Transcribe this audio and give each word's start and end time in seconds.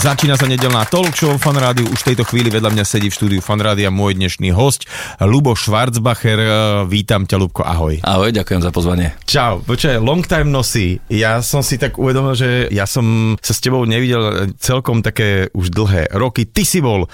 Začína 0.00 0.32
sa 0.32 0.48
nedelná 0.48 0.88
talk 0.88 1.12
show 1.12 1.36
Fan 1.36 1.60
Rádiu. 1.60 1.84
Už 1.92 2.00
v 2.00 2.16
tejto 2.16 2.24
chvíli 2.24 2.48
vedľa 2.48 2.72
mňa 2.72 2.84
sedí 2.88 3.12
v 3.12 3.16
štúdiu 3.20 3.40
Fan 3.44 3.60
Rádia 3.60 3.92
môj 3.92 4.16
dnešný 4.16 4.48
host, 4.48 4.88
Lubo 5.20 5.52
Schwarzbacher. 5.52 6.40
Eh, 6.40 6.48
Vítam 6.88 7.28
ťa, 7.28 7.36
Lubko, 7.36 7.60
ahoj. 7.60 8.00
Ahoj, 8.00 8.32
ďakujem 8.32 8.64
za 8.64 8.72
pozvanie. 8.72 9.12
Čau, 9.28 9.60
počkaj, 9.60 10.00
long 10.00 10.24
time 10.24 10.48
no 10.48 10.64
see. 10.64 10.96
Ja 11.12 11.44
som 11.44 11.60
si 11.60 11.76
tak 11.76 12.00
uvedomil, 12.00 12.32
že 12.32 12.72
ja 12.72 12.88
som 12.88 13.36
sa 13.44 13.52
s 13.52 13.60
tebou 13.60 13.84
nevidel 13.84 14.56
celkom 14.56 15.04
také 15.04 15.52
už 15.52 15.68
dlhé 15.68 16.16
roky. 16.16 16.48
Ty 16.48 16.64
si 16.64 16.80
bol 16.80 17.04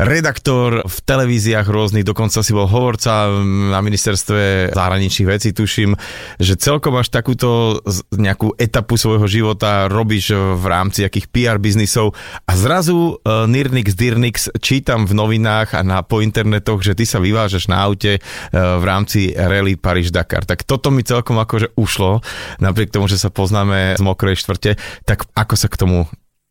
redaktor 0.00 0.80
v 0.88 0.96
televíziách 1.04 1.68
rôznych, 1.68 2.08
dokonca 2.08 2.40
si 2.40 2.56
bol 2.56 2.64
hovorca 2.64 3.28
na 3.68 3.84
ministerstve 3.84 4.72
zahraničných 4.72 5.28
vecí, 5.28 5.52
tuším, 5.52 5.92
že 6.40 6.56
celkom 6.56 6.96
až 6.96 7.12
takúto 7.12 7.84
nejakú 8.16 8.56
etapu 8.56 8.96
svojho 8.96 9.28
života 9.28 9.92
robíš 9.92 10.32
v 10.32 10.64
rámci 10.64 11.04
akých 11.04 11.28
PR 11.28 11.60
biznisov 11.60 12.16
a 12.46 12.52
zrazu 12.56 13.16
uh, 13.16 13.46
Nirnix 13.46 13.94
Dirnix 13.94 14.36
čítam 14.58 15.06
v 15.06 15.12
novinách 15.14 15.76
a 15.76 15.80
na, 15.86 16.02
po 16.04 16.20
internetoch, 16.20 16.82
že 16.82 16.96
ty 16.96 17.04
sa 17.06 17.22
vyvážaš 17.22 17.70
na 17.70 17.80
aute 17.82 18.18
uh, 18.18 18.78
v 18.80 18.84
rámci 18.84 19.32
Rally 19.34 19.78
Paríž-Dakar. 19.78 20.46
Tak 20.46 20.66
toto 20.66 20.94
mi 20.94 21.06
celkom 21.06 21.38
akože 21.38 21.74
ušlo, 21.78 22.20
napriek 22.62 22.92
tomu, 22.94 23.06
že 23.10 23.20
sa 23.20 23.28
poznáme 23.32 23.98
z 23.98 24.02
mokrej 24.02 24.40
štvrte, 24.40 24.80
tak 25.06 25.26
ako 25.34 25.54
sa 25.54 25.68
k 25.68 25.78
tomu 25.78 26.06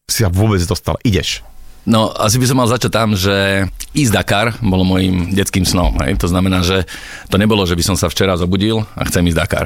si 0.09 0.25
vôbec 0.25 0.59
dostal? 0.65 0.97
Ideš. 1.05 1.45
No, 1.87 2.11
asi 2.11 2.35
by 2.37 2.45
som 2.45 2.57
mal 2.59 2.67
začať 2.67 2.91
tam, 2.91 3.15
že 3.15 3.65
ísť 3.95 4.11
Dakar 4.13 4.47
bolo 4.59 4.83
môjim 4.83 5.31
detským 5.31 5.63
snom. 5.63 5.95
Hej? 6.03 6.19
To 6.19 6.27
znamená, 6.27 6.59
že 6.61 6.83
to 7.31 7.39
nebolo, 7.39 7.63
že 7.63 7.73
by 7.73 7.81
som 7.81 7.95
sa 7.95 8.11
včera 8.11 8.35
zobudil 8.35 8.83
a 8.93 9.01
chcem 9.07 9.23
ísť 9.25 9.39
Dakar. 9.39 9.65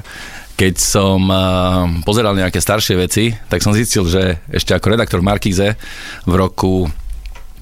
Keď 0.54 0.74
som 0.78 1.26
uh, 1.34 1.90
pozeral 2.06 2.38
nejaké 2.38 2.62
staršie 2.62 2.96
veci, 2.96 3.34
tak 3.50 3.66
som 3.66 3.74
zistil, 3.74 4.06
že 4.06 4.38
ešte 4.54 4.78
ako 4.78 4.94
redaktor 4.94 5.20
v 5.20 5.28
Markíze 5.34 5.68
v 6.30 6.34
roku 6.34 6.88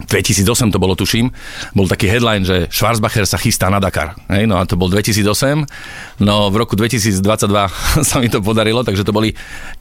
2008 0.07 0.73
to 0.73 0.79
bolo, 0.81 0.93
tuším, 0.97 1.29
bol 1.75 1.85
taký 1.85 2.07
headline, 2.09 2.45
že 2.47 2.71
Schwarzbacher 2.71 3.27
sa 3.27 3.37
chystá 3.37 3.69
na 3.69 3.81
Dakar. 3.81 4.17
Hej, 4.31 4.47
no 4.47 4.57
a 4.57 4.65
to 4.65 4.79
bol 4.79 4.87
2008, 4.87 6.23
no 6.23 6.49
v 6.49 6.55
roku 6.55 6.73
2022 6.79 7.21
sa 8.09 8.15
mi 8.17 8.27
to 8.29 8.39
podarilo, 8.39 8.81
takže 8.81 9.05
to 9.05 9.13
boli, 9.13 9.33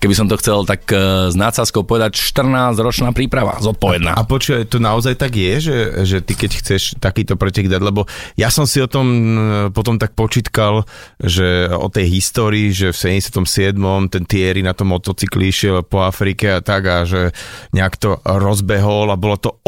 keby 0.03 0.15
som 0.17 0.27
to 0.27 0.37
chcel 0.41 0.65
tak 0.67 0.85
uh, 0.93 1.29
s 1.31 1.37
nácazkou 1.37 1.87
povedať, 1.87 2.19
14-ročná 2.19 3.15
príprava, 3.17 3.61
zodpovedná. 3.62 4.17
A 4.17 4.23
počuj, 4.27 4.67
to 4.69 4.83
naozaj 4.83 5.17
tak 5.17 5.37
je, 5.37 5.53
že, 5.61 5.77
že 6.05 6.19
ty 6.25 6.37
keď 6.37 6.51
chceš 6.61 6.83
takýto 6.99 7.37
pretek 7.37 7.69
dať, 7.69 7.83
lebo 7.83 8.05
ja 8.34 8.49
som 8.49 8.65
si 8.65 8.81
o 8.81 8.89
tom 8.89 9.07
e, 9.07 9.41
potom 9.71 10.01
tak 10.01 10.17
počítkal, 10.17 10.84
že 11.21 11.69
o 11.71 11.89
tej 11.93 12.07
histórii, 12.09 12.73
že 12.73 12.93
v 12.93 13.21
77. 13.21 13.77
ten 14.09 14.25
Thierry 14.25 14.65
na 14.65 14.73
tom 14.73 14.93
motocykli 14.93 15.53
išiel 15.53 15.84
po 15.84 16.05
Afrike 16.05 16.59
a 16.59 16.61
tak 16.65 16.83
a 16.87 17.05
že 17.05 17.31
nejak 17.73 17.95
to 18.01 18.19
rozbehol 18.25 19.12
a 19.12 19.21
bolo 19.21 19.37
to 19.37 19.61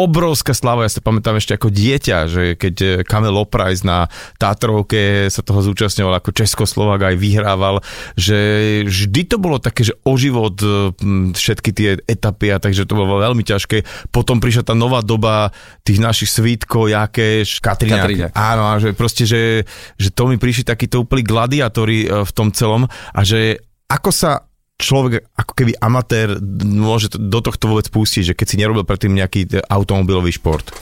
obrovská 0.42 0.58
slava. 0.58 0.82
Ja 0.82 0.90
sa 0.90 0.98
pamätám 0.98 1.38
ešte 1.38 1.54
ako 1.54 1.70
dieťa, 1.70 2.18
že 2.26 2.42
keď 2.58 2.74
e, 2.82 2.86
Kamil 3.06 3.38
Oprajs 3.38 3.86
na 3.86 4.10
Tátrovke 4.42 5.30
sa 5.30 5.46
toho 5.46 5.62
zúčastňoval 5.62 6.18
ako 6.18 6.34
Českoslovák 6.34 7.14
aj 7.14 7.16
vyhrával, 7.16 7.78
že 8.18 8.82
vždy 8.82 9.22
to 9.30 9.36
bolo 9.38 9.62
také, 9.62 9.86
že 9.86 9.94
o 10.02 10.18
život 10.18 10.58
e, 10.58 10.90
m, 10.98 11.30
všetky 11.30 11.70
tie 11.70 11.94
etapy 12.10 12.50
a 12.50 12.58
takže 12.58 12.90
to 12.90 12.98
bolo 12.98 13.22
veľmi 13.22 13.46
ťažké. 13.46 14.10
Potom 14.10 14.42
prišla 14.42 14.66
tá 14.66 14.74
nová 14.74 14.98
doba 14.98 15.54
tých 15.86 16.02
našich 16.02 16.34
svítkov, 16.34 16.90
Jakeš, 16.90 17.62
Katrina. 17.62 18.02
Katrina. 18.02 18.26
Áno, 18.34 18.66
a 18.66 18.82
že 18.82 18.90
proste, 18.98 19.22
že, 19.22 19.62
že 19.94 20.10
to 20.10 20.26
mi 20.26 20.42
prišli 20.42 20.66
takíto 20.66 21.06
úplní 21.06 21.22
gladiátori 21.22 22.10
e, 22.10 22.26
v 22.26 22.32
tom 22.34 22.50
celom 22.50 22.90
a 22.90 23.20
že 23.22 23.62
ako 23.86 24.10
sa 24.10 24.42
človek 24.80 25.30
ako 25.38 25.52
keby 25.54 25.72
amatér 25.78 26.38
môže 26.66 27.14
do 27.14 27.38
tohto 27.38 27.70
vôbec 27.70 27.86
pustiť, 27.86 28.32
že 28.32 28.36
keď 28.36 28.46
si 28.46 28.56
nerobil 28.58 28.82
predtým 28.82 29.14
nejaký 29.14 29.40
e, 29.46 29.62
automobilový 29.70 30.34
šport. 30.34 30.74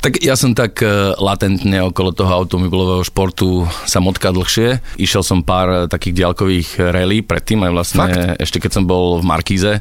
Tak 0.00 0.20
ja 0.20 0.36
som 0.36 0.56
tak 0.56 0.80
e, 0.80 1.16
latentne 1.16 1.84
okolo 1.84 2.12
toho 2.16 2.32
automobilového 2.44 3.04
športu 3.04 3.68
sa 3.84 4.00
motka 4.00 4.32
dlhšie. 4.32 4.80
Išiel 4.96 5.20
som 5.24 5.44
pár 5.44 5.68
e, 5.68 5.76
takých 5.92 6.24
diaľkových 6.24 6.68
rally 6.92 7.20
predtým 7.20 7.64
aj 7.68 7.72
vlastne 7.72 8.00
Fakt? 8.08 8.40
ešte 8.40 8.58
keď 8.64 8.70
som 8.80 8.84
bol 8.88 9.20
v 9.20 9.24
Markíze. 9.28 9.72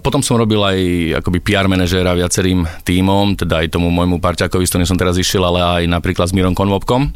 Potom 0.00 0.24
som 0.24 0.40
robil 0.40 0.64
aj 0.64 0.78
akoby 1.20 1.44
PR 1.44 1.68
manažéra 1.68 2.16
viacerým 2.16 2.64
tímom, 2.88 3.36
teda 3.36 3.60
aj 3.60 3.76
tomu 3.76 3.92
môjmu 3.92 4.16
parťakovi, 4.16 4.64
s 4.64 4.72
ktorým 4.72 4.88
som 4.88 4.96
teraz 4.96 5.20
išiel, 5.20 5.44
ale 5.44 5.60
aj 5.60 5.82
napríklad 5.92 6.24
s 6.24 6.32
Mírom 6.32 6.56
Konvopkom. 6.56 7.12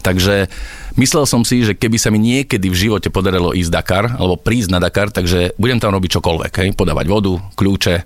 Takže 0.00 0.48
myslel 0.96 1.24
som 1.24 1.42
si, 1.42 1.64
že 1.64 1.76
keby 1.76 1.96
sa 1.96 2.08
mi 2.12 2.20
niekedy 2.20 2.68
v 2.68 2.76
živote 2.76 3.08
podarilo 3.08 3.52
ísť 3.56 3.70
Dakar, 3.72 4.04
alebo 4.16 4.36
prísť 4.38 4.68
na 4.72 4.78
Dakar, 4.82 5.08
takže 5.12 5.56
budem 5.56 5.78
tam 5.78 5.94
robiť 5.94 6.18
čokoľvek, 6.18 6.52
hej? 6.52 6.68
podávať 6.76 7.06
vodu, 7.08 7.32
kľúče, 7.54 7.94
e, 7.98 8.02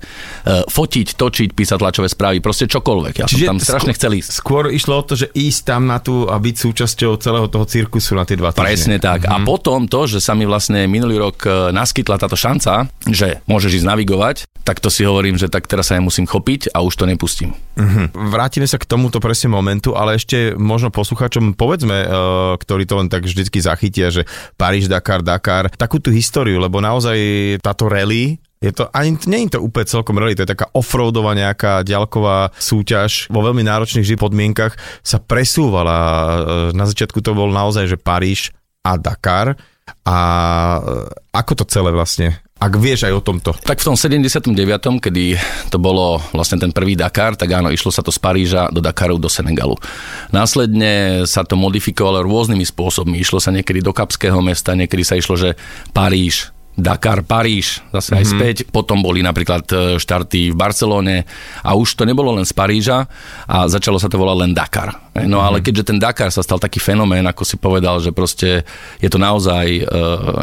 fotiť, 0.67 1.07
točiť, 1.15 1.49
písať 1.53 1.79
tlačové 1.79 2.09
správy, 2.11 2.39
proste 2.43 2.67
čokoľvek. 2.71 3.15
Ja 3.23 3.27
som 3.27 3.57
tam 3.57 3.59
strašne 3.63 3.93
skôr- 3.93 3.99
chcel 3.99 4.13
ísť. 4.19 4.31
Skôr 4.31 4.65
išlo 4.71 4.95
o 4.99 5.05
to, 5.05 5.15
že 5.19 5.31
ísť 5.33 5.61
tam 5.67 5.89
na 5.89 5.99
tú 5.99 6.27
a 6.27 6.37
byť 6.37 6.57
súčasťou 6.57 7.19
celého 7.19 7.47
toho 7.47 7.65
cirkusu 7.67 8.15
na 8.15 8.25
tie 8.27 8.39
dva 8.39 8.51
týždne. 8.53 8.67
Presne 8.67 8.97
tak. 9.03 9.27
A 9.27 9.43
potom 9.43 9.87
to, 9.87 10.07
že 10.07 10.23
sa 10.23 10.37
mi 10.37 10.45
vlastne 10.45 10.87
minulý 10.87 11.19
rok 11.19 11.37
e, 11.47 11.71
naskytla 11.73 12.21
táto 12.21 12.39
šanca, 12.39 12.91
že 13.09 13.41
môžeš 13.47 13.83
ísť 13.83 13.87
navigovať, 13.87 14.37
tak 14.67 14.83
to 14.83 14.91
si 14.91 15.07
hovorím, 15.07 15.39
že 15.39 15.47
tak 15.47 15.71
teraz 15.71 15.95
sa 15.95 15.95
ja 15.95 16.03
musím 16.03 16.27
chopiť 16.27 16.75
a 16.75 16.83
už 16.83 16.99
to 16.99 17.05
nepustím. 17.07 17.55
Mhm. 17.79 18.35
Vrátime 18.35 18.67
sa 18.67 18.83
k 18.83 18.89
tomuto 18.89 19.23
presne 19.23 19.55
momentu, 19.55 19.95
ale 19.95 20.19
ešte 20.19 20.59
možno 20.59 20.91
poslucháčom 20.91 21.55
povedzme, 21.55 22.03
e, 22.03 22.09
ktorí 22.77 22.85
to 22.85 23.01
len 23.01 23.09
tak 23.09 23.25
vždycky 23.25 23.57
zachytia, 23.65 24.13
že 24.13 24.29
Paríž, 24.61 24.93
Dakar, 24.93 25.25
Dakar, 25.25 25.73
takú 25.73 25.97
tú 25.97 26.13
históriu, 26.13 26.61
lebo 26.61 26.85
naozaj 26.85 27.17
táto 27.65 27.89
rally 27.89 28.37
je 28.61 28.69
to, 28.69 28.93
ani 28.93 29.17
nie 29.25 29.49
je 29.49 29.57
to 29.57 29.65
úplne 29.65 29.89
celkom 29.89 30.21
rally, 30.21 30.37
to 30.37 30.45
je 30.45 30.53
taká 30.53 30.69
offroadová 30.77 31.33
nejaká 31.33 31.81
ďalková 31.89 32.53
súťaž 32.57 33.33
vo 33.33 33.41
veľmi 33.41 33.65
náročných 33.65 34.21
podmienkach 34.21 34.77
sa 35.01 35.17
presúvala. 35.17 35.97
E, 35.97 36.77
Na 36.77 36.85
začiatku 36.85 37.25
to 37.25 37.33
bol 37.33 37.49
naozaj, 37.49 37.89
že 37.89 37.97
Paríž 37.97 38.53
a 38.85 39.01
Dakar. 39.01 39.57
A 40.07 40.19
e, 40.79 40.91
ako 41.35 41.53
to 41.63 41.65
celé 41.67 41.91
vlastne? 41.95 42.41
Ak 42.57 42.73
vieš 42.81 43.05
aj 43.05 43.13
o 43.13 43.21
tomto. 43.21 43.53
Tak 43.53 43.85
v 43.85 43.87
tom 43.93 43.97
79., 44.01 44.49
kedy 44.97 45.37
to 45.69 45.77
bolo 45.77 46.17
vlastne 46.33 46.57
ten 46.57 46.73
prvý 46.73 46.97
Dakar, 46.97 47.37
tak 47.37 47.53
áno, 47.53 47.69
išlo 47.69 47.93
sa 47.93 48.01
to 48.01 48.09
z 48.09 48.17
Paríža 48.17 48.73
do 48.73 48.81
Dakaru, 48.81 49.21
do 49.21 49.29
Senegalu. 49.29 49.77
Následne 50.33 51.23
sa 51.29 51.45
to 51.45 51.53
modifikovalo 51.61 52.25
rôznymi 52.25 52.65
spôsobmi. 52.65 53.21
Išlo 53.21 53.45
sa 53.45 53.53
niekedy 53.53 53.85
do 53.85 53.93
Kapského 53.93 54.41
mesta, 54.41 54.73
niekedy 54.73 55.05
sa 55.05 55.21
išlo, 55.21 55.37
že 55.37 55.53
Paríž, 55.93 56.56
Dakar, 56.77 57.25
Paríž, 57.25 57.81
zase 57.89 58.21
aj 58.21 58.25
späť. 58.29 58.57
Potom 58.69 59.01
boli 59.01 59.25
napríklad 59.25 59.65
e, 59.73 59.77
štarty 59.97 60.53
v 60.53 60.57
Barcelóne 60.57 61.25
a 61.65 61.73
už 61.73 61.97
to 61.97 62.05
nebolo 62.05 62.37
len 62.37 62.45
z 62.45 62.53
Paríža 62.53 63.09
a 63.49 63.65
začalo 63.65 63.97
sa 63.97 64.13
to 64.13 64.21
volať 64.21 64.37
len 64.45 64.53
Dakar. 64.53 64.93
E, 65.17 65.25
No 65.25 65.41
ale 65.41 65.65
keďže 65.65 65.89
ten 65.89 65.99
Dakar 65.99 66.29
sa 66.29 66.45
stal 66.45 66.61
taký 66.61 66.77
fenomén, 66.77 67.25
ako 67.25 67.49
si 67.49 67.57
povedal, 67.57 67.97
že 68.05 68.13
proste 68.13 68.69
je 69.01 69.09
to 69.09 69.17
naozaj, 69.17 69.89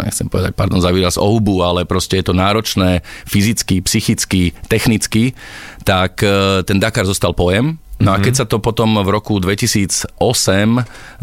nechcem 0.10 0.26
povedať, 0.26 0.58
pardon 0.58 0.82
za 0.82 0.90
výraz, 0.90 1.22
ohubu, 1.22 1.62
ale 1.62 1.86
proste 1.86 2.18
je 2.18 2.26
to 2.26 2.34
náročné 2.34 3.06
fyzicky, 3.30 3.86
psychicky, 3.86 4.58
technicky, 4.66 5.38
tak 5.86 6.18
uh, 6.26 6.66
ten 6.66 6.82
Dakar 6.82 7.06
zostal 7.06 7.38
pojem. 7.38 7.78
No 8.04 8.12
a 8.12 8.20
keď 8.20 8.34
sa 8.44 8.46
to 8.50 8.60
potom 8.60 9.00
v 9.00 9.10
roku 9.14 9.40
2008 9.40 10.20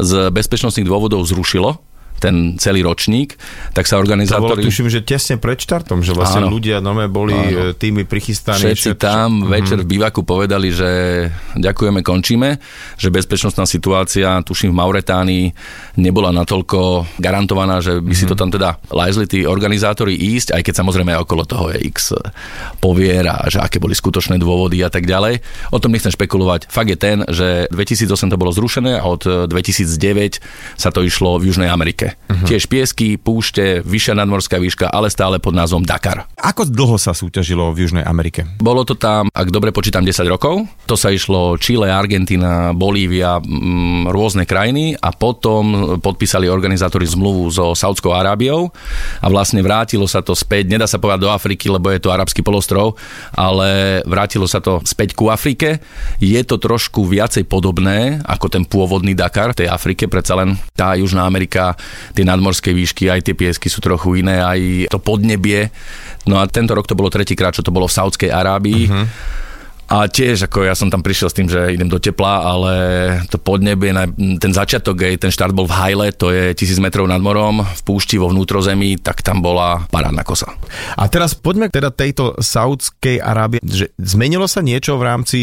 z 0.01 0.11
bezpečnostných 0.33 0.87
dôvodov 0.87 1.21
zrušilo, 1.29 1.77
ten 2.21 2.61
celý 2.61 2.85
ročník, 2.85 3.33
tak 3.73 3.89
sa 3.89 3.97
To 3.97 4.05
bolo, 4.05 4.13
organizátori... 4.13 4.61
tuším, 4.61 4.87
že 4.87 5.01
tesne 5.01 5.41
pred 5.41 5.57
štartom, 5.57 6.05
že 6.05 6.13
vlastne 6.13 6.45
Áno. 6.45 6.53
ľudia 6.53 6.77
nome 6.77 7.09
boli 7.09 7.33
Áno. 7.33 7.73
e, 7.73 7.73
tými 7.73 8.05
prichystaní. 8.05 8.61
Všetci 8.61 8.93
všet- 8.93 9.01
tam 9.01 9.49
večer 9.49 9.81
v 9.81 9.97
bivaku 9.97 10.21
povedali, 10.21 10.69
že 10.69 10.89
ďakujeme, 11.57 12.05
končíme, 12.05 12.61
že 12.95 13.09
bezpečnostná 13.09 13.65
situácia, 13.65 14.37
tuším 14.45 14.69
v 14.69 14.77
Mauretánii, 14.77 15.45
nebola 15.97 16.29
natoľko 16.29 17.09
garantovaná, 17.17 17.81
že 17.81 17.97
by 17.97 18.13
si 18.13 18.29
to 18.29 18.37
tam 18.37 18.53
teda 18.53 18.77
lajzli 18.93 19.25
tí 19.25 19.39
organizátori 19.49 20.13
ísť, 20.13 20.53
aj 20.53 20.61
keď 20.61 20.73
samozrejme 20.85 21.17
okolo 21.17 21.43
toho 21.49 21.73
je 21.73 21.81
x 21.89 22.13
povier 22.77 23.25
a 23.25 23.49
že 23.49 23.57
aké 23.57 23.81
boli 23.81 23.97
skutočné 23.97 24.37
dôvody 24.37 24.85
a 24.85 24.93
tak 24.93 25.09
ďalej. 25.09 25.41
O 25.73 25.81
tom 25.81 25.95
nechcem 25.95 26.13
špekulovať. 26.13 26.69
Fakt 26.69 26.91
je 26.91 26.97
ten, 26.99 27.25
že 27.25 27.65
2008 27.71 28.29
to 28.29 28.37
bolo 28.37 28.51
zrušené 28.53 29.01
a 29.01 29.05
od 29.07 29.47
2009 29.47 30.43
sa 30.77 30.91
to 30.91 31.01
išlo 31.01 31.39
v 31.39 31.49
Južnej 31.49 31.71
Amerike. 31.71 32.10
Uh-huh. 32.13 32.47
Tiež 32.47 32.67
piesky, 32.71 33.19
púšte, 33.19 33.83
vyššia 33.83 34.15
nadmorská 34.15 34.57
výška, 34.57 34.87
ale 34.87 35.11
stále 35.11 35.37
pod 35.37 35.51
názvom 35.51 35.83
Dakar. 35.83 36.27
Ako 36.39 36.63
dlho 36.67 36.95
sa 36.95 37.11
súťažilo 37.11 37.71
v 37.75 37.87
Južnej 37.87 38.05
Amerike? 38.07 38.47
Bolo 38.59 38.87
to 38.87 38.95
tam, 38.95 39.27
ak 39.31 39.51
dobre 39.51 39.75
počítam, 39.75 40.07
10 40.07 40.27
rokov. 40.31 40.63
To 40.87 40.95
sa 40.95 41.11
išlo 41.11 41.59
Chile, 41.59 41.91
Argentina, 41.91 42.71
Bolívia, 42.71 43.39
m, 43.43 44.07
rôzne 44.07 44.47
krajiny 44.47 44.95
a 44.95 45.11
potom 45.11 45.97
podpísali 45.99 46.47
organizátori 46.47 47.03
zmluvu 47.07 47.51
so 47.51 47.75
Saudskou 47.75 48.15
Arábiou 48.15 48.71
a 49.19 49.27
vlastne 49.27 49.59
vrátilo 49.59 50.07
sa 50.07 50.23
to 50.23 50.31
späť, 50.33 50.71
nedá 50.71 50.87
sa 50.87 50.99
povedať 50.99 51.27
do 51.27 51.33
Afriky, 51.33 51.67
lebo 51.67 51.91
je 51.91 51.99
to 51.99 52.13
arabský 52.13 52.41
polostrov, 52.41 52.95
ale 53.35 54.01
vrátilo 54.07 54.47
sa 54.47 54.63
to 54.63 54.79
späť 54.87 55.13
ku 55.13 55.27
Afrike. 55.27 55.83
Je 56.17 56.39
to 56.47 56.57
trošku 56.57 57.05
viacej 57.05 57.45
podobné 57.45 58.23
ako 58.25 58.47
ten 58.47 58.63
pôvodný 58.63 59.13
Dakar 59.13 59.51
v 59.51 59.65
tej 59.65 59.67
Afrike, 59.67 60.07
predsa 60.07 60.39
len 60.39 60.57
tá 60.73 60.95
Južná 60.95 61.27
Amerika, 61.27 61.75
tie 62.17 62.25
nadmorské 62.25 62.73
výšky, 62.73 63.09
aj 63.09 63.29
tie 63.29 63.35
piesky 63.37 63.67
sú 63.69 63.79
trochu 63.79 64.21
iné, 64.21 64.41
aj 64.41 64.91
to 64.91 64.99
podnebie. 65.01 65.69
No 66.29 66.37
a 66.37 66.45
tento 66.45 66.77
rok 66.77 66.85
to 66.85 66.97
bolo 66.97 67.09
tretíkrát, 67.09 67.55
čo 67.55 67.65
to 67.65 67.73
bolo 67.73 67.89
v 67.89 67.95
Saudskej 67.97 68.29
Arábii. 68.29 68.83
Uh-huh. 68.87 69.05
A 69.91 70.07
tiež, 70.07 70.47
ako 70.47 70.63
ja 70.63 70.71
som 70.71 70.87
tam 70.87 71.03
prišiel 71.03 71.27
s 71.27 71.35
tým, 71.35 71.51
že 71.51 71.75
idem 71.75 71.91
do 71.91 71.99
tepla, 71.99 72.47
ale 72.47 72.73
to 73.27 73.35
podnebie, 73.35 73.91
ten 74.39 74.55
začiatok, 74.55 75.03
ten 75.19 75.27
štart 75.27 75.51
bol 75.51 75.67
v 75.67 75.75
Hajle, 75.75 76.07
to 76.15 76.31
je 76.31 76.55
1000 76.55 76.79
metrov 76.79 77.11
nad 77.11 77.19
morom, 77.19 77.59
v 77.59 77.81
púšti 77.83 78.15
vo 78.15 78.31
vnútrozemí, 78.31 79.03
tak 79.03 79.19
tam 79.19 79.43
bola 79.43 79.83
parádna 79.91 80.23
kosa. 80.23 80.47
A 80.95 81.11
teraz 81.11 81.35
poďme 81.35 81.67
teda 81.67 81.91
tejto 81.91 82.39
Saudskej 82.39 83.19
Arábie, 83.19 83.59
že 83.67 83.91
zmenilo 83.99 84.47
sa 84.47 84.63
niečo 84.63 84.95
v 84.95 85.11
rámci 85.11 85.39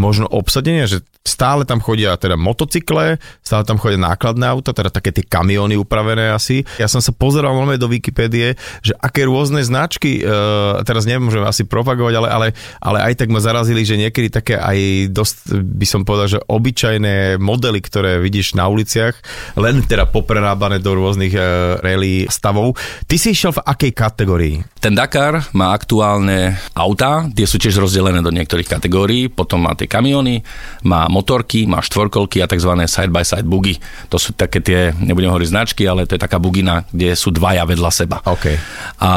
možno 0.00 0.32
obsadenia, 0.32 0.88
že 0.88 1.04
stále 1.20 1.68
tam 1.68 1.84
chodia 1.84 2.16
teda 2.16 2.32
motocykle, 2.40 3.20
stále 3.44 3.62
tam 3.68 3.76
chodia 3.76 4.00
nákladné 4.00 4.48
auta, 4.48 4.72
teda 4.72 4.88
také 4.88 5.12
tie 5.12 5.20
kamiony 5.20 5.76
upravené 5.76 6.32
asi. 6.32 6.64
Ja 6.80 6.88
som 6.88 7.04
sa 7.04 7.12
pozeral 7.12 7.52
veľmi 7.52 7.76
do 7.76 7.92
Wikipédie, 7.92 8.56
že 8.80 8.96
aké 8.96 9.28
rôzne 9.28 9.60
značky, 9.60 10.24
uh, 10.24 10.80
teraz 10.88 11.04
nemôžem 11.04 11.44
asi 11.44 11.68
propagovať, 11.68 12.14
ale, 12.16 12.28
ale, 12.32 12.48
ale 12.80 12.98
aj 13.12 13.20
tak 13.20 13.28
ma 13.28 13.36
zarazili, 13.36 13.84
že 13.84 14.00
niekedy 14.00 14.32
také 14.32 14.56
aj 14.56 15.12
dosť, 15.12 15.60
by 15.60 15.86
som 15.86 16.08
povedal, 16.08 16.40
že 16.40 16.44
obyčajné 16.48 17.36
modely, 17.36 17.84
ktoré 17.84 18.16
vidíš 18.16 18.56
na 18.56 18.72
uliciach, 18.72 19.12
len 19.60 19.84
teda 19.84 20.08
poprerábané 20.08 20.80
do 20.80 20.96
rôznych 20.96 21.36
uh, 21.36 21.84
rally 21.84 22.32
stavov. 22.32 22.80
Ty 23.04 23.16
si 23.20 23.36
išiel 23.36 23.52
v 23.52 23.64
akej 23.68 23.92
kategórii? 23.92 24.56
Ten 24.80 24.96
Dakar 24.96 25.52
má 25.52 25.76
aktuálne 25.76 26.56
auta, 26.72 27.28
tie 27.28 27.44
sú 27.44 27.60
tiež 27.60 27.76
rozdelené 27.76 28.24
do 28.24 28.32
niektorých 28.32 28.72
kategórií, 28.72 29.28
potom 29.28 29.68
má 29.68 29.76
tie 29.76 29.84
kamiony, 29.84 30.40
má 30.80 31.09
motorky, 31.10 31.66
má 31.66 31.82
štvorkolky 31.82 32.40
a 32.40 32.46
tzv. 32.46 32.70
side-by-side 32.86 33.44
bugy. 33.44 33.82
To 34.08 34.16
sú 34.16 34.32
také 34.38 34.62
tie, 34.62 34.94
nebudem 34.94 35.34
hovoriť 35.34 35.50
značky, 35.50 35.82
ale 35.84 36.06
to 36.06 36.14
je 36.14 36.22
taká 36.22 36.38
bugina, 36.38 36.86
kde 36.94 37.18
sú 37.18 37.34
dvaja 37.34 37.66
vedľa 37.66 37.90
seba. 37.90 38.22
Okay. 38.22 38.56
A 39.02 39.10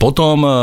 potom 0.00 0.40
e, 0.42 0.48
e, 0.48 0.54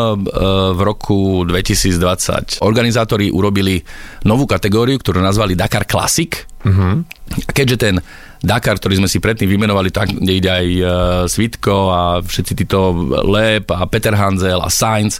v 0.73 0.81
roku 0.81 1.45
2020 1.45 2.65
organizátori 2.65 3.29
urobili 3.29 3.77
novú 4.25 4.49
kategóriu, 4.49 4.97
ktorú 4.97 5.21
nazvali 5.21 5.53
Dakar 5.53 5.85
Classic. 5.85 6.33
Uh-huh. 6.65 7.05
A 7.45 7.51
keďže 7.53 7.77
ten 7.77 7.95
Dakar, 8.41 8.77
ktorý 8.77 9.01
sme 9.01 9.09
si 9.09 9.17
predtým 9.17 9.49
vymenovali, 9.49 9.89
tak, 9.89 10.13
kde 10.13 10.33
ide 10.33 10.49
aj 10.49 10.67
uh, 10.77 10.89
Svitko 11.25 11.75
a 11.89 12.01
všetci 12.21 12.53
títo 12.53 12.93
Leb 13.25 13.65
a 13.73 13.85
Peter 13.89 14.13
Hanzel 14.13 14.61
a 14.61 14.69
Sainz, 14.69 15.17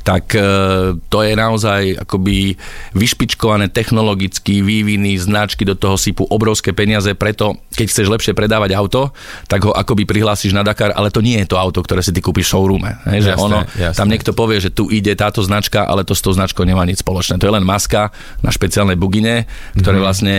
tak 0.00 0.32
uh, 0.36 0.96
to 1.12 1.18
je 1.20 1.32
naozaj 1.36 2.00
akoby 2.00 2.56
vyšpičkované 2.96 3.68
technologicky, 3.68 4.64
výviny, 4.64 5.16
značky 5.20 5.64
do 5.68 5.76
toho 5.76 6.00
sypú 6.00 6.24
obrovské 6.28 6.72
peniaze, 6.72 7.12
preto 7.12 7.60
keď 7.74 7.86
chceš 7.90 8.06
lepšie 8.08 8.32
predávať 8.32 8.72
auto, 8.76 9.12
tak 9.48 9.68
ho 9.68 9.72
akoby 9.74 10.08
prihlásiš 10.08 10.56
na 10.56 10.64
Dakar, 10.64 10.94
ale 10.96 11.12
to 11.12 11.20
nie 11.20 11.36
je 11.44 11.50
to 11.52 11.60
auto, 11.60 11.84
ktoré 11.84 12.00
si 12.00 12.14
ty 12.14 12.24
kúpiš 12.24 12.48
v 12.48 12.52
showroome. 12.56 12.90
Hej, 13.12 13.28
že 13.28 13.30
jasné, 13.34 13.44
ono, 13.44 13.58
jasné. 13.76 13.98
tam 13.98 14.08
niekto 14.08 14.30
povie, 14.32 14.62
že 14.62 14.70
tu 14.72 14.88
ide 14.88 15.12
táto 15.18 15.44
značka, 15.44 15.84
ale 15.84 16.06
to 16.06 16.16
s 16.16 16.24
tou 16.24 16.32
značkou 16.32 16.62
nemá 16.64 16.86
nič 16.88 17.04
spoločné. 17.04 17.36
To 17.40 17.46
je 17.50 17.54
len 17.60 17.66
maska 17.66 18.14
na 18.40 18.48
špeciálnej 18.54 18.96
bugine, 18.96 19.44
ktoré 19.76 19.98
mm-hmm. 19.98 20.04
vlastne 20.04 20.36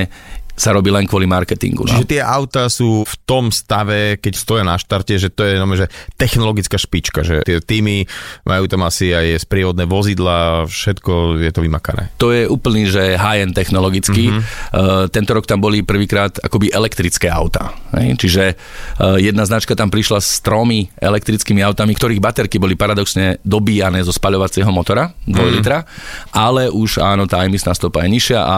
sa 0.55 0.71
robí 0.71 0.87
len 0.87 1.03
kvôli 1.03 1.27
marketingu. 1.27 1.83
No. 1.83 1.91
Čiže 1.91 2.07
tie 2.07 2.21
auta 2.23 2.71
sú 2.71 3.03
v 3.03 3.15
tom 3.27 3.51
stave, 3.51 4.17
keď 4.23 4.33
stoja 4.39 4.63
na 4.63 4.79
štarte, 4.79 5.19
že 5.19 5.27
to 5.27 5.43
je 5.43 5.59
no, 5.59 5.67
že 5.75 5.91
technologická 6.15 6.79
špička, 6.79 7.27
že 7.27 7.43
tie 7.43 7.59
týmy 7.59 8.07
majú 8.47 8.65
tam 8.71 8.87
asi 8.87 9.11
aj 9.11 9.43
sprievodné 9.43 9.83
vozidla, 9.83 10.63
všetko 10.65 11.43
je 11.43 11.51
to 11.51 11.59
vymakané. 11.59 12.15
To 12.23 12.31
je 12.31 12.47
úplný, 12.47 12.87
že 12.87 13.19
high-end 13.19 13.51
technologicky. 13.51 14.31
Mm-hmm. 14.31 14.43
Uh, 14.71 15.05
tento 15.11 15.35
rok 15.35 15.43
tam 15.43 15.59
boli 15.59 15.83
prvýkrát 15.83 16.39
akoby 16.39 16.71
elektrické 16.71 17.27
auta. 17.27 17.75
Hej? 17.99 18.15
Čiže 18.15 18.43
uh, 18.55 19.19
jedna 19.19 19.43
značka 19.43 19.75
tam 19.75 19.91
prišla 19.91 20.23
s 20.23 20.39
tromi 20.39 20.87
elektrickými 20.95 21.59
autami, 21.59 21.91
ktorých 21.91 22.23
baterky 22.23 22.57
boli 22.57 22.79
paradoxne 22.79 23.43
dobíjane 23.43 23.99
zo 24.07 24.15
spaľovacieho 24.15 24.71
motora, 24.71 25.11
2 25.27 25.35
mm-hmm. 25.35 25.51
litra, 25.51 25.83
ale 26.31 26.71
už 26.71 27.03
áno, 27.03 27.27
tá 27.27 27.43
emisná 27.43 27.75
stopa 27.75 28.07
je 28.07 28.15
nižšia 28.15 28.39
a 28.39 28.57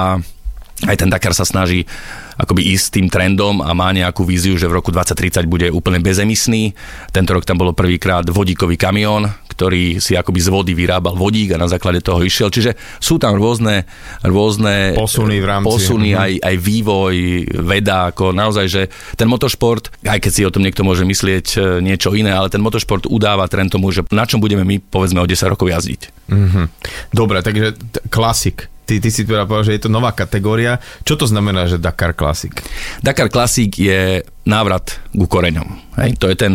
aj 0.85 0.95
ten 1.01 1.09
Dakar 1.09 1.33
sa 1.33 1.41
snaží 1.41 1.89
akoby 2.37 2.77
ísť 2.77 2.83
s 2.85 2.93
tým 2.93 3.07
trendom 3.09 3.65
a 3.65 3.73
má 3.73 3.89
nejakú 3.89 4.21
víziu, 4.21 4.53
že 4.61 4.69
v 4.69 4.77
roku 4.77 4.93
2030 4.93 5.49
bude 5.49 5.67
úplne 5.73 5.97
bezemisný. 5.97 6.77
Tento 7.09 7.33
rok 7.33 7.49
tam 7.49 7.57
bolo 7.57 7.73
prvýkrát 7.73 8.21
vodíkový 8.29 8.77
kamión, 8.77 9.25
ktorý 9.57 9.97
si 9.97 10.13
akoby 10.13 10.37
z 10.37 10.49
vody 10.53 10.77
vyrábal 10.77 11.17
vodík 11.17 11.57
a 11.57 11.61
na 11.61 11.65
základe 11.65 12.05
toho 12.05 12.21
išiel. 12.21 12.53
Čiže 12.53 12.77
sú 13.01 13.17
tam 13.17 13.41
rôzne, 13.41 13.89
rôzne 14.21 14.93
posuny, 14.93 15.41
v 15.41 15.45
rámci. 15.49 15.65
posuny 15.65 16.09
uh-huh. 16.13 16.25
aj, 16.29 16.31
aj 16.45 16.55
vývoj, 16.61 17.15
veda, 17.65 18.13
ako 18.13 18.37
naozaj, 18.37 18.65
že 18.69 18.81
ten 19.17 19.25
motošport, 19.25 20.05
aj 20.05 20.21
keď 20.21 20.31
si 20.31 20.45
o 20.45 20.53
tom 20.53 20.61
niekto 20.61 20.85
môže 20.85 21.09
myslieť 21.09 21.47
e, 21.57 21.59
niečo 21.81 22.13
iné, 22.13 22.37
ale 22.37 22.53
ten 22.53 22.61
motošport 22.61 23.09
udáva 23.09 23.49
trend 23.49 23.73
tomu, 23.73 23.89
že 23.89 24.05
na 24.13 24.29
čom 24.29 24.37
budeme 24.37 24.61
my 24.61 24.77
povedzme 24.77 25.17
o 25.17 25.25
10 25.25 25.57
rokov 25.57 25.73
jazdiť. 25.73 26.29
Uh-huh. 26.29 26.69
Dobre, 27.09 27.41
takže 27.41 27.73
t- 27.73 28.05
klasik 28.13 28.69
ty, 28.87 29.03
ty 29.03 29.11
si 29.11 29.27
teda 29.27 29.43
povedal, 29.43 29.67
že 29.67 29.75
je 29.75 29.83
to 29.83 29.91
nová 29.91 30.15
kategória. 30.15 30.79
Čo 31.03 31.19
to 31.19 31.27
znamená, 31.27 31.67
že 31.67 31.75
Dakar 31.75 32.15
Classic? 32.15 32.55
Dakar 33.03 33.27
Classic 33.27 33.67
je 33.67 34.23
návrat 34.47 35.03
ku 35.11 35.27
koreňom. 35.27 35.99
Hej? 35.99 36.15
To 36.23 36.31
je 36.31 36.35
ten 36.39 36.53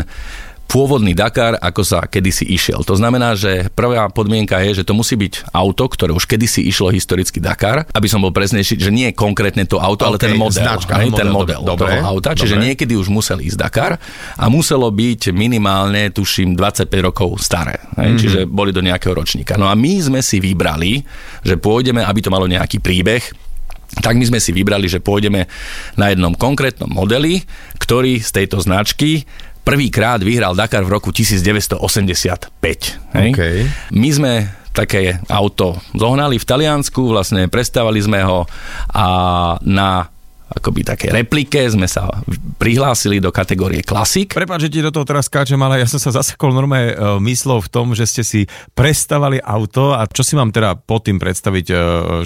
pôvodný 0.72 1.12
Dakar, 1.12 1.60
ako 1.60 1.84
sa 1.84 2.08
kedysi 2.08 2.48
išiel. 2.48 2.80
To 2.88 2.96
znamená, 2.96 3.36
že 3.36 3.68
prvá 3.76 4.08
podmienka 4.08 4.56
je, 4.64 4.80
že 4.80 4.88
to 4.88 4.96
musí 4.96 5.20
byť 5.20 5.52
auto, 5.52 5.84
ktoré 5.84 6.16
už 6.16 6.24
kedysi 6.24 6.64
išlo 6.64 6.88
historicky 6.88 7.44
Dakar, 7.44 7.84
aby 7.92 8.08
som 8.08 8.24
bol 8.24 8.32
presnejší, 8.32 8.80
že 8.80 8.88
nie 8.88 9.12
konkrétne 9.12 9.68
to 9.68 9.76
auto, 9.76 10.08
okay, 10.08 10.16
ale 10.16 10.16
ten 10.16 10.34
model. 10.40 10.64
Značka, 10.64 10.96
hej, 10.96 11.12
model, 11.12 11.20
ten 11.20 11.28
model 11.28 11.60
dobre, 11.60 11.92
toho 11.92 12.08
auta. 12.08 12.32
Dobre. 12.32 12.40
Čiže 12.40 12.56
niekedy 12.56 12.96
už 12.96 13.12
musel 13.12 13.44
ísť 13.44 13.58
Dakar 13.60 14.00
a 14.40 14.44
muselo 14.48 14.88
byť 14.88 15.36
minimálne, 15.36 16.08
tuším, 16.08 16.56
25 16.56 16.88
rokov 17.04 17.36
staré. 17.44 17.76
Hej, 17.76 18.08
mm-hmm. 18.08 18.20
Čiže 18.24 18.40
boli 18.48 18.72
do 18.72 18.80
nejakého 18.80 19.12
ročníka. 19.12 19.60
No 19.60 19.68
a 19.68 19.76
my 19.76 19.92
sme 20.00 20.24
si 20.24 20.40
vybrali, 20.40 21.04
že 21.44 21.60
pôjdeme, 21.60 22.00
aby 22.00 22.24
to 22.24 22.32
malo 22.32 22.48
nejaký 22.48 22.80
príbeh, 22.80 23.20
tak 24.00 24.16
my 24.16 24.24
sme 24.24 24.40
si 24.40 24.56
vybrali, 24.56 24.88
že 24.88 25.04
pôjdeme 25.04 25.44
na 26.00 26.08
jednom 26.08 26.32
konkrétnom 26.32 26.88
modeli, 26.88 27.44
ktorý 27.76 28.24
z 28.24 28.40
tejto 28.40 28.56
značky 28.64 29.28
prvýkrát 29.62 30.18
vyhral 30.22 30.54
Dakar 30.54 30.82
v 30.86 30.90
roku 30.98 31.10
1985. 31.14 31.78
Hej? 33.14 33.28
Okay. 33.34 33.56
My 33.94 34.10
sme 34.10 34.32
také 34.72 35.20
auto 35.28 35.76
zohnali 35.92 36.40
v 36.40 36.48
Taliansku, 36.48 37.12
vlastne 37.12 37.46
prestávali 37.46 38.00
sme 38.00 38.24
ho 38.24 38.48
a 38.90 39.06
na 39.60 40.08
akoby 40.52 40.84
také 40.84 41.08
replike, 41.08 41.64
sme 41.72 41.88
sa 41.88 42.08
prihlásili 42.60 43.18
do 43.18 43.32
kategórie 43.32 43.80
klasik. 43.80 44.36
Prepáč, 44.36 44.68
že 44.68 44.72
ti 44.72 44.84
do 44.84 44.92
toho 44.92 45.08
teraz 45.08 45.26
skáčem, 45.26 45.56
ale 45.56 45.80
ja 45.80 45.88
som 45.88 45.96
sa 45.96 46.12
zasekol 46.12 46.52
normálne 46.52 46.92
myslov 47.24 47.66
v 47.66 47.72
tom, 47.72 47.86
že 47.96 48.04
ste 48.04 48.22
si 48.22 48.40
prestavali 48.76 49.40
auto 49.40 49.96
a 49.96 50.04
čo 50.04 50.20
si 50.20 50.36
mám 50.36 50.52
teda 50.52 50.76
pod 50.76 51.08
tým 51.08 51.16
predstaviť, 51.16 51.66
uh, 51.72 51.78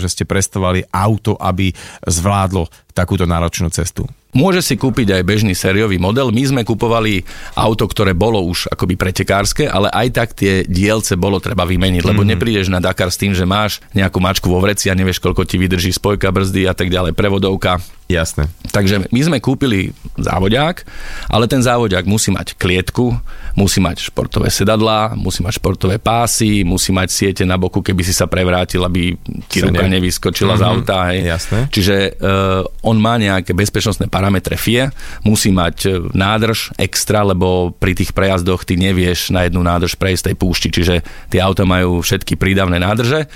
že 0.02 0.10
ste 0.10 0.24
prestavali 0.26 0.82
auto, 0.90 1.38
aby 1.38 1.70
zvládlo 2.02 2.66
takúto 2.96 3.28
náročnú 3.28 3.68
cestu? 3.68 4.08
Môže 4.36 4.60
si 4.60 4.76
kúpiť 4.76 5.16
aj 5.16 5.22
bežný 5.24 5.56
sériový 5.56 5.96
model. 5.96 6.28
My 6.28 6.44
sme 6.44 6.62
kupovali 6.64 7.24
auto, 7.56 7.88
ktoré 7.88 8.12
bolo 8.12 8.44
už 8.44 8.68
akoby 8.68 8.92
pretekárske, 8.96 9.64
ale 9.64 9.88
aj 9.88 10.08
tak 10.12 10.28
tie 10.36 10.60
dielce 10.68 11.16
bolo 11.16 11.40
treba 11.40 11.64
vymeniť, 11.64 12.04
lebo 12.04 12.20
mm-hmm. 12.20 12.36
neprídeš 12.36 12.68
na 12.68 12.80
Dakar 12.84 13.08
s 13.08 13.16
tým, 13.16 13.32
že 13.32 13.48
máš 13.48 13.80
nejakú 13.96 14.20
mačku 14.20 14.52
vo 14.52 14.60
vreci 14.60 14.92
a 14.92 14.98
nevieš, 14.98 15.24
koľko 15.24 15.48
ti 15.48 15.56
vydrží 15.56 15.88
spojka, 15.96 16.28
brzdy 16.28 16.68
a 16.68 16.76
tak 16.76 16.92
ďalej, 16.92 17.16
prevodovka. 17.16 17.80
Jasné. 18.06 18.46
Takže 18.70 19.10
my 19.10 19.20
sme 19.26 19.38
kúpili 19.42 19.90
závodiak, 20.14 20.86
ale 21.26 21.50
ten 21.50 21.58
závodiak 21.58 22.06
musí 22.06 22.30
mať 22.30 22.54
klietku, 22.54 23.18
musí 23.58 23.82
mať 23.82 24.14
športové 24.14 24.46
sedadlá, 24.46 25.18
musí 25.18 25.42
mať 25.42 25.58
športové 25.58 25.98
pásy, 25.98 26.62
musí 26.62 26.94
mať 26.94 27.08
siete 27.10 27.42
na 27.42 27.58
boku, 27.58 27.82
keby 27.82 28.06
si 28.06 28.14
sa 28.14 28.30
prevrátil, 28.30 28.86
aby 28.86 29.18
ti 29.50 29.58
ruka 29.58 29.90
nevyskočila 29.90 30.54
mm-hmm. 30.54 30.62
z 30.62 30.62
mhm. 30.62 30.70
auta. 30.70 30.96
Hej. 31.10 31.18
Jasné. 31.26 31.58
Čiže 31.74 31.96
uh, 32.14 32.85
on 32.86 32.96
má 33.02 33.18
nejaké 33.18 33.50
bezpečnostné 33.50 34.06
parametre 34.06 34.54
FIE, 34.54 34.94
musí 35.26 35.50
mať 35.50 35.76
e, 35.84 35.88
nádrž 36.14 36.70
extra, 36.78 37.26
lebo 37.26 37.74
pri 37.74 37.98
tých 37.98 38.14
prejazdoch 38.14 38.62
ty 38.62 38.78
nevieš 38.78 39.34
na 39.34 39.42
jednu 39.42 39.66
nádrž 39.66 39.98
prejsť 39.98 40.30
tej 40.30 40.36
púšti, 40.38 40.68
čiže 40.70 41.02
tie 41.26 41.42
auta 41.42 41.66
majú 41.66 41.98
všetky 41.98 42.38
prídavné 42.38 42.78
nádrže, 42.78 43.26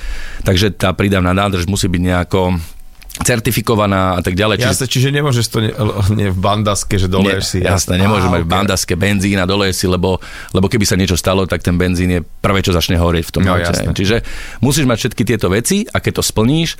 takže 0.46 0.70
tá 0.78 0.94
prídavná 0.94 1.34
nádrž 1.34 1.66
musí 1.66 1.90
byť 1.90 2.02
nejako 2.06 2.62
certifikovaná 3.20 4.16
a 4.16 4.20
tak 4.24 4.38
ďalej. 4.38 4.62
Jasne, 4.62 4.86
čiže 4.88 5.10
nemôžeš 5.12 5.46
to 5.50 5.58
ne, 5.60 5.70
ne 6.14 6.26
v 6.32 6.38
bandaske, 6.38 6.96
že 6.96 7.10
doleješ 7.10 7.44
si. 7.44 7.58
Jasné, 7.60 8.00
nemôžeš 8.00 8.30
mať 8.30 8.42
v 8.42 8.48
okay. 8.48 8.56
bandaske 8.56 8.94
benzín 8.96 9.36
a 9.42 9.44
doleješ 9.44 9.76
si, 9.76 9.86
lebo, 9.90 10.22
lebo 10.56 10.66
keby 10.70 10.86
sa 10.88 10.96
niečo 10.96 11.18
stalo, 11.18 11.44
tak 11.44 11.60
ten 11.60 11.76
benzín 11.76 12.08
je 12.08 12.20
prvé, 12.22 12.64
čo 12.64 12.72
začne 12.72 12.96
horieť 12.96 13.28
v 13.28 13.32
tom 13.34 13.42
No, 13.44 13.58
aute. 13.58 13.92
Čiže 13.92 14.22
musíš 14.64 14.86
mať 14.86 14.98
všetky 15.04 15.22
tieto 15.26 15.50
veci 15.52 15.84
a 15.90 15.98
keď 16.00 16.20
to 16.20 16.24
splníš, 16.24 16.78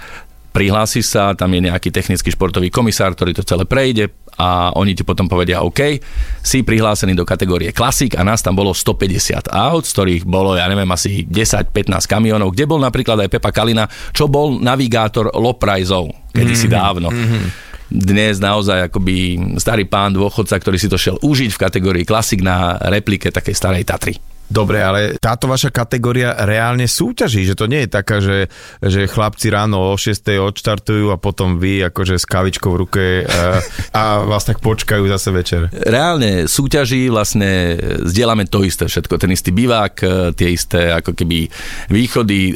prihlásiš 0.50 1.06
sa, 1.14 1.34
tam 1.38 1.50
je 1.54 1.70
nejaký 1.70 1.94
technický 1.94 2.34
športový 2.34 2.68
komisár, 2.68 3.14
ktorý 3.14 3.34
to 3.34 3.46
celé 3.46 3.64
prejde 3.66 4.10
a 4.38 4.74
oni 4.74 4.96
ti 4.96 5.06
potom 5.06 5.30
povedia, 5.30 5.62
OK, 5.62 6.00
si 6.42 6.64
prihlásený 6.66 7.14
do 7.14 7.28
kategórie 7.28 7.70
klasik 7.70 8.18
a 8.18 8.26
nás 8.26 8.42
tam 8.42 8.58
bolo 8.58 8.74
150 8.74 9.50
aut, 9.50 9.84
z 9.86 9.92
ktorých 9.94 10.22
bolo, 10.26 10.58
ja 10.58 10.66
neviem, 10.66 10.88
asi 10.90 11.26
10-15 11.26 12.10
kamionov, 12.10 12.54
kde 12.54 12.64
bol 12.66 12.80
napríklad 12.82 13.20
aj 13.26 13.28
Pepa 13.30 13.50
Kalina, 13.54 13.86
čo 14.10 14.26
bol 14.26 14.58
navigátor 14.58 15.30
Loprajzov, 15.34 16.32
kedysi 16.34 16.66
mm-hmm. 16.66 16.78
dávno. 16.78 17.10
Mm-hmm 17.10 17.70
dnes 17.90 18.38
naozaj 18.38 18.86
akoby 18.86 19.34
starý 19.58 19.82
pán 19.82 20.14
dôchodca, 20.14 20.54
ktorý 20.62 20.78
si 20.78 20.86
to 20.86 20.94
šiel 20.94 21.18
užiť 21.18 21.50
v 21.50 21.58
kategórii 21.58 22.04
klasik 22.06 22.38
na 22.38 22.78
replike 22.78 23.34
takej 23.34 23.50
starej 23.50 23.82
Tatry. 23.82 24.29
Dobre, 24.50 24.82
ale 24.82 25.14
táto 25.22 25.46
vaša 25.46 25.70
kategória 25.70 26.34
reálne 26.42 26.90
súťaží, 26.90 27.46
že 27.46 27.54
to 27.54 27.70
nie 27.70 27.86
je 27.86 27.90
taká, 27.94 28.18
že, 28.18 28.50
že 28.82 29.06
chlapci 29.06 29.46
ráno 29.46 29.78
o 29.78 29.94
6. 29.94 30.26
odštartujú 30.26 31.14
a 31.14 31.22
potom 31.22 31.62
vy 31.62 31.86
akože 31.86 32.18
s 32.18 32.26
kavičkou 32.26 32.74
v 32.74 32.80
ruke 32.82 33.04
a, 33.22 33.62
a 33.94 34.02
vás 34.26 34.42
tak 34.42 34.58
počkajú 34.58 35.06
zase 35.06 35.30
večer. 35.30 35.62
Reálne 35.70 36.50
súťaží, 36.50 37.06
vlastne 37.14 37.78
zdieľame 38.02 38.50
to 38.50 38.66
isté 38.66 38.90
všetko, 38.90 39.22
ten 39.22 39.30
istý 39.30 39.54
bivák, 39.54 39.94
e, 40.02 40.06
tie 40.34 40.50
isté 40.50 40.98
ako 40.98 41.14
keby 41.14 41.46
východy, 41.86 42.50
e, 42.50 42.54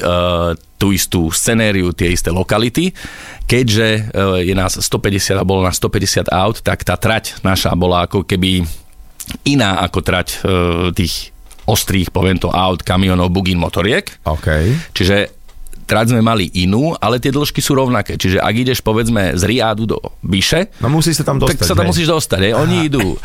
tú 0.75 0.91
istú 0.91 1.31
scenériu, 1.31 1.95
tie 1.95 2.11
isté 2.11 2.35
lokality. 2.35 2.91
Keďže 3.47 3.87
e, 3.87 4.01
je 4.51 4.55
nás 4.59 4.75
150 4.75 5.39
a 5.39 5.47
bolo 5.47 5.63
nás 5.63 5.79
150 5.79 6.27
aut, 6.27 6.59
tak 6.59 6.83
tá 6.83 6.99
trať 6.99 7.39
naša 7.47 7.71
bola 7.79 8.11
ako 8.11 8.27
keby 8.27 8.67
iná 9.47 9.81
ako 9.81 10.05
trať 10.05 10.45
tých 10.93 11.34
ostrých, 11.64 12.12
poviem 12.12 12.37
to, 12.37 12.49
aut, 12.49 12.83
kamionov, 12.83 13.33
bugín, 13.33 13.56
motoriek. 13.59 14.09
OK. 14.25 14.49
Čiže 14.92 15.33
trať 15.85 16.16
sme 16.16 16.25
mali 16.25 16.49
inú, 16.64 16.97
ale 16.97 17.21
tie 17.21 17.28
dĺžky 17.28 17.61
sú 17.61 17.76
rovnaké. 17.76 18.16
Čiže 18.16 18.40
ak 18.40 18.54
ideš 18.56 18.80
povedzme 18.80 19.37
z 19.37 19.42
Riádu 19.44 19.85
do 19.85 20.00
Biše, 20.25 20.73
No 20.80 20.88
musí 20.88 21.12
sa 21.12 21.28
tam 21.28 21.37
dostať. 21.37 21.61
tak 21.61 21.68
sa 21.68 21.76
tam 21.76 21.85
hej? 21.85 21.90
musíš 21.92 22.09
dostať. 22.09 22.40
Hej. 22.40 22.52
Oni 22.56 22.76
idú 22.88 23.04
uh, 23.04 23.21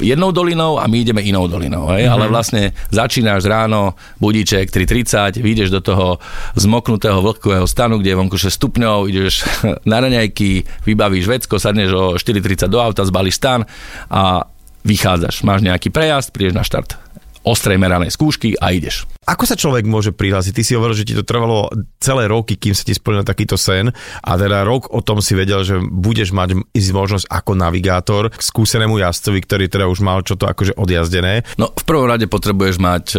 jednou 0.00 0.32
dolinou 0.32 0.80
a 0.80 0.88
my 0.88 0.96
ideme 1.04 1.20
inou 1.20 1.44
dolinou. 1.44 1.92
Hej. 1.92 2.08
Mhm. 2.08 2.12
Ale 2.16 2.24
vlastne 2.32 2.62
začínaš 2.88 3.44
ráno, 3.44 3.92
budíček 4.16 4.72
3.30, 4.72 5.36
vyjdeš 5.36 5.68
do 5.68 5.84
toho 5.84 6.16
zmoknutého 6.56 7.20
vlhkového 7.20 7.68
stanu, 7.68 8.00
kde 8.00 8.16
je 8.16 8.16
vonku 8.16 8.40
6 8.40 8.48
stupňov, 8.48 9.12
ideš 9.12 9.44
na 9.92 10.00
raňajky, 10.00 10.64
vybavíš 10.88 11.28
vecko, 11.28 11.60
sadneš 11.60 11.92
o 11.92 12.04
4.30 12.16 12.72
do 12.72 12.80
auta, 12.80 13.04
zbalíš 13.04 13.36
stan 13.36 13.68
a 14.08 14.48
vychádzaš. 14.82 15.44
Máš 15.44 15.60
nejaký 15.60 15.92
prejazd, 15.92 16.32
prídeš 16.32 16.56
na 16.56 16.64
štart 16.64 16.96
ostrej 17.42 17.78
meranej 17.78 18.14
skúšky 18.14 18.54
a 18.58 18.70
ideš. 18.74 19.06
Ako 19.22 19.46
sa 19.46 19.54
človek 19.54 19.86
môže 19.86 20.10
prihlásiť? 20.10 20.52
Ty 20.54 20.62
si 20.66 20.74
hovoril, 20.74 20.98
že 20.98 21.06
ti 21.06 21.14
to 21.14 21.22
trvalo 21.22 21.70
celé 22.02 22.26
roky, 22.26 22.58
kým 22.58 22.74
sa 22.74 22.82
ti 22.82 22.94
splnil 22.94 23.22
takýto 23.22 23.54
sen 23.54 23.94
a 24.22 24.30
teda 24.34 24.66
rok 24.66 24.90
o 24.90 24.98
tom 24.98 25.22
si 25.22 25.38
vedel, 25.38 25.62
že 25.62 25.78
budeš 25.78 26.34
mať 26.34 26.58
možnosť 26.74 27.30
ako 27.30 27.52
navigátor 27.54 28.34
k 28.34 28.42
skúsenému 28.42 28.98
jazdcovi, 28.98 29.38
ktorý 29.46 29.64
teda 29.70 29.86
už 29.86 30.02
mal 30.02 30.26
čo 30.26 30.34
to 30.34 30.50
akože 30.50 30.74
odjazdené. 30.74 31.46
No 31.58 31.70
v 31.70 31.84
prvom 31.86 32.10
rade 32.10 32.26
potrebuješ 32.26 32.76
mať 32.82 33.04
e, 33.14 33.18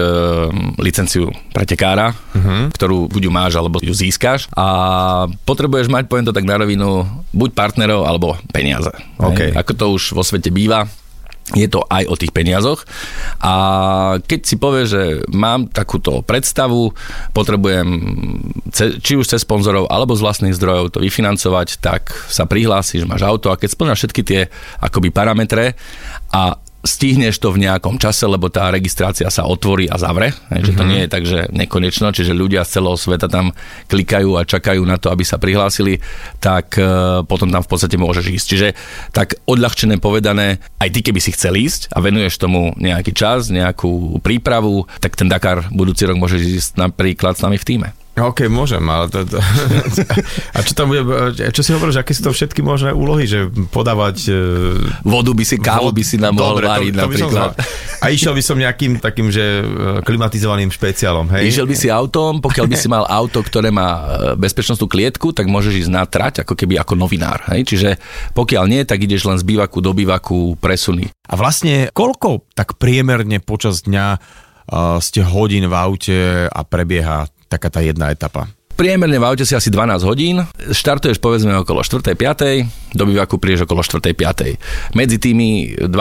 licenciu 0.79 1.31
pretekára, 1.55 2.11
uh-huh. 2.11 2.71
ktorú 2.75 3.07
buď 3.07 3.21
ju 3.27 3.31
máš, 3.31 3.53
alebo 3.55 3.79
ju 3.79 3.91
získaš 3.95 4.51
a 4.55 4.67
potrebuješ 5.47 5.87
mať, 5.87 6.07
poviem 6.11 6.27
to 6.27 6.35
tak 6.35 6.47
na 6.47 6.59
rovinu, 6.59 7.07
buď 7.31 7.49
partnerov, 7.55 8.07
alebo 8.07 8.35
peniaze. 8.51 8.91
OK. 9.19 9.51
Hej. 9.51 9.51
Ako 9.55 9.71
to 9.75 9.85
už 9.95 10.03
vo 10.15 10.23
svete 10.23 10.51
býva, 10.51 10.87
je 11.53 11.67
to 11.69 11.85
aj 11.85 12.03
o 12.09 12.15
tých 12.17 12.33
peniazoch. 12.33 12.83
A 13.39 13.53
keď 14.21 14.39
si 14.41 14.55
povieš, 14.57 14.87
že 14.89 15.03
mám 15.29 15.69
takúto 15.69 16.25
predstavu, 16.25 16.93
potrebujem 17.31 17.89
či 18.73 19.13
už 19.13 19.29
cez 19.29 19.45
sponzorov 19.45 19.87
alebo 19.89 20.17
z 20.17 20.25
vlastných 20.25 20.57
zdrojov 20.57 20.97
to 20.97 20.99
vyfinancovať, 20.99 21.77
tak 21.77 22.09
sa 22.27 22.49
prihlásiš, 22.49 23.05
máš 23.05 23.23
auto 23.25 23.53
a 23.53 23.59
keď 23.59 23.69
splňaš 23.69 23.99
všetky 24.01 24.21
tie 24.25 24.41
akoby 24.81 25.13
parametre 25.13 25.77
a 26.33 26.57
stihneš 26.83 27.39
to 27.39 27.55
v 27.55 27.63
nejakom 27.63 27.95
čase, 27.95 28.27
lebo 28.27 28.51
tá 28.51 28.67
registrácia 28.67 29.31
sa 29.31 29.47
otvorí 29.47 29.87
a 29.87 29.95
zavre. 29.95 30.35
Mm-hmm. 30.35 30.65
Že 30.67 30.71
to 30.75 30.83
nie 30.83 30.99
je 30.99 31.09
tak, 31.09 31.23
že 31.23 31.39
nekonečno, 31.55 32.11
čiže 32.11 32.35
ľudia 32.35 32.67
z 32.67 32.79
celého 32.79 32.99
sveta 32.99 33.31
tam 33.31 33.55
klikajú 33.87 34.35
a 34.35 34.43
čakajú 34.43 34.83
na 34.83 34.99
to, 34.99 35.07
aby 35.07 35.23
sa 35.23 35.39
prihlásili, 35.39 36.03
tak 36.43 36.75
e, 36.75 37.23
potom 37.23 37.47
tam 37.47 37.63
v 37.63 37.71
podstate 37.71 37.95
môžeš 37.95 38.25
ísť. 38.27 38.45
Čiže 38.45 38.67
tak 39.15 39.39
odľahčené 39.47 39.97
povedané, 40.03 40.59
aj 40.83 40.91
ty 40.91 40.99
keby 40.99 41.23
si 41.23 41.31
chcel 41.31 41.55
ísť 41.55 41.95
a 41.95 42.03
venuješ 42.03 42.35
tomu 42.35 42.75
nejaký 42.75 43.15
čas, 43.15 43.47
nejakú 43.47 44.19
prípravu, 44.19 44.83
tak 44.99 45.15
ten 45.15 45.31
Dakar 45.31 45.71
budúci 45.71 46.03
rok 46.03 46.19
môžeš 46.19 46.41
ísť 46.43 46.71
napríklad 46.75 47.39
s 47.39 47.43
nami 47.47 47.55
v 47.55 47.65
týme. 47.65 47.89
OK, 48.13 48.45
môžem, 48.45 48.85
ale 48.85 49.09
to, 49.09 49.25
to... 49.25 49.41
A 50.55 50.61
čo 50.61 50.77
tam 50.77 50.93
bude, 50.93 51.01
čo 51.49 51.65
si 51.65 51.73
hovoríš, 51.73 51.97
aké 51.97 52.13
sú 52.13 52.29
to 52.29 52.31
všetky 52.31 52.61
možné 52.61 52.93
úlohy, 52.93 53.25
že 53.25 53.49
podávať... 53.73 54.17
e, 54.29 54.33
Vodu 55.01 55.33
by 55.33 55.41
si, 55.41 55.57
kávu 55.57 55.89
by 55.89 56.03
si 56.05 56.21
nám 56.21 56.37
mohol 56.37 56.61
Dobre, 56.61 56.65
to- 56.65 56.71
váriť 56.77 56.91
to 56.93 56.93
by 56.93 57.01
som 57.01 57.09
napríklad. 57.09 57.51
zvládol. 57.57 57.97
A 57.97 58.05
išiel 58.13 58.33
by 58.37 58.43
som 58.45 58.55
nejakým 58.61 58.93
takým, 59.01 59.33
že 59.33 59.41
e, 59.41 59.65
klimatizovaným 60.05 60.69
špeciálom, 60.69 61.25
hej? 61.33 61.49
Išiel 61.49 61.65
by 61.65 61.73
si 61.73 61.89
autom, 61.89 62.37
pokiaľ 62.37 62.65
by 62.69 62.75
si 62.77 62.85
mal 62.85 63.09
auto, 63.09 63.41
ktoré 63.41 63.73
má 63.73 63.89
e, 63.89 64.01
bezpečnostnú 64.37 64.85
klietku, 64.85 65.33
tak 65.33 65.49
môžeš 65.49 65.89
ísť 65.89 65.91
na 65.91 66.05
trať 66.05 66.45
ako 66.45 66.53
keby 66.53 66.77
ako 66.77 66.93
novinár. 66.93 67.41
Hej? 67.49 67.65
Čiže 67.65 67.89
pokiaľ 68.37 68.63
nie, 68.69 68.85
tak 68.85 69.01
ideš 69.01 69.25
len 69.25 69.41
z 69.41 69.45
bývaku 69.47 69.81
do 69.81 69.89
bývaku 69.89 70.53
presuny. 70.61 71.09
A 71.25 71.33
vlastne 71.33 71.89
koľko 71.89 72.45
tak 72.53 72.77
priemerne 72.77 73.41
počas 73.41 73.81
dňa 73.81 74.05
uh, 74.69 75.01
ste 75.01 75.25
hodín 75.25 75.65
v 75.65 75.73
aute 75.73 76.19
a 76.45 76.61
prebieha 76.61 77.25
taká 77.53 77.69
tá 77.69 77.85
jedna 77.85 78.09
etapa? 78.09 78.49
Priemerne 78.73 79.21
v 79.21 79.25
aute 79.29 79.45
si 79.45 79.53
asi 79.53 79.69
12 79.69 80.01
hodín, 80.01 80.41
štartuješ 80.73 81.21
povedzme 81.21 81.53
okolo 81.61 81.85
4. 81.85 82.17
5. 82.17 82.97
do 82.97 83.05
bývaku 83.05 83.37
prídeš 83.37 83.69
okolo 83.69 83.85
4. 83.85 84.17
5. 84.17 84.97
Medzi 84.97 85.21
tými 85.21 85.77
12 85.77 85.93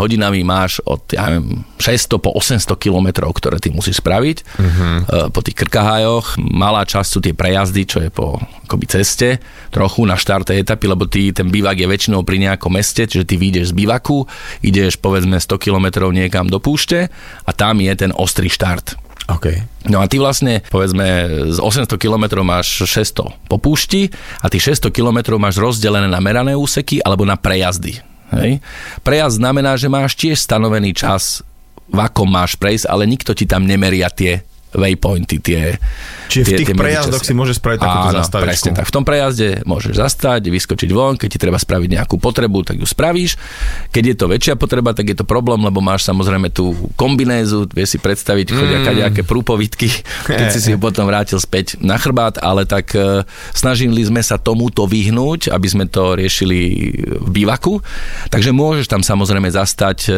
hodinami 0.00 0.40
máš 0.40 0.80
od 0.88 1.04
ja 1.12 1.28
neviem, 1.28 1.68
600 1.76 2.24
po 2.24 2.32
800 2.32 2.80
kilometrov, 2.80 3.28
ktoré 3.36 3.60
ty 3.60 3.68
musíš 3.68 4.00
spraviť 4.00 4.36
uh-huh. 4.40 5.28
po 5.36 5.44
tých 5.44 5.52
krkahájoch. 5.52 6.40
Malá 6.40 6.88
časť 6.88 7.08
sú 7.12 7.20
tie 7.20 7.36
prejazdy, 7.36 7.84
čo 7.84 8.00
je 8.00 8.08
po 8.08 8.40
akoby 8.64 8.88
ceste, 8.88 9.36
trochu 9.68 10.08
na 10.08 10.16
štarte 10.16 10.56
etapy, 10.56 10.88
lebo 10.88 11.04
ty, 11.04 11.28
ten 11.28 11.52
bývak 11.52 11.76
je 11.76 11.84
väčšinou 11.84 12.24
pri 12.24 12.40
nejakom 12.40 12.72
meste, 12.72 13.04
čiže 13.04 13.28
ty 13.28 13.36
vyjdeš 13.36 13.76
z 13.76 13.76
bývaku, 13.76 14.24
ideš 14.64 14.96
povedzme 14.96 15.36
100 15.36 15.60
kilometrov 15.60 16.08
niekam 16.08 16.48
do 16.48 16.56
púšte 16.56 17.12
a 17.44 17.50
tam 17.52 17.84
je 17.84 17.92
ten 17.92 18.16
ostrý 18.16 18.48
štart. 18.48 19.03
OK. 19.24 19.46
No 19.88 20.04
a 20.04 20.08
ty 20.08 20.20
vlastne, 20.20 20.60
povedzme, 20.68 21.04
z 21.48 21.58
800 21.60 21.96
km 21.96 22.44
máš 22.44 22.84
600 22.84 23.48
po 23.48 23.56
púšti 23.56 24.12
a 24.44 24.52
tých 24.52 24.76
600 24.76 24.92
km 24.92 25.40
máš 25.40 25.56
rozdelené 25.56 26.08
na 26.08 26.20
merané 26.20 26.52
úseky 26.52 27.00
alebo 27.00 27.24
na 27.24 27.40
prejazdy. 27.40 28.04
Hej? 28.36 28.60
Prejazd 29.00 29.40
znamená, 29.40 29.80
že 29.80 29.88
máš 29.88 30.12
tiež 30.16 30.36
stanovený 30.40 30.92
čas, 30.92 31.40
v 31.88 31.98
akom 32.00 32.28
máš 32.28 32.56
prejsť, 32.56 32.88
ale 32.88 33.08
nikto 33.08 33.36
ti 33.36 33.44
tam 33.44 33.68
nemeria 33.68 34.08
tie 34.08 34.44
waypointy, 34.74 35.38
tie... 35.40 35.78
Čiže 36.24 36.42
v 36.42 36.48
tie, 36.48 36.58
tých 36.58 36.68
tie 36.72 36.76
prejazdoch 36.76 37.22
si 37.22 37.34
môžeš 37.36 37.62
spraviť 37.62 37.78
takúto 37.78 38.08
Áno, 38.10 38.18
zastavičku. 38.24 38.48
presne 38.48 38.70
tak. 38.74 38.86
V 38.88 38.94
tom 38.96 39.04
prejazde 39.06 39.48
môžeš 39.68 39.94
zastať, 40.00 40.42
vyskočiť 40.50 40.90
von, 40.90 41.14
keď 41.20 41.28
ti 41.30 41.38
treba 41.38 41.58
spraviť 41.60 41.88
nejakú 42.00 42.16
potrebu, 42.16 42.64
tak 42.64 42.80
ju 42.80 42.86
spravíš. 42.88 43.36
Keď 43.92 44.04
je 44.04 44.14
to 44.16 44.26
väčšia 44.26 44.54
potreba, 44.56 44.96
tak 44.96 45.12
je 45.12 45.16
to 45.20 45.28
problém, 45.28 45.60
lebo 45.62 45.84
máš 45.84 46.08
samozrejme 46.08 46.50
tú 46.50 46.74
kombinézu, 46.96 47.68
vieš 47.70 47.96
si 47.96 47.98
predstaviť, 48.00 48.46
chodia 48.50 48.80
mm. 48.80 48.86
kadejaké 48.88 49.22
prúpovitky, 49.22 49.88
keď 50.28 50.46
si 50.50 50.60
si 50.64 50.70
ju 50.72 50.78
potom 50.80 51.04
vrátil 51.04 51.36
späť 51.36 51.76
na 51.78 52.00
chrbát, 52.00 52.40
ale 52.40 52.64
tak 52.64 52.96
e, 52.96 53.22
snažili 53.52 54.00
sme 54.00 54.24
sa 54.24 54.40
tomuto 54.40 54.88
vyhnúť, 54.88 55.52
aby 55.52 55.66
sme 55.68 55.84
to 55.84 56.16
riešili 56.16 56.58
v 57.20 57.28
bývaku. 57.30 57.84
Takže 58.32 58.50
môžeš 58.50 58.88
tam 58.88 59.04
samozrejme 59.04 59.52
zastať, 59.52 59.98
e, 60.08 60.12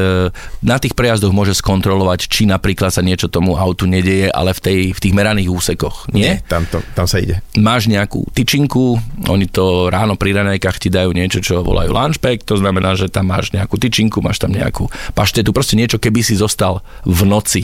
na 0.63 0.77
tých 0.79 0.95
prejazdoch 0.95 1.35
môžeš 1.35 1.61
skontrolovať, 1.61 2.31
či 2.31 2.47
napríklad 2.47 2.95
sa 2.95 3.03
niečo 3.03 3.27
tomu 3.27 3.59
autu 3.59 3.91
nedieje, 3.91 4.31
ale 4.31 4.46
v, 4.53 4.61
tej, 4.61 4.81
v 4.93 4.99
tých 5.01 5.15
meraných 5.15 5.49
úsekoch. 5.49 6.11
Nie? 6.13 6.43
Tam, 6.47 6.69
to, 6.69 6.85
tam 6.95 7.07
sa 7.09 7.23
ide. 7.23 7.41
máš 7.57 7.89
nejakú 7.89 8.27
tyčinku, 8.35 8.99
oni 9.27 9.47
to 9.49 9.89
ráno 9.89 10.19
pri 10.19 10.37
ranejkách 10.37 10.77
ti 10.83 10.89
dajú 10.93 11.11
niečo, 11.15 11.41
čo 11.41 11.65
volajú 11.65 11.91
lunchpack, 11.91 12.45
to 12.45 12.61
znamená, 12.61 12.95
že 12.95 13.09
tam 13.09 13.33
máš 13.33 13.51
nejakú 13.51 13.81
tyčinku, 13.81 14.21
máš 14.21 14.43
tam 14.43 14.53
nejakú 14.53 14.87
paštetu, 15.17 15.51
proste 15.51 15.79
niečo, 15.79 15.97
keby 15.97 16.21
si 16.21 16.37
zostal 16.37 16.85
v 17.07 17.23
noci 17.25 17.63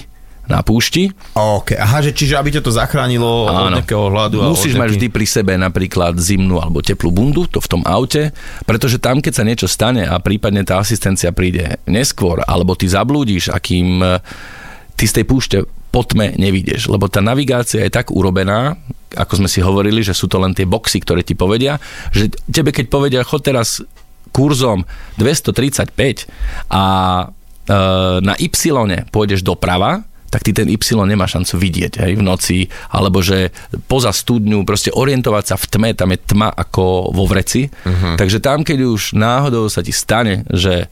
na 0.51 0.59
púšti. 0.61 1.15
OK, 1.39 1.79
aha, 1.79 2.03
že 2.03 2.11
čiže 2.11 2.35
aby 2.35 2.51
ťa 2.59 2.63
to 2.67 2.75
zachránilo 2.75 3.47
od 3.47 3.71
Áno. 3.71 3.79
nejakého 3.79 4.11
hladu. 4.11 4.43
Musíš 4.43 4.75
od 4.75 4.83
mať 4.83 4.89
vždy 4.99 5.07
pri 5.15 5.27
sebe 5.27 5.53
napríklad 5.55 6.19
zimnú 6.19 6.59
alebo 6.59 6.83
teplú 6.83 7.15
bundu, 7.15 7.47
to 7.47 7.63
v 7.63 7.71
tom 7.71 7.83
aute, 7.87 8.35
pretože 8.67 8.99
tam, 8.99 9.23
keď 9.23 9.33
sa 9.33 9.47
niečo 9.47 9.71
stane 9.71 10.03
a 10.03 10.19
prípadne 10.19 10.67
tá 10.67 10.83
asistencia 10.83 11.31
príde 11.31 11.79
neskôr, 11.87 12.43
alebo 12.43 12.75
ty 12.75 12.91
zablúdiš, 12.91 13.55
akým 13.55 14.03
e, 14.03 14.19
ty 14.99 15.05
z 15.07 15.23
tej 15.23 15.25
púšte 15.31 15.57
po 15.93 16.01
tme 16.01 16.33
nevidíš, 16.41 16.89
lebo 16.89 17.07
tá 17.07 17.21
navigácia 17.21 17.85
je 17.85 17.93
tak 17.93 18.09
urobená, 18.09 18.81
ako 19.13 19.45
sme 19.45 19.49
si 19.53 19.61
hovorili, 19.61 20.01
že 20.01 20.17
sú 20.17 20.25
to 20.25 20.41
len 20.41 20.57
tie 20.57 20.65
boxy, 20.65 21.05
ktoré 21.05 21.21
ti 21.21 21.37
povedia, 21.37 21.77
že 22.17 22.33
tebe 22.49 22.73
keď 22.73 22.89
povedia, 22.89 23.21
chod 23.29 23.45
teraz 23.45 23.85
kurzom 24.33 24.89
235 25.21 25.93
a 26.73 26.85
e, 27.21 27.75
na 28.25 28.35
Y 28.41 29.13
pôjdeš 29.13 29.45
doprava, 29.45 30.01
tak 30.33 30.49
ty 30.49 30.57
ten 30.57 30.73
Y 30.73 30.81
nemá 31.05 31.29
šancu 31.29 31.61
vidieť 31.61 32.01
hej, 32.01 32.17
v 32.17 32.25
noci, 32.25 32.59
alebo 32.89 33.21
že 33.21 33.53
poza 33.85 34.09
studňu, 34.17 34.65
proste 34.65 34.89
orientovať 34.89 35.45
sa 35.45 35.57
v 35.61 35.69
tme, 35.69 35.91
tam 35.93 36.09
je 36.17 36.19
tma 36.25 36.49
ako 36.49 37.13
vo 37.13 37.29
vreci. 37.29 37.69
Uh-huh. 37.69 38.17
Takže 38.17 38.41
tam, 38.41 38.65
keď 38.65 38.89
už 38.89 39.13
náhodou 39.13 39.69
sa 39.69 39.85
ti 39.85 39.93
stane, 39.93 40.49
že 40.49 40.89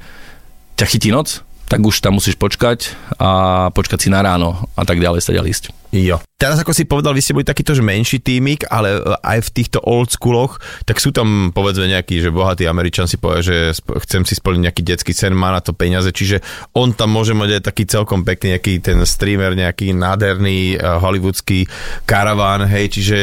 ťa 0.77 0.85
chytí 0.85 1.09
noc, 1.09 1.41
tak 1.71 1.87
už 1.87 2.03
tam 2.03 2.19
musíš 2.19 2.35
počkať 2.35 2.99
a 3.23 3.71
počkať 3.71 3.99
si 4.03 4.09
na 4.11 4.27
ráno 4.27 4.67
a 4.75 4.83
tak 4.83 4.99
ďalej 4.99 5.23
sa 5.23 5.31
ísť. 5.31 5.80
Jo. 5.91 6.23
Teraz 6.41 6.57
ako 6.57 6.73
si 6.73 6.89
povedal, 6.89 7.13
vy 7.13 7.21
ste 7.21 7.37
boli 7.37 7.45
takýto, 7.45 7.77
že 7.77 7.85
menší 7.85 8.17
týmik, 8.17 8.65
ale 8.73 8.97
e, 8.97 9.01
aj 9.21 9.45
v 9.45 9.53
týchto 9.61 9.79
old 9.85 10.09
schooloch, 10.09 10.57
tak 10.89 10.97
sú 10.97 11.13
tam 11.13 11.53
povedzme 11.53 11.85
nejaký, 11.85 12.17
že 12.25 12.33
bohatý 12.33 12.65
Američan 12.65 13.05
si 13.05 13.21
povie, 13.21 13.45
že 13.45 13.57
chcem 13.77 14.25
si 14.25 14.41
splniť 14.41 14.63
nejaký 14.65 14.81
detský 14.81 15.13
sen, 15.13 15.37
má 15.37 15.53
na 15.53 15.61
to 15.61 15.77
peniaze, 15.77 16.09
čiže 16.09 16.41
on 16.73 16.97
tam 16.97 17.13
môže 17.13 17.37
mať 17.37 17.61
aj 17.61 17.63
taký 17.69 17.85
celkom 17.85 18.25
pekný 18.25 18.57
nejaký 18.57 18.81
ten 18.81 19.05
streamer, 19.05 19.53
nejaký 19.53 19.93
nádherný 19.93 20.81
uh, 20.81 20.97
hollywoodský 21.05 21.69
karaván, 22.09 22.65
hej, 22.65 22.89
čiže 22.89 23.17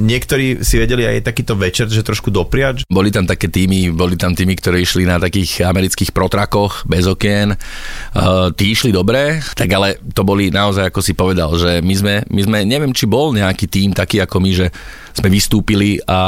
niektorí 0.00 0.64
si 0.64 0.80
vedeli 0.80 1.04
aj 1.04 1.28
takýto 1.28 1.60
večer, 1.60 1.92
že 1.92 2.00
trošku 2.00 2.32
dopriať. 2.32 2.88
Boli 2.88 3.12
tam 3.12 3.28
také 3.28 3.52
týmy, 3.52 3.92
boli 3.92 4.16
tam 4.16 4.32
týmy, 4.32 4.56
ktoré 4.56 4.80
išli 4.80 5.04
na 5.04 5.20
takých 5.20 5.68
amerických 5.68 6.16
protrakoch 6.16 6.88
bez 6.88 7.04
okien, 7.04 7.52
uh, 7.52 8.48
tí 8.56 8.72
išli 8.72 8.88
dobre, 8.88 9.44
tak 9.52 9.68
ale 9.68 10.00
to 10.16 10.24
boli 10.24 10.48
naozaj, 10.48 10.88
ako 10.88 11.04
si 11.04 11.12
povedal, 11.12 11.52
že 11.60 11.84
my 11.84 11.92
sme, 11.92 12.03
my 12.04 12.40
sme, 12.44 12.58
neviem, 12.68 12.92
či 12.92 13.08
bol 13.08 13.32
nejaký 13.32 13.66
tým 13.66 13.96
taký 13.96 14.20
ako 14.20 14.36
my, 14.38 14.50
že 14.52 14.66
sme 15.14 15.30
vystúpili 15.30 16.02
a 16.10 16.20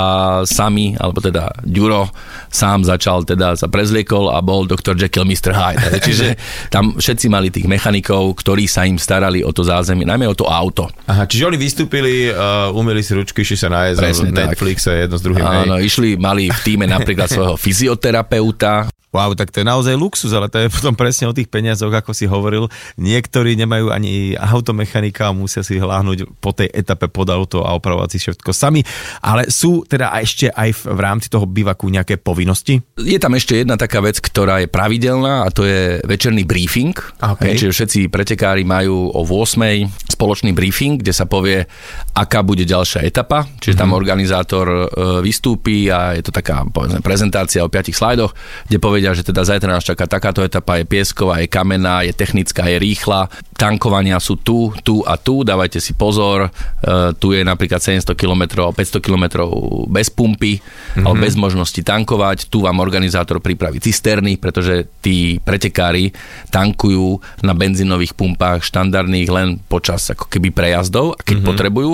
sami, 0.46 0.94
alebo 0.94 1.18
teda 1.18 1.50
Ďuro 1.66 2.06
sám 2.48 2.86
začal, 2.86 3.26
teda 3.26 3.58
sa 3.58 3.66
prezliekol 3.66 4.30
a 4.30 4.38
bol 4.38 4.62
Dr. 4.62 4.94
Jekyll, 4.94 5.26
Mr. 5.26 5.50
Hyde. 5.50 5.98
Čiže 6.06 6.38
tam 6.70 6.94
všetci 6.94 7.26
mali 7.26 7.50
tých 7.50 7.66
mechanikov, 7.66 8.38
ktorí 8.38 8.70
sa 8.70 8.86
im 8.86 8.96
starali 8.96 9.42
o 9.42 9.50
to 9.50 9.66
zázemie, 9.66 10.06
najmä 10.06 10.30
o 10.30 10.38
to 10.38 10.46
auto. 10.46 10.86
Aha, 11.10 11.26
čiže 11.26 11.50
oni 11.50 11.58
vystúpili, 11.58 12.30
uh, 12.30 12.70
umili 12.70 13.02
si 13.02 13.12
ručky, 13.14 13.42
išli 13.42 13.58
sa 13.58 13.68
nájsť, 13.74 13.98
Presne 13.98 14.30
Netflix 14.30 14.86
a 14.86 14.94
jedno 14.94 15.16
s 15.18 15.22
druhým. 15.26 15.42
Áno, 15.42 15.74
išli, 15.82 16.14
mali 16.14 16.46
v 16.46 16.60
týme 16.62 16.86
napríklad 16.86 17.26
svojho 17.34 17.54
fyzioterapeuta, 17.58 18.86
Wow, 19.16 19.32
tak 19.32 19.48
to 19.48 19.64
je 19.64 19.66
naozaj 19.66 19.96
luxus, 19.96 20.36
ale 20.36 20.52
to 20.52 20.60
je 20.60 20.68
potom 20.68 20.92
presne 20.92 21.24
o 21.24 21.32
tých 21.32 21.48
peniazoch, 21.48 21.88
ako 21.88 22.12
si 22.12 22.28
hovoril. 22.28 22.68
Niektorí 23.00 23.56
nemajú 23.56 23.88
ani 23.88 24.36
automechanika 24.36 25.32
a 25.32 25.32
musia 25.32 25.64
si 25.64 25.80
hláhnuť 25.80 26.36
po 26.36 26.52
tej 26.52 26.68
etape 26.68 27.08
pod 27.08 27.32
auto 27.32 27.64
a 27.64 27.72
opravovať 27.72 28.08
si 28.12 28.18
všetko 28.20 28.52
sami. 28.52 28.84
Ale 29.24 29.48
sú 29.48 29.88
teda 29.88 30.12
ešte 30.20 30.52
aj 30.52 30.84
v, 30.84 31.00
rámci 31.00 31.32
toho 31.32 31.48
bivaku 31.48 31.88
nejaké 31.88 32.20
povinnosti? 32.20 32.76
Je 33.00 33.16
tam 33.16 33.32
ešte 33.32 33.64
jedna 33.64 33.80
taká 33.80 34.04
vec, 34.04 34.20
ktorá 34.20 34.60
je 34.60 34.68
pravidelná 34.68 35.46
a 35.46 35.48
to 35.48 35.64
je 35.64 36.02
večerný 36.04 36.44
briefing. 36.44 36.92
Okay. 37.16 37.56
Čiže 37.56 37.72
všetci 37.72 37.98
pretekári 38.12 38.68
majú 38.68 39.08
o 39.16 39.22
8 39.24 40.12
spoločný 40.12 40.52
briefing, 40.52 41.00
kde 41.00 41.12
sa 41.12 41.24
povie, 41.24 41.64
aká 42.12 42.44
bude 42.44 42.64
ďalšia 42.68 43.04
etapa. 43.04 43.48
Čiže 43.60 43.76
mm-hmm. 43.78 43.92
tam 43.92 43.96
organizátor 43.96 44.66
e, 44.66 44.84
vystúpi 45.22 45.88
a 45.88 46.16
je 46.16 46.24
to 46.24 46.32
taká 46.32 46.66
povedzme, 46.66 47.04
prezentácia 47.04 47.62
o 47.62 47.70
5 47.70 47.92
slajdoch, 47.92 48.32
kde 48.66 48.76
povedia 48.82 49.05
povedia, 49.06 49.22
že 49.22 49.30
teda 49.30 49.46
zajtra 49.46 49.70
nás 49.70 49.86
čaká 49.86 50.10
takáto 50.10 50.42
etapa, 50.42 50.82
je 50.82 50.84
piesková, 50.88 51.38
je 51.38 51.46
kamenná, 51.46 52.02
je 52.02 52.10
technická, 52.10 52.66
je 52.66 52.82
rýchla, 52.82 53.30
tankovania 53.54 54.18
sú 54.18 54.34
tu, 54.34 54.74
tu 54.82 55.06
a 55.06 55.14
tu, 55.14 55.46
dávajte 55.46 55.78
si 55.78 55.94
pozor, 55.94 56.50
uh, 56.50 57.14
tu 57.14 57.30
je 57.30 57.46
napríklad 57.46 57.78
700 57.78 58.18
km, 58.18 58.66
500 58.74 58.98
km 58.98 59.46
bez 59.86 60.10
pumpy, 60.10 60.58
mm-hmm. 60.58 61.06
alebo 61.06 61.22
bez 61.22 61.38
možnosti 61.38 61.78
tankovať, 61.78 62.50
tu 62.50 62.66
vám 62.66 62.82
organizátor 62.82 63.38
pripraví 63.38 63.78
cisterny, 63.78 64.42
pretože 64.42 64.90
tí 64.98 65.38
pretekári 65.38 66.10
tankujú 66.50 67.22
na 67.46 67.54
benzínových 67.54 68.18
pumpách 68.18 68.66
štandardných 68.66 69.28
len 69.30 69.48
počas 69.70 70.02
ako 70.10 70.26
keby 70.26 70.50
prejazdov, 70.50 71.14
keď 71.22 71.38
mm-hmm. 71.38 71.46
potrebujú, 71.46 71.92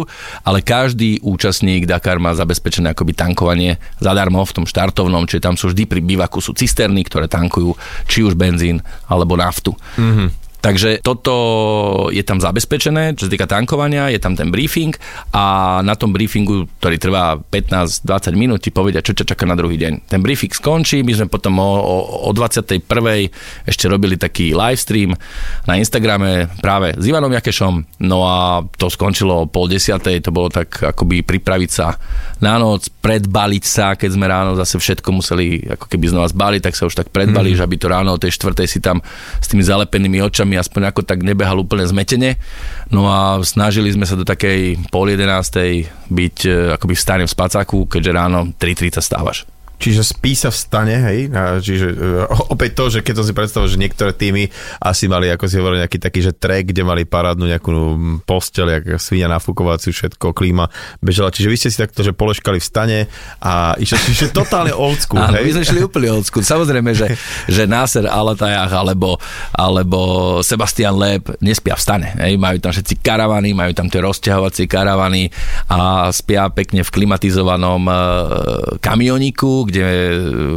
ale 0.49 0.65
každý 0.65 1.21
účastník 1.21 1.85
Dakar 1.85 2.17
má 2.17 2.33
zabezpečené 2.33 2.97
akoby 2.97 3.13
tankovanie 3.13 3.77
zadarmo 4.01 4.41
v 4.49 4.55
tom 4.57 4.65
štartovnom, 4.65 5.29
čiže 5.29 5.45
tam 5.45 5.55
sú 5.61 5.69
vždy 5.75 5.85
pri 5.85 6.01
bývaku 6.01 6.41
sú 6.41 6.57
cisterny, 6.57 6.92
ktoré 7.01 7.33
tankujú 7.33 7.73
či 8.05 8.21
už 8.21 8.37
benzín 8.37 8.85
alebo 9.09 9.41
naftu. 9.41 9.73
Mm-hmm. 9.97 10.42
Takže 10.63 11.03
toto 11.03 11.35
je 12.15 12.23
tam 12.23 12.39
zabezpečené, 12.39 13.19
čo 13.19 13.27
sa 13.27 13.33
týka 13.35 13.51
tankovania, 13.51 14.15
je 14.15 14.23
tam 14.23 14.39
ten 14.39 14.55
briefing 14.55 14.95
a 15.35 15.79
na 15.83 15.99
tom 15.99 16.15
briefingu, 16.15 16.71
ktorý 16.79 17.03
trvá 17.03 17.35
15-20 17.51 18.39
minút, 18.39 18.63
ti 18.63 18.71
povedia, 18.71 19.03
čo 19.03 19.11
ťa 19.11 19.35
čaká 19.35 19.43
na 19.43 19.59
druhý 19.59 19.75
deň. 19.75 20.07
Ten 20.07 20.23
briefing 20.23 20.55
skončí, 20.55 21.03
my 21.03 21.19
sme 21.19 21.27
potom 21.27 21.59
o, 21.59 21.67
o, 21.83 21.97
o 22.27 22.31
21. 22.31 22.79
ešte 23.67 23.91
robili 23.91 24.15
taký 24.15 24.55
live 24.55 24.79
stream 24.79 25.19
na 25.67 25.83
Instagrame 25.83 26.47
práve 26.63 26.95
s 26.95 27.05
Ivanom 27.11 27.35
Jakešom, 27.35 27.99
no 28.07 28.23
a 28.23 28.63
to 28.79 28.87
skončilo 28.87 29.43
o 29.43 29.51
pol 29.51 29.67
desiatej, 29.67 30.23
to 30.23 30.31
bolo 30.31 30.47
tak 30.47 30.79
akoby 30.79 31.27
pripraviť 31.27 31.71
sa 31.75 31.99
na 32.39 32.63
noc, 32.63 32.87
predbaliť 33.03 33.65
sa, 33.67 33.99
keď 33.99 34.11
sme 34.15 34.31
ráno 34.31 34.55
zase 34.55 34.79
všetko 34.79 35.11
museli 35.11 35.67
ako 35.75 35.91
keby 35.91 36.07
znova 36.07 36.31
zbaliť, 36.31 36.63
tak 36.63 36.79
sa 36.79 36.87
už 36.87 36.95
tak 36.95 37.11
predbalíš, 37.11 37.59
mm. 37.59 37.67
aby 37.67 37.77
to 37.83 37.91
ráno 37.91 38.15
o 38.15 38.23
tej 38.23 38.39
štvrtej 38.39 38.67
si 38.71 38.79
tam 38.79 39.03
s 39.43 39.51
tými 39.51 39.67
zalepenými 39.67 40.23
očami 40.23 40.52
mi 40.53 40.61
aspoň 40.61 40.93
ako 40.93 41.01
tak 41.09 41.25
nebehal 41.25 41.57
úplne 41.57 41.89
zmetene. 41.89 42.37
No 42.93 43.09
a 43.09 43.41
snažili 43.41 43.89
sme 43.89 44.05
sa 44.05 44.21
do 44.21 44.29
takej 44.29 44.93
pol 44.93 45.09
jedenástej 45.09 45.89
byť 46.13 46.37
e, 46.45 46.51
akoby 46.77 46.93
v 46.93 47.05
starém 47.09 47.29
spacáku, 47.29 47.89
keďže 47.89 48.13
ráno 48.13 48.53
3.30 48.61 49.01
stávaš. 49.01 49.49
Čiže 49.83 50.07
spí 50.07 50.39
sa 50.39 50.55
v 50.55 50.57
stane, 50.63 50.95
hej? 50.95 51.27
Čiže 51.59 51.87
uh, 51.91 52.55
opäť 52.55 52.79
to, 52.79 52.85
že 52.87 52.99
keď 53.03 53.15
som 53.19 53.27
si 53.27 53.35
predstavil, 53.35 53.67
že 53.67 53.83
niektoré 53.83 54.15
týmy 54.15 54.47
asi 54.79 55.11
mali, 55.11 55.27
ako 55.27 55.51
si 55.51 55.59
hovoril, 55.59 55.83
nejaký 55.83 55.99
taký, 55.99 56.23
že 56.23 56.31
track, 56.31 56.71
kde 56.71 56.87
mali 56.87 57.03
parádnu 57.03 57.51
nejakú 57.51 57.71
postel, 58.23 58.71
jak 58.71 59.03
svinia 59.03 59.27
nafúkovaciu, 59.27 59.91
všetko, 59.91 60.31
klíma 60.31 60.71
bežala. 61.03 61.35
Čiže 61.35 61.51
vy 61.51 61.57
ste 61.59 61.69
si 61.75 61.83
takto, 61.83 62.07
že 62.07 62.15
poleškali 62.15 62.63
v 62.63 62.67
stane 62.67 62.99
a 63.43 63.75
išli, 63.75 63.99
čiže 64.15 64.31
totálne 64.31 64.71
old 64.71 65.03
school, 65.03 65.19
hej? 65.19 65.43
my 65.43 65.53
sme 65.59 65.65
šli 65.67 65.81
úplne 65.83 66.15
old 66.15 66.31
school. 66.31 66.47
Samozrejme, 66.47 66.95
že, 66.95 67.19
že 67.51 67.67
Nasser 67.67 68.07
Alatajach 68.07 68.71
alebo, 68.71 69.19
alebo 69.51 69.99
Sebastian 70.47 70.95
Leb 70.95 71.27
nespia 71.43 71.75
v 71.75 71.83
stane, 71.83 72.09
hej? 72.23 72.39
Majú 72.39 72.63
tam 72.63 72.71
všetci 72.71 73.03
karavany, 73.03 73.51
majú 73.51 73.75
tam 73.75 73.91
tie 73.91 73.99
rozťahovacie 73.99 74.71
karavany 74.71 75.27
a 75.67 76.07
spia 76.15 76.47
pekne 76.55 76.87
v 76.87 76.91
klimatizovanom 76.95 77.83
uh, 77.89 77.95
kamioníku, 78.79 79.72
kde 79.73 79.85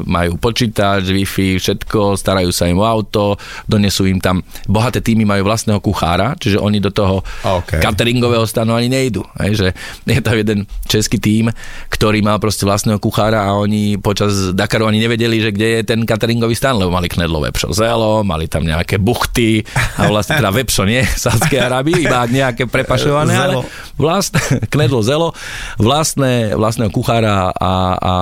majú 0.03 0.35
počítač, 0.35 1.07
Wi-Fi, 1.07 1.55
všetko, 1.55 2.19
starajú 2.19 2.51
sa 2.51 2.67
im 2.67 2.83
o 2.83 2.83
auto, 2.83 3.39
donesú 3.63 4.03
im 4.03 4.19
tam, 4.19 4.43
bohaté 4.67 4.99
týmy 4.99 5.23
majú 5.23 5.47
vlastného 5.47 5.79
kuchára, 5.79 6.35
čiže 6.35 6.59
oni 6.59 6.83
do 6.83 6.91
toho 6.91 7.23
okay. 7.41 7.79
cateringového 7.79 8.43
stanu 8.43 8.75
ani 8.75 8.91
nejdu. 8.91 9.23
Hej, 9.39 9.51
že 9.55 9.67
je 10.03 10.19
tam 10.19 10.35
jeden 10.35 10.67
český 10.91 11.15
tým, 11.17 11.47
ktorý 11.87 12.19
mal 12.19 12.43
proste 12.43 12.67
vlastného 12.67 12.99
kuchára 12.99 13.47
a 13.47 13.55
oni 13.55 13.95
počas 13.95 14.51
Dakaru 14.51 14.91
ani 14.91 14.99
nevedeli, 14.99 15.39
že 15.39 15.55
kde 15.55 15.67
je 15.79 15.81
ten 15.87 16.03
cateringový 16.03 16.53
stan, 16.53 16.75
lebo 16.75 16.91
mali 16.91 17.07
knedlo 17.07 17.39
vepšo 17.47 17.71
zelo, 17.71 18.27
mali 18.27 18.51
tam 18.51 18.67
nejaké 18.67 18.99
buchty 18.99 19.63
a 19.95 20.11
vlastne 20.11 20.35
teda 20.41 20.51
vepšo 20.51 20.83
nie, 20.83 21.05
Sádskej 21.23 21.59
Arábii, 21.63 22.03
iba 22.03 22.27
nejaké 22.27 22.67
prepašované, 22.67 23.33
zelo. 23.37 23.43
ale 23.43 23.53
vlastné, 23.95 24.41
knedlo 24.73 24.99
zelo, 25.05 25.31
vlastné, 25.79 26.57
vlastného 26.57 26.91
kuchára 26.91 27.53
a, 27.53 27.73
a 27.95 28.13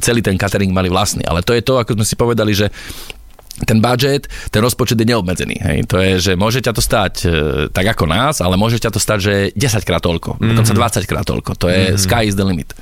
celý 0.00 0.20
ten 0.20 0.36
catering 0.38 0.72
mali 0.72 0.88
vlastný. 0.88 1.24
Ale 1.26 1.44
to 1.44 1.56
je 1.56 1.62
to, 1.64 1.80
ako 1.80 1.96
sme 1.96 2.06
si 2.06 2.14
povedali, 2.16 2.52
že 2.52 2.68
ten 3.66 3.82
budget, 3.82 4.28
ten 4.48 4.62
rozpočet 4.64 4.96
je 4.96 5.06
neobmedzený. 5.08 5.56
Hej. 5.60 5.78
To 5.92 5.96
je, 6.00 6.12
že 6.16 6.32
môže 6.38 6.64
ťa 6.64 6.72
to 6.72 6.80
stať 6.80 7.14
e, 7.24 7.28
tak 7.68 7.92
ako 7.92 8.08
nás, 8.08 8.40
ale 8.40 8.56
môže 8.56 8.80
ťa 8.80 8.94
to 8.94 9.00
stať, 9.02 9.18
že 9.20 9.34
10 9.52 9.84
krát 9.84 10.00
toľko, 10.00 10.40
mm-hmm. 10.40 10.48
dokonca 10.56 10.72
20 10.72 11.10
krát 11.10 11.26
toľko. 11.28 11.50
To 11.60 11.66
je 11.68 11.92
mm-hmm. 11.92 12.00
sky 12.00 12.24
is 12.24 12.36
the 12.40 12.46
limit. 12.46 12.72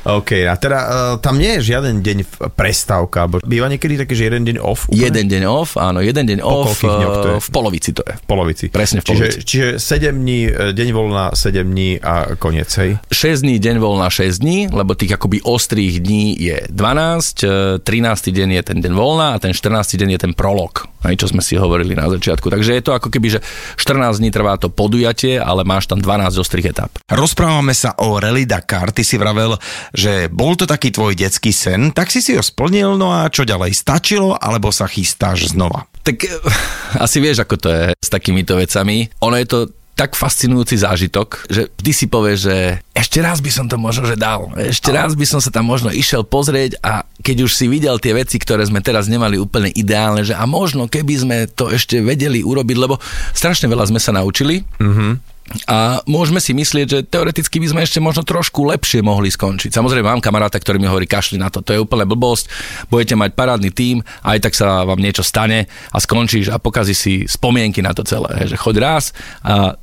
OK, 0.00 0.48
a 0.48 0.56
teda 0.56 0.78
uh, 0.80 0.90
tam 1.20 1.36
nie 1.36 1.60
je 1.60 1.76
žiaden 1.76 2.00
deň 2.00 2.18
prestávka, 2.56 3.28
alebo 3.28 3.44
býva 3.44 3.68
niekedy 3.68 4.00
také, 4.00 4.16
že 4.16 4.32
jeden 4.32 4.48
deň 4.48 4.56
off? 4.60 4.88
Úplne? 4.88 4.96
Jeden 4.96 5.24
deň 5.28 5.42
off, 5.44 5.76
áno, 5.76 6.00
jeden 6.00 6.24
deň 6.24 6.38
po 6.40 6.64
off, 6.64 6.80
uh, 6.82 7.36
v 7.36 7.48
polovici 7.52 7.92
to 7.92 8.02
je. 8.02 8.14
V 8.16 8.24
polovici. 8.26 8.64
Presne 8.72 9.04
v 9.04 9.12
polovici. 9.12 9.44
Čiže, 9.44 9.76
čiže 9.76 10.10
7 10.10 10.16
dní, 10.16 10.40
e, 10.48 10.72
deň 10.72 10.88
voľna, 10.96 11.24
7 11.36 11.68
dní 11.68 12.00
a 12.00 12.34
koniec, 12.40 12.70
hej? 12.80 12.98
6 13.12 13.44
dní, 13.44 13.60
deň 13.60 13.76
voľna, 13.76 14.08
6 14.08 14.40
dní, 14.40 14.58
lebo 14.72 14.96
tých 14.96 15.14
akoby 15.14 15.44
ostrých 15.44 16.00
dní 16.00 16.34
je 16.40 16.56
12, 16.72 17.84
13. 17.84 18.32
deň 18.32 18.48
je 18.58 18.62
ten 18.66 18.78
deň 18.80 18.92
voľna 18.96 19.36
a 19.36 19.40
ten 19.40 19.52
14. 19.52 20.00
deň 20.00 20.16
je 20.16 20.20
ten 20.28 20.32
prolog, 20.32 20.89
hej, 21.04 21.14
čo 21.20 21.26
sme 21.30 21.40
si 21.44 21.56
hovorili 21.56 21.96
na 21.96 22.08
začiatku. 22.08 22.48
Takže 22.48 22.76
je 22.76 22.84
to 22.84 22.92
ako 22.96 23.08
keby, 23.08 23.38
že 23.38 23.40
14 23.80 24.20
dní 24.20 24.30
trvá 24.32 24.56
to 24.60 24.68
podujatie, 24.68 25.40
ale 25.40 25.64
máš 25.64 25.88
tam 25.88 26.00
12 26.00 26.36
ostrých 26.36 26.72
etap. 26.72 26.92
Rozprávame 27.08 27.72
sa 27.72 27.96
o 28.00 28.20
Rally 28.20 28.44
Dakar, 28.44 28.92
ty 28.92 29.04
si 29.04 29.16
vravel, 29.16 29.56
že 29.96 30.28
bol 30.28 30.54
to 30.54 30.68
taký 30.68 30.92
tvoj 30.92 31.16
detský 31.16 31.50
sen, 31.50 31.90
tak 31.90 32.12
si 32.12 32.20
si 32.20 32.36
ho 32.36 32.42
splnil, 32.44 33.00
no 33.00 33.12
a 33.12 33.28
čo 33.32 33.48
ďalej, 33.48 33.72
stačilo, 33.72 34.36
alebo 34.36 34.68
sa 34.70 34.84
chystáš 34.88 35.52
znova? 35.52 35.88
Tak 36.04 36.16
eh, 36.24 36.32
asi 37.04 37.20
vieš, 37.20 37.44
ako 37.44 37.56
to 37.56 37.68
je 37.68 37.84
s 37.96 38.08
takýmito 38.08 38.56
vecami. 38.56 39.08
Ono 39.24 39.36
je 39.36 39.46
to 39.48 39.58
tak 40.00 40.16
fascinujúci 40.16 40.80
zážitok, 40.80 41.44
že 41.52 41.68
ty 41.76 41.92
si 41.92 42.08
povieš, 42.08 42.38
že 42.40 42.56
ešte 42.96 43.20
raz 43.20 43.44
by 43.44 43.52
som 43.52 43.68
to 43.68 43.76
možno 43.76 44.08
že 44.08 44.16
dal, 44.16 44.48
ešte 44.56 44.88
raz 44.88 45.12
by 45.12 45.28
som 45.28 45.44
sa 45.44 45.52
tam 45.52 45.68
možno 45.68 45.92
išiel 45.92 46.24
pozrieť 46.24 46.80
a 46.80 47.04
keď 47.20 47.44
už 47.44 47.52
si 47.52 47.68
videl 47.68 48.00
tie 48.00 48.16
veci, 48.16 48.40
ktoré 48.40 48.64
sme 48.64 48.80
teraz 48.80 49.12
nemali 49.12 49.36
úplne 49.36 49.68
ideálne, 49.68 50.24
že 50.24 50.32
a 50.32 50.48
možno 50.48 50.88
keby 50.88 51.14
sme 51.20 51.36
to 51.52 51.68
ešte 51.68 52.00
vedeli 52.00 52.40
urobiť, 52.40 52.76
lebo 52.80 52.96
strašne 53.36 53.68
veľa 53.68 53.92
sme 53.92 54.00
sa 54.00 54.16
naučili, 54.16 54.64
mm-hmm. 54.80 55.30
A 55.66 55.98
môžeme 56.06 56.38
si 56.38 56.54
myslieť, 56.54 56.86
že 56.86 56.98
teoreticky 57.02 57.58
by 57.58 57.66
sme 57.74 57.80
ešte 57.82 57.98
možno 57.98 58.22
trošku 58.22 58.62
lepšie 58.70 59.02
mohli 59.02 59.34
skončiť. 59.34 59.74
Samozrejme, 59.74 60.06
mám 60.06 60.22
kamaráta, 60.22 60.62
ktorý 60.62 60.78
mi 60.78 60.86
hovorí, 60.86 61.10
kašli 61.10 61.42
na 61.42 61.50
to, 61.50 61.58
to 61.58 61.74
je 61.74 61.82
úplne 61.82 62.06
blbosť, 62.06 62.46
budete 62.86 63.18
mať 63.18 63.34
parádny 63.34 63.74
tím, 63.74 64.06
aj 64.22 64.46
tak 64.46 64.54
sa 64.54 64.86
vám 64.86 65.02
niečo 65.02 65.26
stane 65.26 65.66
a 65.90 65.98
skončíš 65.98 66.54
a 66.54 66.62
pokazí 66.62 66.94
si 66.94 67.26
spomienky 67.26 67.82
na 67.82 67.90
to 67.90 68.06
celé. 68.06 68.46
Že 68.46 68.62
choď 68.62 68.76
raz 68.78 69.10
a 69.42 69.74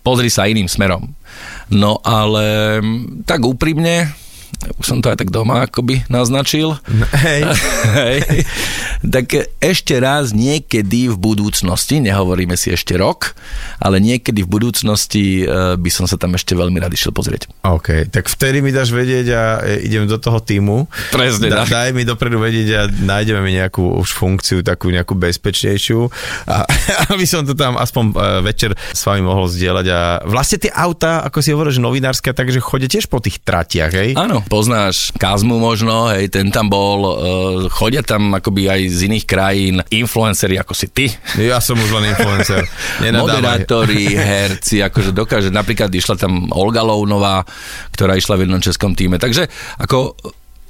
pozri 0.00 0.32
sa 0.32 0.48
iným 0.48 0.66
smerom. 0.66 1.08
No 1.70 2.02
ale 2.02 2.78
tak 3.24 3.44
úprimne, 3.46 4.10
už 4.76 4.84
som 4.84 5.00
to 5.00 5.08
aj 5.08 5.24
tak 5.24 5.32
doma 5.32 5.64
akoby 5.64 6.04
naznačil. 6.12 6.76
Hej. 7.16 7.42
Hej. 7.96 8.44
tak 9.00 9.48
ešte 9.56 9.96
raz 9.96 10.36
niekedy 10.36 11.08
v 11.08 11.16
budúcnosti, 11.16 12.04
nehovoríme 12.04 12.52
si 12.60 12.76
ešte 12.76 13.00
rok, 13.00 13.32
ale 13.80 14.04
niekedy 14.04 14.44
v 14.44 14.48
budúcnosti 14.52 15.44
e, 15.48 15.76
by 15.80 15.90
som 15.90 16.04
sa 16.04 16.20
tam 16.20 16.36
ešte 16.36 16.52
veľmi 16.52 16.76
rád 16.76 16.92
išiel 16.92 17.16
pozrieť. 17.16 17.48
OK, 17.64 18.12
tak 18.12 18.28
vtedy 18.28 18.60
mi 18.60 18.68
dáš 18.68 18.92
vedieť 18.92 19.26
a 19.32 19.42
e, 19.64 19.88
idem 19.88 20.04
do 20.04 20.20
toho 20.20 20.44
týmu. 20.44 20.84
Presne, 21.08 21.48
da, 21.48 21.64
Daj 21.64 21.96
mi 21.96 22.04
dopredu 22.04 22.36
vedieť 22.36 22.68
a 22.76 22.82
nájdeme 22.88 23.40
mi 23.40 23.56
nejakú 23.56 23.96
už 23.96 24.12
funkciu, 24.12 24.60
takú 24.60 24.92
nejakú 24.92 25.16
bezpečnejšiu, 25.16 26.00
a, 26.52 26.68
aby 27.16 27.24
som 27.24 27.48
to 27.48 27.56
tam 27.56 27.80
aspoň 27.80 28.04
e, 28.12 28.14
večer 28.44 28.76
s 28.76 29.00
vami 29.08 29.24
mohol 29.24 29.48
zdieľať. 29.48 29.86
A 29.88 30.00
vlastne 30.28 30.60
tie 30.60 30.72
auta, 30.72 31.24
ako 31.24 31.40
si 31.40 31.56
hovoríš, 31.56 31.80
novinárske, 31.80 32.28
takže 32.36 32.60
chodíte 32.60 32.90
tiež 32.90 33.06
po 33.06 33.22
tých 33.22 33.38
tratiach, 33.40 33.92
hej? 33.94 34.10
Áno, 34.18 34.39
poznáš 34.46 35.10
Kazmu 35.18 35.58
možno, 35.58 36.08
hej, 36.14 36.30
ten 36.30 36.48
tam 36.54 36.70
bol, 36.70 37.00
uh, 37.04 37.14
chodia 37.68 38.00
tam 38.00 38.32
akoby 38.36 38.70
aj 38.70 38.80
z 38.88 38.98
iných 39.10 39.26
krajín 39.26 39.76
influenceri 39.90 40.56
ako 40.56 40.72
si 40.72 40.86
ty. 40.88 41.06
Ja 41.36 41.58
som 41.58 41.76
už 41.76 41.90
len 42.00 42.14
influencer. 42.14 42.64
Moderátori, 43.22 44.14
herci, 44.14 44.80
akože 44.80 45.10
dokáže, 45.12 45.48
napríklad 45.52 45.90
išla 45.90 46.16
tam 46.16 46.48
Olga 46.54 46.80
Lounová, 46.80 47.44
ktorá 47.92 48.14
išla 48.14 48.38
v 48.38 48.48
jednom 48.48 48.62
českom 48.62 48.94
týme. 48.96 49.18
Takže 49.18 49.50
ako 49.82 50.16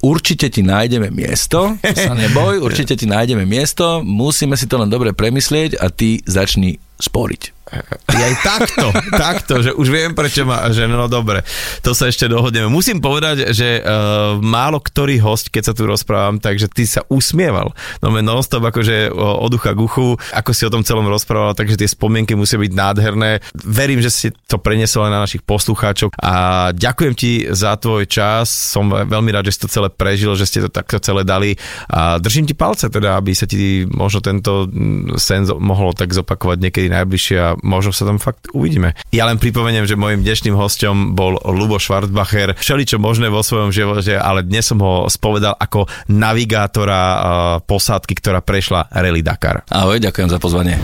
určite 0.00 0.48
ti 0.48 0.64
nájdeme 0.64 1.12
miesto, 1.12 1.76
sa 2.09 2.16
neboj, 2.16 2.64
určite 2.64 2.96
ti 2.96 3.04
nájdeme 3.04 3.44
miesto, 3.44 4.00
musíme 4.00 4.56
si 4.56 4.66
to 4.66 4.80
len 4.80 4.88
dobre 4.88 5.12
premyslieť 5.12 5.78
a 5.78 5.92
ty 5.92 6.24
začni 6.24 6.80
sporiť. 7.00 7.60
Aj 7.70 8.35
takto, 8.42 8.90
takto, 9.14 9.54
že 9.62 9.70
už 9.70 9.87
viem, 9.88 10.11
prečo 10.12 10.42
ma, 10.42 10.68
že 10.74 10.90
no 10.90 11.06
dobre, 11.06 11.46
to 11.80 11.94
sa 11.94 12.11
ešte 12.11 12.26
dohodneme. 12.26 12.66
Musím 12.66 12.98
povedať, 12.98 13.54
že 13.54 13.78
uh, 13.80 14.37
málo 14.42 14.83
ktorý 14.83 15.22
host, 15.22 15.54
keď 15.54 15.70
sa 15.70 15.74
tu 15.76 15.87
rozprávam, 15.87 16.42
takže 16.42 16.66
ty 16.66 16.85
sa 16.85 17.06
usmieval. 17.06 17.70
No 18.02 18.11
men 18.11 18.26
non-stop, 18.26 18.66
akože 18.66 19.14
od 19.14 19.52
ucha 19.54 19.72
k 19.72 19.80
uchu, 19.80 20.18
ako 20.35 20.50
si 20.50 20.66
o 20.66 20.72
tom 20.74 20.83
celom 20.83 21.06
rozprával, 21.06 21.54
takže 21.54 21.78
tie 21.78 21.88
spomienky 21.88 22.35
musia 22.35 22.59
byť 22.59 22.72
nádherné. 22.74 23.30
Verím, 23.54 24.02
že 24.02 24.11
si 24.11 24.26
to 24.50 24.59
preniesol 24.59 25.06
aj 25.06 25.12
na 25.14 25.22
našich 25.22 25.46
poslucháčov 25.46 26.11
a 26.18 26.68
ďakujem 26.74 27.14
ti 27.14 27.46
za 27.46 27.78
tvoj 27.78 28.11
čas. 28.11 28.50
Som 28.50 28.90
veľmi 28.90 29.30
rád, 29.30 29.46
že 29.46 29.54
si 29.54 29.62
to 29.62 29.70
celé 29.70 29.88
prežil, 29.92 30.35
že 30.35 30.48
ste 30.48 30.66
to 30.66 30.70
takto 30.72 30.98
celé 30.98 31.22
dali 31.22 31.54
a 31.87 32.18
držím 32.18 32.50
ti 32.50 32.59
palce 32.59 32.90
teda, 32.90 33.14
aby 33.14 33.30
sa 33.33 33.46
ti 33.46 33.87
možno 33.87 34.18
tento 34.18 34.66
sen 35.16 35.46
mohol 35.61 35.94
tak 35.94 36.11
zopakovať 36.11 36.59
niekedy 36.59 36.88
najbližšie 36.90 37.37
a 37.38 37.60
možno 37.62 37.94
sa 37.94 38.09
tam 38.09 38.20
fakt 38.20 38.51
uvidíme. 38.53 38.96
Ja 39.14 39.29
len 39.29 39.40
pripomeniem, 39.40 39.87
že 39.87 39.99
môjim 39.99 40.25
dnešným 40.25 40.57
hostom 40.57 41.16
bol 41.16 41.38
Lubo 41.44 41.81
Schwarzbacher, 41.81 42.57
všeličo 42.59 43.01
možné 43.01 43.29
vo 43.29 43.44
svojom 43.44 43.70
živote, 43.70 44.16
ale 44.16 44.44
dnes 44.44 44.66
som 44.68 44.81
ho 44.83 45.07
spovedal 45.09 45.57
ako 45.57 45.88
navigátora 46.11 47.03
uh, 47.03 47.20
posádky, 47.64 48.16
ktorá 48.18 48.40
prešla 48.40 48.90
Rally 48.90 49.25
Dakar. 49.25 49.64
Ahoj, 49.70 50.01
ďakujem 50.01 50.29
za 50.29 50.38
pozvanie. 50.42 50.77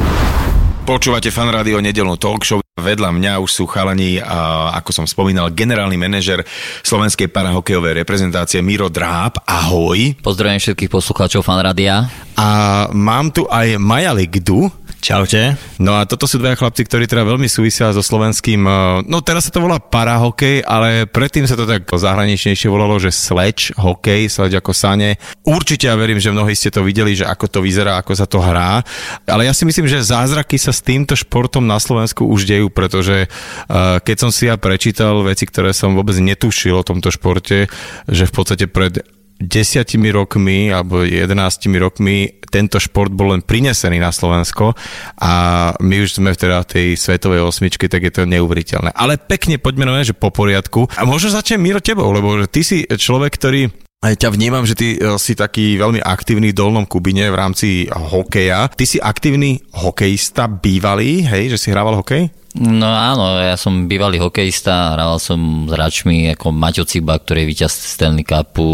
Počúvate 0.87 1.35
fan 1.35 1.51
rádio 1.51 1.83
nedelnú 1.83 2.15
talk 2.15 2.47
show. 2.47 2.63
Vedľa 2.79 3.11
mňa 3.11 3.43
už 3.43 3.51
sú 3.51 3.65
chalani, 3.67 4.23
a, 4.23 4.71
ako 4.79 4.91
som 4.95 5.07
spomínal, 5.09 5.51
generálny 5.51 5.99
manažer 5.99 6.47
slovenskej 6.87 7.27
parahokejovej 7.27 8.07
reprezentácie 8.07 8.63
Miro 8.63 8.87
Dráb. 8.87 9.43
Ahoj. 9.43 10.15
Pozdravujem 10.23 10.63
všetkých 10.63 10.93
poslucháčov 10.93 11.43
fan 11.43 11.59
rádia. 11.59 12.07
A 12.39 12.49
mám 12.95 13.35
tu 13.35 13.51
aj 13.51 13.83
Maja 13.83 14.15
Ligdu. 14.15 14.71
Čaute. 14.97 15.55
No 15.77 15.95
a 16.01 16.09
toto 16.09 16.25
sú 16.25 16.41
dvaja 16.41 16.57
chlapci, 16.57 16.83
ktorí 16.89 17.05
teda 17.07 17.23
veľmi 17.23 17.47
súvisia 17.47 17.93
so 17.93 18.01
slovenským, 18.01 18.61
eh, 18.65 18.73
no 19.07 19.21
teraz 19.21 19.47
sa 19.47 19.53
to 19.53 19.63
volá 19.63 19.77
parahokej, 19.79 20.65
ale 20.65 21.05
predtým 21.05 21.45
sa 21.45 21.55
to 21.55 21.69
tak 21.69 21.85
zahraničnejšie 21.87 22.67
volalo, 22.67 22.97
že 22.97 23.13
sleč, 23.13 23.71
hokej, 23.77 24.27
sleč 24.27 24.57
ako 24.57 24.73
sane. 24.73 25.21
Určite 25.45 25.87
ja 25.87 25.95
verím, 25.95 26.19
že 26.19 26.33
mnohí 26.33 26.57
ste 26.57 26.73
to 26.73 26.83
videli, 26.83 27.15
že 27.15 27.29
ako 27.29 27.47
to 27.47 27.59
vyzerá, 27.61 28.01
ako 28.01 28.13
sa 28.17 28.27
to 28.27 28.41
hrá, 28.41 28.83
ale 29.29 29.47
ja 29.47 29.53
si 29.53 29.69
myslím, 29.69 29.87
že 29.87 30.03
zázraky 30.03 30.57
sa 30.59 30.73
s 30.73 30.83
týmto 30.83 31.15
športom 31.15 31.65
na 31.65 31.77
Slovensku 31.81 32.27
už 32.27 32.49
dejú, 32.49 32.69
pretože 32.69 33.27
uh, 33.27 34.03
keď 34.03 34.17
som 34.27 34.31
si 34.35 34.51
ja 34.51 34.59
prečítal 34.59 35.23
veci, 35.23 35.47
ktoré 35.47 35.73
som 35.73 35.95
vôbec 35.95 36.17
netušil 36.19 36.83
o 36.83 36.87
tomto 36.87 37.09
športe, 37.15 37.71
že 38.11 38.25
v 38.29 38.33
podstate 38.33 38.67
pred 38.69 39.16
desiatimi 39.37 40.09
rokmi 40.13 40.73
alebo 40.73 41.05
11 41.05 41.33
rokmi 41.77 42.41
tento 42.49 42.81
šport 42.81 43.13
bol 43.13 43.37
len 43.37 43.43
prinesený 43.45 44.01
na 44.01 44.09
Slovensko 44.15 44.73
a 45.21 45.33
my 45.77 45.97
už 46.01 46.23
sme 46.23 46.33
teda 46.33 46.65
v 46.65 46.71
tej 46.71 46.87
svetovej 46.97 47.45
osmičke, 47.45 47.91
tak 47.91 48.07
je 48.07 48.13
to 48.17 48.23
neuveriteľné. 48.25 48.97
Ale 48.97 49.21
pekne 49.21 49.61
poďme 49.61 49.85
na 49.85 50.01
že 50.01 50.17
po 50.17 50.33
poriadku. 50.33 50.89
A 50.97 51.05
možno 51.05 51.35
začnem 51.35 51.61
Miro 51.61 51.81
tebou, 51.83 52.09
lebo 52.15 52.49
ty 52.49 52.65
si 52.65 52.89
človek, 52.89 53.37
ktorý 53.37 53.86
aj 54.07 54.15
ťa 54.23 54.29
vnímam, 54.39 54.63
že 54.63 54.79
ty 54.79 54.89
e, 54.95 55.19
si 55.19 55.35
taký 55.35 55.75
veľmi 55.75 55.99
aktívny 55.99 56.55
v 56.55 56.59
Dolnom 56.59 56.87
Kubine 56.87 57.27
v 57.27 57.37
rámci 57.37 57.91
hokeja. 57.91 58.71
Ty 58.71 58.85
si 58.87 59.03
aktívny 59.03 59.59
hokejista, 59.75 60.47
bývalý, 60.47 61.27
hej, 61.27 61.51
že 61.51 61.59
si 61.59 61.69
hrával 61.75 61.99
hokej? 61.99 62.31
No 62.57 62.89
áno, 62.89 63.37
ja 63.37 63.59
som 63.61 63.85
bývalý 63.85 64.17
hokejista, 64.17 64.97
hrával 64.97 65.21
som 65.21 65.69
s 65.69 65.71
hráčmi 65.77 66.33
ako 66.33 66.57
Maťo 66.57 66.89
Ciba, 66.89 67.21
ktorý 67.21 67.45
je 67.45 67.51
víťaz 67.53 67.69
Stanley 67.69 68.25
Cupu, 68.25 68.65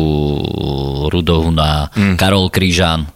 Rudohuna, 1.10 1.90
mm. 1.90 2.14
Karol 2.14 2.46
Krížan 2.52 3.10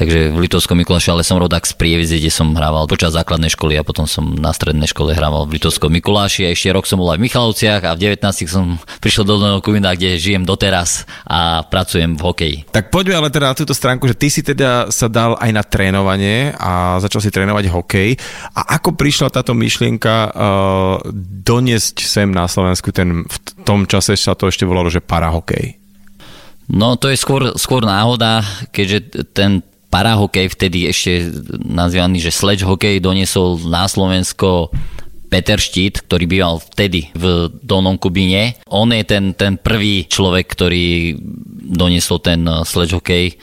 Takže 0.00 0.32
v 0.32 0.48
Litovskom 0.48 0.80
Mikuláši, 0.80 1.12
ale 1.12 1.20
som 1.20 1.36
rodák 1.36 1.60
z 1.60 1.76
Prievidze, 1.76 2.16
kde 2.16 2.32
som 2.32 2.56
hrával 2.56 2.88
počas 2.88 3.12
základnej 3.12 3.52
školy 3.52 3.76
a 3.76 3.84
potom 3.84 4.08
som 4.08 4.32
na 4.32 4.48
strednej 4.48 4.88
škole 4.88 5.12
hrával 5.12 5.44
v 5.44 5.60
Litovskom 5.60 5.92
Mikuláši 5.92 6.48
a 6.48 6.56
ešte 6.56 6.72
rok 6.72 6.88
som 6.88 6.96
bol 6.96 7.12
aj 7.12 7.20
v 7.20 7.28
Michalovciach 7.28 7.84
a 7.84 7.92
v 7.92 8.16
19 8.16 8.48
som 8.48 8.80
prišiel 9.04 9.28
do 9.28 9.36
Dolného 9.36 9.60
Kubina, 9.60 9.92
kde 9.92 10.16
žijem 10.16 10.48
doteraz 10.48 11.04
a 11.28 11.68
pracujem 11.68 12.16
v 12.16 12.22
hokeji. 12.24 12.56
Tak 12.72 12.88
poďme 12.88 13.20
ale 13.20 13.28
teda 13.28 13.52
na 13.52 13.58
túto 13.60 13.76
stránku, 13.76 14.08
že 14.08 14.16
ty 14.16 14.32
si 14.32 14.40
teda 14.40 14.88
sa 14.88 15.04
dal 15.12 15.36
aj 15.36 15.50
na 15.52 15.60
trénovanie 15.60 16.56
a 16.56 16.96
začal 16.96 17.20
si 17.20 17.28
trénovať 17.28 17.68
hokej. 17.68 18.16
A 18.56 18.80
ako 18.80 18.96
prišla 18.96 19.28
táto 19.28 19.52
myšlienka 19.52 20.32
uh, 20.32 20.32
doniesť 21.44 22.08
sem 22.08 22.32
na 22.32 22.48
Slovensku 22.48 22.88
ten, 22.88 23.28
v 23.28 23.36
tom 23.68 23.84
čase 23.84 24.16
sa 24.16 24.32
to 24.32 24.48
ešte 24.48 24.64
volalo, 24.64 24.88
že 24.88 25.04
parahokej? 25.04 25.76
No 26.70 26.96
to 26.96 27.12
je 27.12 27.18
skôr, 27.18 27.52
skôr 27.58 27.82
náhoda, 27.82 28.40
keďže 28.70 29.28
ten 29.36 29.60
parahokej, 29.90 30.46
vtedy 30.54 30.86
ešte 30.86 31.28
nazývaný, 31.66 32.22
že 32.22 32.30
sledge 32.30 32.62
hokej, 32.62 33.02
doniesol 33.02 33.58
na 33.66 33.90
Slovensko 33.90 34.70
Peter 35.30 35.58
Štít, 35.58 36.06
ktorý 36.06 36.24
býval 36.26 36.58
vtedy 36.58 37.10
v 37.14 37.50
Dolnom 37.62 37.98
Kubine. 37.98 38.58
On 38.66 38.90
je 38.90 39.02
ten, 39.06 39.34
ten 39.34 39.54
prvý 39.58 40.06
človek, 40.10 40.46
ktorý 40.46 41.18
doniesol 41.70 42.18
ten 42.18 42.42
sledge 42.66 42.94
hokej 42.94 43.38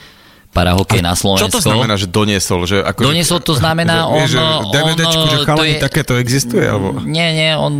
parahokej 0.52 1.00
na 1.04 1.14
Slovensko. 1.14 1.48
Čo 1.48 1.56
to 1.60 1.64
znamená, 1.64 1.94
že 1.94 2.08
doniesol? 2.08 2.66
Že 2.66 2.76
ako, 2.82 3.00
doniesol 3.08 3.40
to 3.44 3.54
znamená, 3.54 4.04
on... 4.10 4.26
Že 4.26 4.40
DVDčku, 4.74 5.24
že 5.28 5.38
chalani, 5.46 5.76
je, 5.76 5.84
takéto 5.84 6.12
existuje? 6.18 6.64
Alebo? 6.64 6.98
Nie, 7.04 7.30
nie, 7.36 7.50
on 7.54 7.72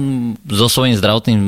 so 0.47 0.71
svojím 0.71 0.95
zdravotným 0.97 1.41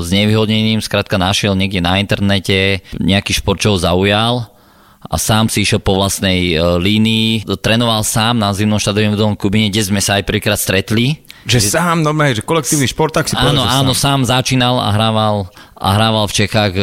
znevýhodnením 0.00 0.80
skrátka 0.80 1.20
našiel 1.20 1.54
niekde 1.58 1.84
na 1.84 2.00
internete 2.00 2.80
nejaký 2.96 3.36
šport, 3.36 3.60
čo 3.60 3.74
ho 3.74 3.78
zaujal 3.78 4.55
a 5.06 5.16
sám 5.16 5.46
si 5.46 5.62
išiel 5.62 5.78
po 5.78 5.94
vlastnej 5.94 6.54
e, 6.54 6.58
línii. 6.58 7.46
Trénoval 7.62 8.02
sám 8.02 8.42
na 8.42 8.50
zimnom 8.50 8.82
štadióne 8.82 9.14
v 9.14 9.18
Dolnom 9.18 9.38
Kubine, 9.38 9.70
kde 9.70 9.86
sme 9.86 10.02
sa 10.02 10.18
aj 10.18 10.26
prvýkrát 10.26 10.58
stretli. 10.58 11.22
Že, 11.46 11.62
že 11.62 11.78
sám, 11.78 12.02
no 12.02 12.10
že 12.10 12.42
kolektívny 12.42 12.90
šport, 12.90 13.14
tak 13.14 13.30
si 13.30 13.38
Áno, 13.38 13.54
povedal, 13.54 13.66
áno, 13.70 13.94
sám. 13.94 14.26
sám 14.26 14.42
začínal 14.42 14.82
a 14.82 14.90
hrával, 14.90 15.46
a 15.78 15.88
hrával 15.94 16.26
v 16.26 16.36
Čechách 16.42 16.74
e, 16.74 16.82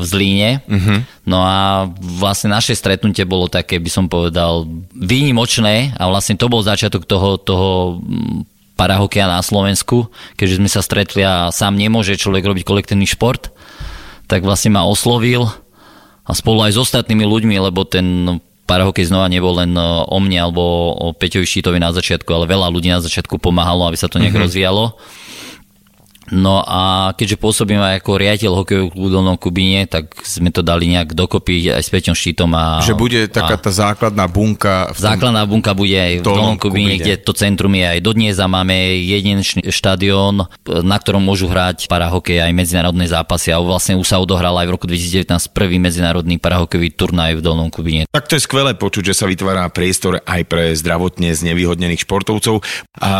v 0.00 0.02
Zlíne. 0.02 0.50
Uh-huh. 0.64 1.04
No 1.28 1.44
a 1.44 1.84
vlastne 2.00 2.56
naše 2.56 2.72
stretnutie 2.72 3.28
bolo 3.28 3.52
také, 3.52 3.76
by 3.76 3.90
som 3.92 4.08
povedal, 4.08 4.64
výnimočné 4.96 5.92
a 6.00 6.08
vlastne 6.08 6.40
to 6.40 6.48
bol 6.48 6.64
začiatok 6.64 7.04
toho, 7.04 7.36
toho 7.36 8.00
parahokia 8.80 9.28
na 9.28 9.44
Slovensku, 9.44 10.08
keďže 10.40 10.56
sme 10.56 10.70
sa 10.72 10.80
stretli 10.80 11.20
a 11.20 11.52
sám 11.52 11.76
nemôže 11.76 12.16
človek 12.16 12.44
robiť 12.44 12.64
kolektívny 12.64 13.04
šport, 13.04 13.52
tak 14.24 14.40
vlastne 14.40 14.72
ma 14.72 14.88
oslovil 14.88 15.48
a 16.26 16.32
spolu 16.34 16.66
aj 16.66 16.74
s 16.74 16.82
ostatnými 16.82 17.22
ľuďmi, 17.22 17.56
lebo 17.70 17.86
ten 17.86 18.38
parahokej 18.66 19.06
znova 19.06 19.30
nebol 19.30 19.54
len 19.62 19.78
o 19.78 20.18
mne 20.18 20.50
alebo 20.50 20.90
o 20.98 21.14
Peťovi 21.14 21.46
Šítovi 21.46 21.78
na 21.78 21.94
začiatku, 21.94 22.26
ale 22.34 22.50
veľa 22.50 22.66
ľudí 22.74 22.90
na 22.90 22.98
začiatku 22.98 23.38
pomáhalo, 23.38 23.86
aby 23.86 23.94
sa 23.94 24.10
to 24.10 24.18
nejak 24.18 24.34
mm-hmm. 24.34 24.46
rozvíjalo. 24.50 24.98
No 26.34 26.58
a 26.66 27.14
keďže 27.14 27.38
pôsobím 27.38 27.78
aj 27.78 28.02
ako 28.02 28.10
riaditeľ 28.18 28.52
hokejového 28.62 28.90
klubu 28.90 29.08
Dolnom 29.14 29.38
Kubine, 29.38 29.86
tak 29.86 30.10
sme 30.26 30.50
to 30.50 30.58
dali 30.66 30.90
nejak 30.90 31.14
dokopy 31.14 31.70
aj 31.70 31.82
s 31.86 31.90
Peťom 31.90 32.18
Štítom. 32.18 32.50
A, 32.50 32.82
že 32.82 32.98
bude 32.98 33.30
taká 33.30 33.54
tá 33.54 33.70
základná 33.70 34.26
bunka. 34.26 34.90
V 34.90 34.98
základná 34.98 35.46
bunka 35.46 35.70
bude 35.70 35.94
aj 35.94 36.18
v 36.18 36.24
Dolnom 36.26 36.58
Kubine, 36.58 36.98
kde 36.98 37.22
to 37.22 37.30
centrum 37.30 37.70
je 37.78 37.86
aj 37.86 37.98
dodnes 38.02 38.34
a 38.42 38.46
máme 38.50 38.74
jedinečný 39.06 39.70
štadión, 39.70 40.50
na 40.66 40.96
ktorom 40.98 41.22
môžu 41.22 41.46
hrať 41.46 41.86
parahokej 41.86 42.42
aj 42.42 42.52
medzinárodné 42.54 43.06
zápasy 43.06 43.54
a 43.54 43.62
vlastne 43.62 43.94
už 43.94 44.06
sa 44.06 44.18
odohral 44.18 44.58
aj 44.58 44.66
v 44.66 44.74
roku 44.74 44.86
2019 44.90 45.30
prvý 45.54 45.78
medzinárodný 45.78 46.42
parahokejový 46.42 46.90
turnaj 46.98 47.38
v 47.38 47.42
Dolnom 47.42 47.70
Kubine. 47.70 48.10
Tak 48.10 48.26
to 48.26 48.34
je 48.34 48.42
skvelé 48.42 48.74
počuť, 48.74 49.14
že 49.14 49.14
sa 49.14 49.30
vytvára 49.30 49.70
priestor 49.70 50.18
aj 50.26 50.42
pre 50.50 50.74
zdravotne 50.74 51.30
znevýhodnených 51.30 52.02
športovcov. 52.02 52.66
A 52.98 53.10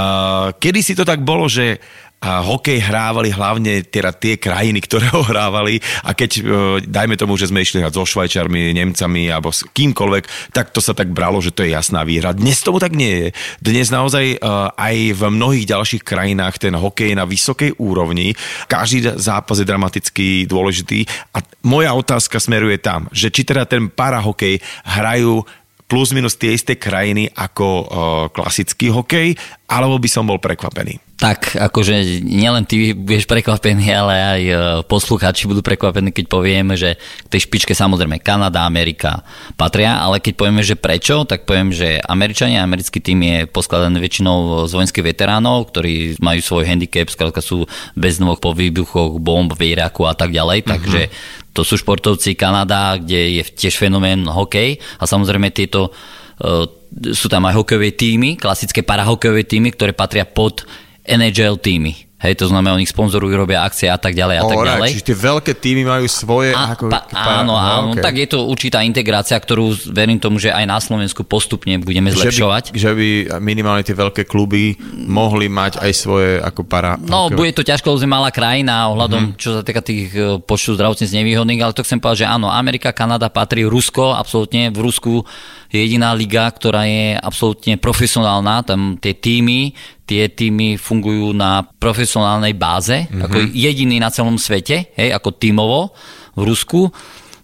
kedy 0.59 0.81
si 0.83 0.92
to 0.99 1.07
tak 1.07 1.23
bolo, 1.23 1.47
že 1.47 1.79
a 2.16 2.40
hokej 2.40 2.81
hrávali 2.81 3.29
hlavne 3.29 3.85
teda 3.85 4.09
tie 4.16 4.40
krajiny, 4.40 4.81
ktoré 4.81 5.12
ho 5.16 5.22
hrávali 5.22 5.79
a 6.02 6.16
keď, 6.16 6.31
e, 6.37 6.42
dajme 6.88 7.14
tomu, 7.20 7.37
že 7.37 7.52
sme 7.52 7.61
išli 7.61 7.85
hrať 7.85 7.92
so 7.92 8.09
Švajčarmi, 8.09 8.72
Nemcami 8.72 9.29
alebo 9.29 9.52
s 9.52 9.68
kýmkoľvek, 9.68 10.52
tak 10.57 10.72
to 10.72 10.81
sa 10.81 10.96
tak 10.96 11.12
bralo, 11.12 11.38
že 11.44 11.52
to 11.52 11.62
je 11.62 11.76
jasná 11.76 12.02
výhra. 12.02 12.33
Dnes 12.33 12.59
tomu 12.64 12.81
tak 12.81 12.96
nie 12.96 13.12
je. 13.12 13.29
Dnes 13.61 13.92
naozaj 13.92 14.24
e, 14.35 14.38
aj 14.74 14.96
v 15.12 15.22
mnohých 15.29 15.68
ďalších 15.68 16.02
krajinách 16.02 16.57
ten 16.57 16.72
hokej 16.72 17.12
je 17.12 17.20
na 17.20 17.29
vysokej 17.29 17.76
úrovni. 17.76 18.33
Každý 18.66 19.20
zápas 19.20 19.61
je 19.61 19.68
dramaticky 19.68 20.48
dôležitý 20.48 21.05
a 21.37 21.44
moja 21.62 21.92
otázka 21.92 22.40
smeruje 22.40 22.81
tam, 22.81 23.07
že 23.12 23.29
či 23.29 23.44
teda 23.44 23.68
ten 23.68 23.92
parahokej 23.92 24.59
hrajú 24.88 25.44
plus 25.87 26.11
minus 26.11 26.35
tie 26.35 26.50
isté 26.50 26.74
krajiny 26.74 27.31
ako 27.31 27.66
uh, 27.66 27.87
klasický 28.35 28.90
hokej, 28.90 29.38
alebo 29.70 30.02
by 30.02 30.09
som 30.11 30.26
bol 30.26 30.42
prekvapený. 30.42 31.06
Tak, 31.16 31.57
akože 31.57 32.20
nielen 32.20 32.68
ty 32.68 32.92
budeš 32.92 33.24
prekvapený, 33.24 33.88
ale 33.88 34.14
aj 34.20 34.42
e, 34.44 34.55
poslucháči 34.85 35.48
budú 35.48 35.64
prekvapení, 35.64 36.12
keď 36.12 36.29
povieme, 36.29 36.76
že 36.76 37.00
k 37.00 37.29
tej 37.33 37.48
špičke 37.48 37.72
samozrejme 37.72 38.20
Kanada, 38.20 38.68
Amerika 38.68 39.24
patria, 39.57 39.96
ale 39.96 40.20
keď 40.20 40.37
povieme, 40.37 40.61
že 40.61 40.76
prečo, 40.76 41.24
tak 41.24 41.48
poviem, 41.48 41.72
že 41.72 42.05
Američania, 42.05 42.61
americký 42.61 43.00
tým 43.00 43.24
je 43.24 43.38
poskladaný 43.48 43.96
väčšinou 43.96 44.68
z 44.68 44.72
vojenských 44.76 45.09
veteránov, 45.09 45.72
ktorí 45.72 46.20
majú 46.20 46.40
svoj 46.44 46.68
handicap, 46.68 47.09
skrátka 47.09 47.40
sú 47.40 47.64
bez 47.96 48.20
nôh 48.20 48.37
po 48.37 48.52
výbuchoch 48.52 49.16
bomb 49.16 49.48
v 49.57 49.72
Iraku 49.72 50.05
a 50.05 50.12
tak 50.12 50.37
ďalej, 50.37 50.68
mm-hmm. 50.68 50.72
takže 50.76 51.00
to 51.57 51.64
sú 51.64 51.81
športovci 51.81 52.37
Kanada, 52.37 53.00
kde 53.00 53.40
je 53.40 53.42
tiež 53.57 53.81
fenomén 53.81 54.20
hokej 54.29 54.76
a 55.00 55.09
samozrejme 55.09 55.48
tieto 55.48 55.88
uh, 55.88 56.68
sú 57.16 57.33
tam 57.33 57.48
aj 57.48 57.57
hokejové 57.57 57.96
týmy, 57.96 58.37
klasické 58.37 58.85
parahokejové 58.85 59.48
týmy, 59.48 59.72
ktoré 59.72 59.96
patria 59.96 60.29
pod 60.29 60.68
NHL 61.07 61.57
týmy. 61.62 62.07
Hej, 62.16 62.40
to 62.40 62.49
znamená, 62.49 62.73
oni 62.81 62.88
sponzorujú, 62.88 63.29
robia 63.37 63.61
akcie 63.61 63.92
a 63.92 64.01
tak 64.01 64.16
ďalej 64.16 64.37
a 64.40 64.45
tak 64.49 64.57
ďalej. 64.57 64.88
Čiže 64.88 65.07
tie 65.12 65.19
veľké 65.21 65.53
týmy 65.53 65.85
majú 65.85 66.09
svoje... 66.09 66.57
A, 66.57 66.73
ako, 66.73 66.88
pa, 66.88 67.05
áno, 67.12 67.53
áno, 67.53 67.92
okay. 67.92 68.01
tak 68.01 68.14
je 68.16 68.29
to 68.33 68.49
určitá 68.49 68.81
integrácia, 68.81 69.37
ktorú 69.37 69.77
verím 69.92 70.16
tomu, 70.16 70.40
že 70.40 70.49
aj 70.49 70.64
na 70.64 70.81
Slovensku 70.81 71.29
postupne 71.29 71.77
budeme 71.77 72.09
zlepšovať. 72.09 72.73
Že 72.73 72.75
by, 72.75 72.81
že 72.81 72.92
by 72.97 73.09
minimálne 73.37 73.85
tie 73.85 73.92
veľké 73.92 74.25
kluby 74.25 74.81
mohli 74.97 75.53
mať 75.53 75.77
aj 75.77 75.92
svoje 75.92 76.40
ako 76.40 76.64
para... 76.64 76.97
No, 76.97 77.29
okay. 77.29 77.37
bude 77.37 77.53
to 77.53 77.69
ťažko, 77.69 77.92
lebo 77.92 78.01
sme 78.01 78.16
malá 78.16 78.33
krajina 78.33 78.88
ohľadom, 78.97 79.37
mm-hmm. 79.37 79.38
čo 79.38 79.51
sa 79.53 79.61
týka 79.61 79.85
tých 79.85 80.09
e, 80.16 80.40
počtu 80.40 80.73
zdravotne 80.73 81.05
znevýhodných, 81.05 81.61
ale 81.61 81.77
to 81.77 81.85
chcem 81.85 82.01
povedať, 82.01 82.25
že 82.25 82.33
áno, 82.33 82.49
Amerika, 82.49 82.97
Kanada 82.97 83.29
patrí, 83.29 83.69
Rusko, 83.69 84.16
absolútne, 84.16 84.73
v 84.73 84.81
Rusku 84.81 85.21
je 85.76 85.84
jediná 85.84 86.16
liga, 86.16 86.48
ktorá 86.48 86.88
je 86.88 87.12
absolútne 87.20 87.76
profesionálna, 87.76 88.64
tam 88.64 88.96
tie 88.96 89.12
týmy 89.12 89.76
tie 90.06 90.30
týmy 90.30 90.78
fungujú 90.78 91.34
na 91.34 91.66
profesionálnej 91.66 92.54
báze, 92.54 92.94
mm-hmm. 92.94 93.22
ako 93.26 93.36
jediný 93.50 93.98
na 93.98 94.08
celom 94.14 94.38
svete, 94.38 94.94
hej, 94.94 95.10
ako 95.10 95.34
tímovo 95.34 95.90
v 96.38 96.46
Rusku. 96.46 96.86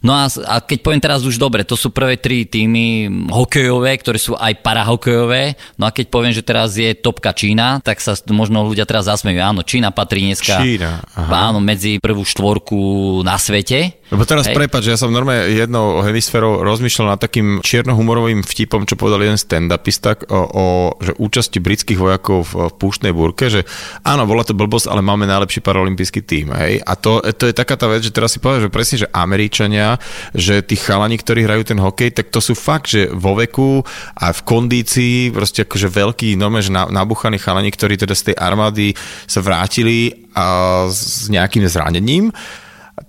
No 0.02 0.18
a, 0.18 0.26
a 0.26 0.58
keď 0.58 0.78
poviem 0.82 1.02
teraz 1.02 1.22
už 1.22 1.38
dobre, 1.38 1.62
to 1.62 1.78
sú 1.78 1.94
prvé 1.94 2.18
tri 2.18 2.42
týmy 2.42 3.06
hokejové, 3.30 3.94
ktoré 4.02 4.18
sú 4.18 4.34
aj 4.34 4.58
parahokejové. 4.60 5.54
No 5.78 5.86
a 5.86 5.94
keď 5.94 6.06
poviem, 6.10 6.34
že 6.34 6.42
teraz 6.42 6.74
je 6.74 6.90
topka 6.98 7.30
Čína, 7.30 7.78
tak 7.80 8.02
sa 8.02 8.18
možno 8.34 8.66
ľudia 8.66 8.82
teraz 8.82 9.06
zasmejú. 9.06 9.38
Áno, 9.38 9.62
Čína 9.62 9.94
patrí 9.94 10.26
dneska 10.26 10.58
Čína, 10.58 11.06
aha. 11.14 11.54
áno, 11.54 11.62
medzi 11.62 12.02
prvú 12.02 12.26
štvorku 12.26 13.22
na 13.22 13.38
svete. 13.38 14.02
Lebo 14.12 14.28
teraz 14.28 14.44
Hej. 14.44 14.60
prepáč, 14.60 14.92
ja 14.92 15.00
som 15.00 15.08
normálne 15.08 15.48
jednou 15.56 16.04
hemisférou 16.04 16.60
rozmýšľal 16.60 17.16
nad 17.16 17.20
takým 17.22 17.64
čiernohumorovým 17.64 18.44
vtipom, 18.44 18.84
čo 18.84 19.00
povedal 19.00 19.24
jeden 19.24 19.40
stand-upista 19.40 20.20
o, 20.28 20.40
o 20.52 20.64
že 21.00 21.16
účasti 21.16 21.64
britských 21.64 21.96
vojakov 21.96 22.44
v, 22.44 22.68
v 22.68 22.72
púštnej 22.76 23.16
búrke, 23.16 23.48
že 23.48 23.64
áno, 24.04 24.28
bola 24.28 24.44
to 24.44 24.52
blbosť, 24.52 24.92
ale 24.92 25.00
máme 25.00 25.24
najlepší 25.24 25.64
paralympijský 25.64 26.20
tým. 26.28 26.52
Hej? 26.52 26.84
A 26.84 26.92
to, 26.92 27.24
to 27.24 27.48
je 27.48 27.56
taká 27.56 27.80
tá 27.80 27.88
vec, 27.88 28.04
že 28.04 28.12
teraz 28.12 28.36
si 28.36 28.38
povedal, 28.42 28.68
že 28.68 28.74
presne, 28.74 28.96
že 29.00 29.08
Američania, 29.16 29.91
že 30.36 30.62
tí 30.62 30.76
chalani, 30.78 31.18
ktorí 31.18 31.44
hrajú 31.44 31.62
ten 31.74 31.80
hokej, 31.80 32.14
tak 32.14 32.30
to 32.30 32.38
sú 32.38 32.54
fakt, 32.54 32.92
že 32.92 33.10
vo 33.10 33.34
veku 33.34 33.82
a 34.16 34.30
v 34.30 34.40
kondícii, 34.44 35.32
proste 35.32 35.64
akože 35.64 35.88
veľký, 35.88 36.36
normálne, 36.38 36.66
že 36.66 36.72
nabuchaní 36.72 37.40
chalani, 37.40 37.70
ktorí 37.72 37.98
teda 37.98 38.14
z 38.14 38.32
tej 38.32 38.36
armády 38.38 38.94
sa 39.26 39.40
vrátili 39.40 40.28
a 40.32 40.86
s 40.88 41.28
nejakým 41.28 41.68
zranením 41.68 42.32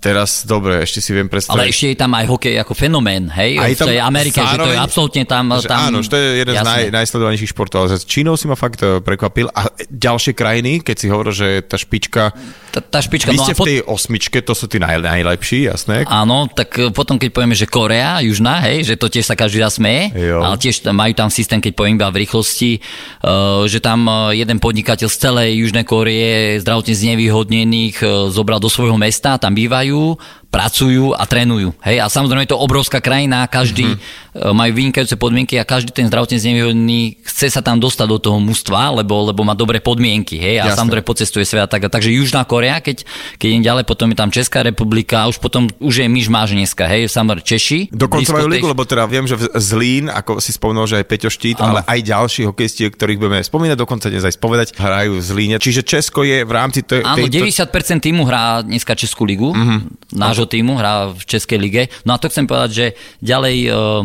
teraz, 0.04 0.44
dobre, 0.44 0.84
ešte 0.84 1.00
si 1.00 1.16
viem 1.16 1.24
predstaviť. 1.32 1.56
Ale 1.56 1.72
ešte 1.72 1.86
je 1.92 1.96
tam 1.96 2.12
aj 2.12 2.24
hokej 2.28 2.54
ako 2.60 2.72
fenomén, 2.76 3.32
hej? 3.32 3.56
Aj 3.56 3.72
tam 3.72 3.88
v 3.88 3.96
tej 3.96 4.00
Amerike, 4.04 4.36
zároveň, 4.36 4.52
že 4.52 4.60
to 4.60 4.68
je 4.68 4.80
absolútne 4.84 5.22
tam... 5.24 5.44
Že 5.56 5.68
tam 5.72 5.80
áno, 5.88 5.98
že 6.04 6.08
to 6.12 6.18
je 6.20 6.28
jeden 6.44 6.54
jasne. 6.54 6.68
z 6.68 6.68
naj, 6.68 6.84
najsledovanejších 6.92 7.50
športov. 7.56 7.78
Ale 7.88 7.96
s 7.96 8.04
Čínou 8.04 8.36
si 8.36 8.44
ma 8.44 8.56
fakt 8.58 8.84
e, 8.84 9.00
prekvapil. 9.00 9.48
A 9.56 9.72
ďalšie 9.88 10.36
krajiny, 10.36 10.84
keď 10.84 10.96
si 11.00 11.06
hovoril, 11.08 11.32
že 11.32 11.48
tá 11.64 11.80
špička... 11.80 12.36
Tá, 12.74 12.80
tá 12.84 13.00
špička... 13.00 13.32
Vy 13.32 13.40
no 13.40 13.46
ste 13.48 13.54
v 13.56 13.64
tej 13.64 13.78
osmičke, 13.88 14.44
to 14.44 14.52
sú 14.52 14.68
tí 14.68 14.76
naj, 14.76 15.00
najlepší, 15.00 15.72
jasné? 15.72 16.04
Áno, 16.04 16.52
tak 16.52 16.76
e, 16.76 16.92
potom, 16.92 17.16
keď 17.16 17.30
povieme, 17.32 17.56
že 17.56 17.64
Korea, 17.64 18.20
južná, 18.20 18.60
hej, 18.68 18.84
že 18.84 19.00
to 19.00 19.08
tiež 19.08 19.24
sa 19.24 19.38
každý 19.38 19.64
raz 19.64 19.80
smeje, 19.80 20.12
jo. 20.14 20.38
ale 20.44 20.56
tiež 20.60 20.84
majú 20.92 21.12
tam 21.16 21.28
systém, 21.32 21.58
keď 21.58 21.72
poviem 21.74 21.96
iba 21.98 22.08
v 22.12 22.22
rýchlosti, 22.22 22.78
uh, 22.78 23.66
že 23.66 23.82
tam 23.82 24.06
jeden 24.30 24.62
podnikateľ 24.62 25.08
z 25.10 25.16
celej 25.18 25.50
Južnej 25.66 25.82
Koreje 25.82 26.62
zdravotne 26.62 26.94
znevýhodnených 26.94 27.96
uh, 28.04 28.08
zobral 28.30 28.62
do 28.62 28.70
svojho 28.70 28.94
mesta, 28.94 29.34
tam 29.36 29.52
bývajú, 29.58 29.93
you 29.94 30.18
pracujú 30.54 31.10
a 31.18 31.26
trénujú. 31.26 31.74
Hej? 31.82 31.98
A 31.98 32.06
samozrejme 32.06 32.46
je 32.46 32.54
to 32.54 32.62
obrovská 32.62 33.02
krajina, 33.02 33.50
každý 33.50 33.90
mm-hmm. 33.90 34.54
majú 34.54 34.70
vynikajúce 34.70 35.18
podmienky 35.18 35.58
a 35.58 35.66
každý 35.66 35.90
ten 35.90 36.06
zdravotne 36.06 36.38
znevýhodný 36.38 37.18
chce 37.26 37.50
sa 37.50 37.58
tam 37.58 37.82
dostať 37.82 38.06
do 38.06 38.18
toho 38.22 38.38
mužstva, 38.38 39.02
lebo, 39.02 39.34
lebo 39.34 39.42
má 39.42 39.58
dobré 39.58 39.82
podmienky. 39.82 40.38
Hej? 40.38 40.62
A 40.62 40.70
Jasne. 40.70 40.86
samozrejme 40.86 41.02
pocestuje 41.02 41.42
svet. 41.42 41.66
Tak, 41.66 41.90
takže 41.90 42.14
Južná 42.14 42.46
Korea, 42.46 42.78
keď, 42.78 43.02
keď 43.34 43.46
idem 43.50 43.64
ďalej, 43.66 43.84
potom 43.90 44.06
je 44.14 44.16
tam 44.16 44.30
Česká 44.30 44.62
republika, 44.62 45.26
a 45.26 45.30
už 45.32 45.42
potom 45.42 45.66
už 45.82 46.04
je 46.04 46.06
myš 46.06 46.30
máš 46.30 46.54
dneska, 46.54 46.86
hej, 46.86 47.10
samozrejme 47.10 47.42
Češi. 47.42 47.80
Dokonca 47.90 48.30
majú 48.30 48.46
ligu, 48.46 48.68
lebo 48.70 48.86
teda 48.86 49.10
viem, 49.10 49.26
že 49.26 49.34
Zlín, 49.58 50.06
ako 50.06 50.38
si 50.38 50.54
spomenul, 50.54 50.86
že 50.86 51.02
aj 51.02 51.06
Peťo 51.10 51.30
Štít, 51.32 51.58
ano. 51.58 51.74
ale 51.74 51.80
aj 51.82 51.98
ďalší 52.04 52.46
hokejisti, 52.46 52.94
ktorých 52.94 53.18
budeme 53.18 53.42
spomínať, 53.42 53.76
dokonca 53.80 54.06
dnes 54.06 54.22
aj 54.22 54.38
spovedať, 54.38 54.68
hrajú 54.78 55.18
v 55.18 55.22
Zlíne. 55.24 55.56
Čiže 55.58 55.82
Česko 55.82 56.22
je 56.22 56.46
v 56.46 56.52
rámci 56.52 56.86
tej, 56.86 57.02
Áno, 57.02 57.26
90% 57.26 58.04
týmu 58.04 58.22
hrá 58.28 58.60
dneska 58.62 58.92
Českú 58.94 59.24
ligu, 59.26 59.50
mm-hmm. 59.50 60.14
nášho 60.14 60.43
nášho 60.44 60.52
týmu, 60.52 60.76
hrá 60.76 61.08
v 61.16 61.22
Českej 61.24 61.58
lige. 61.58 61.82
No 62.04 62.14
a 62.14 62.20
to 62.20 62.28
chcem 62.28 62.44
povedať, 62.44 62.70
že 62.70 62.86
ďalej 63.24 63.56
uh, 63.72 64.04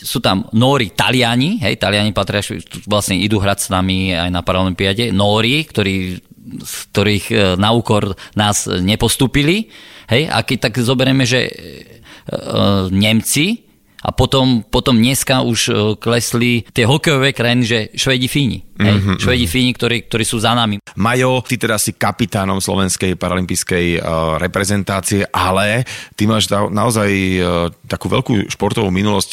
sú 0.00 0.24
tam 0.24 0.48
Nóri 0.56 0.92
Taliani, 0.96 1.60
hej, 1.60 1.76
Taliani 1.76 2.16
patria, 2.16 2.40
vlastne 2.88 3.20
idú 3.20 3.36
hrať 3.36 3.68
s 3.68 3.68
nami 3.68 4.16
aj 4.16 4.32
na 4.32 4.40
Paralympiade, 4.40 5.12
Nóri, 5.12 5.68
ktorí 5.68 6.24
z 6.46 6.74
ktorých 6.94 7.26
uh, 7.34 7.38
na 7.58 7.74
úkor 7.74 8.16
nás 8.38 8.70
nepostúpili. 8.70 9.68
Hej, 10.06 10.30
a 10.30 10.46
keď 10.46 10.70
tak 10.70 10.78
zoberieme, 10.78 11.26
že 11.26 11.50
uh, 11.50 12.86
Nemci, 12.88 13.65
a 14.06 14.14
potom, 14.14 14.62
potom 14.62 14.94
dneska 14.94 15.42
už 15.42 15.60
klesli 15.98 16.62
tie 16.70 16.86
hokejové 16.86 17.34
krajiny, 17.34 17.62
že 17.66 17.78
Švedi, 17.98 18.30
Fíni. 18.30 18.62
Hej, 18.76 18.92
mm-hmm. 19.00 19.18
Švedi, 19.18 19.46
Fíni, 19.48 19.72
ktorí, 19.72 20.04
ktorí 20.06 20.22
sú 20.22 20.36
za 20.36 20.52
nami. 20.52 20.78
Majo, 21.00 21.40
ty 21.42 21.56
teda 21.56 21.80
si 21.80 21.96
kapitánom 21.96 22.60
slovenskej 22.60 23.16
paralympijskej 23.16 23.98
uh, 23.98 24.36
reprezentácie, 24.36 25.24
ale 25.32 25.88
ty 26.12 26.28
máš 26.28 26.46
da, 26.46 26.68
naozaj 26.68 27.10
uh, 27.40 27.72
takú 27.88 28.12
veľkú 28.12 28.52
športovú 28.52 28.92
minulosť. 28.92 29.30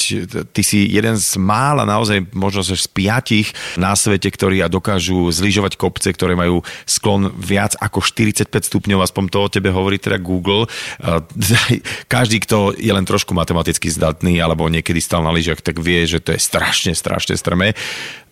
Ty 0.55 0.61
si 0.63 0.87
jeden 0.87 1.19
z 1.19 1.35
mála, 1.35 1.83
naozaj 1.83 2.23
možno 2.31 2.63
z 2.63 2.87
piatich 2.87 3.51
na 3.75 3.93
svete, 3.99 4.31
ktorí 4.31 4.63
dokážu 4.71 5.27
zlyžovať 5.27 5.75
kopce, 5.75 6.15
ktoré 6.15 6.39
majú 6.39 6.63
sklon 6.87 7.35
viac 7.35 7.75
ako 7.83 7.99
45 7.99 8.47
stupňov, 8.47 9.03
aspoň 9.03 9.23
to 9.27 9.39
o 9.43 9.51
tebe 9.51 9.69
hovorí 9.75 9.99
teda 9.99 10.23
Google. 10.23 10.71
Uh, 11.03 11.19
každý, 12.15 12.39
kto 12.39 12.71
je 12.79 12.89
len 12.95 13.03
trošku 13.03 13.35
matematicky 13.35 13.91
zdatný 13.91 14.39
alebo 14.39 14.62
niekedy 14.67 14.99
stal 14.99 15.23
na 15.23 15.31
lyžiach, 15.31 15.63
tak 15.63 15.79
vie, 15.79 16.03
že 16.05 16.19
to 16.19 16.35
je 16.35 16.39
strašne, 16.39 16.91
strašne 16.95 17.35
strmé 17.39 17.73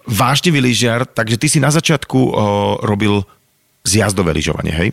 vážne 0.08 0.54
lyžiar, 0.54 1.06
takže 1.06 1.38
ty 1.38 1.48
si 1.50 1.60
na 1.62 1.70
začiatku 1.70 2.18
o, 2.18 2.32
robil 2.82 3.26
zjazdové 3.86 4.34
lyžovanie, 4.34 4.74
hej? 4.74 4.90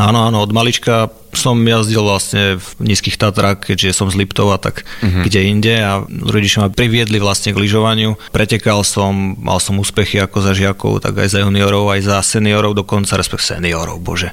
Áno, 0.00 0.22
áno, 0.24 0.40
od 0.40 0.54
malička 0.54 1.12
som 1.34 1.60
jazdil 1.60 2.00
vlastne 2.00 2.56
v 2.56 2.68
nízkych 2.88 3.20
Tatrách, 3.20 3.68
keďže 3.68 3.92
som 3.92 4.08
z 4.08 4.22
Liptova, 4.22 4.56
tak 4.56 4.86
uh-huh. 4.86 5.26
kde 5.26 5.50
inde 5.50 5.76
a 5.76 6.00
rodičia 6.06 6.64
ma 6.64 6.70
priviedli 6.72 7.20
vlastne 7.20 7.52
k 7.52 7.60
lyžovaniu. 7.60 8.16
Pretekal 8.32 8.80
som, 8.86 9.36
mal 9.36 9.58
som 9.60 9.76
úspechy 9.76 10.16
ako 10.22 10.40
za 10.40 10.52
žiakov, 10.56 11.04
tak 11.04 11.20
aj 11.20 11.28
za 11.36 11.38
juniorov, 11.44 11.90
aj 11.90 12.06
za 12.06 12.16
seniorov 12.22 12.78
dokonca, 12.78 13.18
respekt 13.18 13.44
seniorov, 13.44 14.00
bože. 14.00 14.32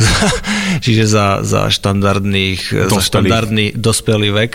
Čiže 0.84 1.04
za, 1.06 1.26
za 1.46 1.68
štandardných, 1.70 2.88
dospelý. 2.88 2.90
za 2.90 3.02
štandardný 3.04 3.66
dospelý 3.76 4.28
vek 4.34 4.52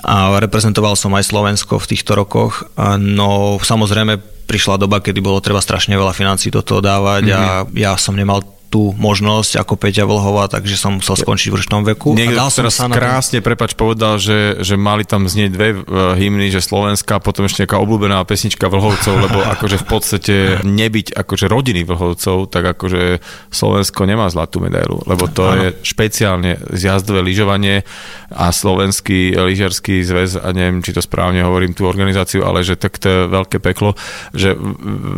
a 0.00 0.38
reprezentoval 0.38 0.94
som 0.94 1.12
aj 1.18 1.28
Slovensko 1.30 1.82
v 1.82 1.88
týchto 1.90 2.14
rokoch. 2.14 2.66
No 2.98 3.58
samozrejme 3.58 4.20
prišla 4.46 4.82
doba, 4.82 4.98
kedy 4.98 5.22
bolo 5.22 5.38
treba 5.38 5.62
strašne 5.62 5.94
veľa 5.94 6.10
financí 6.10 6.50
do 6.50 6.62
toho 6.62 6.82
dávať 6.82 7.22
mm-hmm. 7.26 7.38
a 7.38 7.44
mhm. 7.62 7.78
ja 7.78 7.92
som 7.94 8.18
nemal 8.18 8.42
tú 8.70 8.94
možnosť 8.94 9.58
ako 9.58 9.74
Peťa 9.74 10.06
Vlhová, 10.06 10.46
takže 10.46 10.78
som 10.78 11.02
musel 11.02 11.18
skončiť 11.18 11.50
v 11.50 11.54
vršnom 11.58 11.82
veku. 11.90 12.14
Niekto 12.14 12.38
a 12.38 12.40
dal 12.46 12.50
som 12.54 12.64
sa 12.70 12.86
na 12.86 12.94
krásne, 12.94 13.42
prepač, 13.42 13.74
povedal, 13.74 14.22
že, 14.22 14.62
že 14.62 14.78
mali 14.78 15.02
tam 15.02 15.26
znieť 15.26 15.50
dve 15.50 15.68
uh, 15.74 16.14
hymny, 16.14 16.54
že 16.54 16.62
Slovenska, 16.62 17.18
potom 17.18 17.50
ešte 17.50 17.66
nejaká 17.66 17.82
obľúbená 17.82 18.22
pesnička 18.22 18.70
Vlhovcov, 18.70 19.14
lebo 19.18 19.42
akože 19.58 19.76
v 19.82 19.86
podstate 19.90 20.34
nebyť 20.62 21.18
akože 21.18 21.50
rodiny 21.50 21.82
Vlhovcov, 21.82 22.46
tak 22.46 22.78
akože 22.78 23.18
Slovensko 23.50 24.06
nemá 24.06 24.30
zlatú 24.30 24.62
medailu, 24.62 25.02
lebo 25.02 25.26
to 25.26 25.50
ano. 25.50 25.58
je 25.58 25.66
špeciálne 25.82 26.62
zjazdové 26.70 27.26
lyžovanie 27.26 27.82
a 28.30 28.54
slovenský 28.54 29.34
lyžiarsky 29.34 30.06
zväz, 30.06 30.38
a 30.38 30.54
neviem, 30.54 30.78
či 30.78 30.94
to 30.94 31.02
správne 31.02 31.42
hovorím 31.42 31.74
tú 31.74 31.90
organizáciu, 31.90 32.46
ale 32.46 32.62
že 32.62 32.78
tak 32.78 33.02
to 33.02 33.10
je 33.10 33.18
veľké 33.26 33.58
peklo, 33.58 33.98
že 34.30 34.54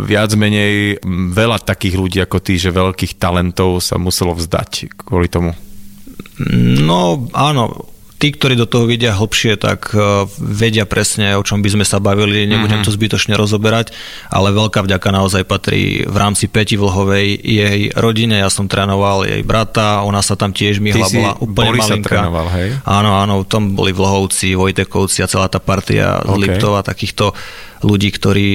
viac 0.09 0.33
menej 0.33 1.05
veľa 1.37 1.61
takých 1.61 2.01
ľudí 2.01 2.19
ako 2.25 2.41
ty, 2.41 2.57
že 2.57 2.73
veľkých 2.73 3.21
talentov 3.21 3.42
talentov 3.43 3.83
sa 3.83 3.99
muselo 3.99 4.39
vzdať 4.39 4.95
kvôli 5.03 5.27
tomu? 5.27 5.51
No 6.79 7.27
áno, 7.35 7.91
tí, 8.23 8.31
ktorí 8.31 8.55
do 8.55 8.71
toho 8.71 8.87
vidia 8.87 9.19
hlbšie, 9.19 9.59
tak 9.59 9.91
uh, 9.99 10.31
vedia 10.39 10.87
presne, 10.87 11.35
o 11.35 11.43
čom 11.43 11.59
by 11.59 11.75
sme 11.75 11.83
sa 11.83 11.99
bavili, 11.99 12.47
nebudem 12.47 12.79
mm-hmm. 12.79 12.87
to 12.87 12.95
zbytočne 12.95 13.35
rozoberať, 13.35 13.91
ale 14.31 14.55
veľká 14.55 14.87
vďaka 14.87 15.09
naozaj 15.11 15.43
patrí 15.43 16.07
v 16.07 16.17
rámci 16.17 16.47
Peti 16.47 16.79
Vlhovej 16.79 17.35
jej 17.43 17.91
rodine, 17.99 18.39
ja 18.39 18.47
som 18.47 18.71
trénoval 18.71 19.27
jej 19.27 19.43
brata, 19.43 20.07
ona 20.07 20.23
sa 20.23 20.39
tam 20.39 20.55
tiež 20.55 20.79
myhla, 20.79 21.11
bola 21.11 21.33
úplne 21.43 21.69
Boli 21.75 21.79
malinká. 21.83 22.15
trénoval, 22.15 22.47
hej? 22.55 22.69
Áno, 22.87 23.11
áno, 23.19 23.43
tam 23.43 23.75
boli 23.75 23.91
Vlhovci, 23.91 24.55
Vojtekovci 24.55 25.27
a 25.27 25.27
celá 25.27 25.51
tá 25.51 25.59
partia 25.59 26.23
okay. 26.23 26.31
z 26.31 26.35
Liptova, 26.47 26.87
takýchto 26.87 27.35
ľudí, 27.83 28.15
ktorí 28.15 28.51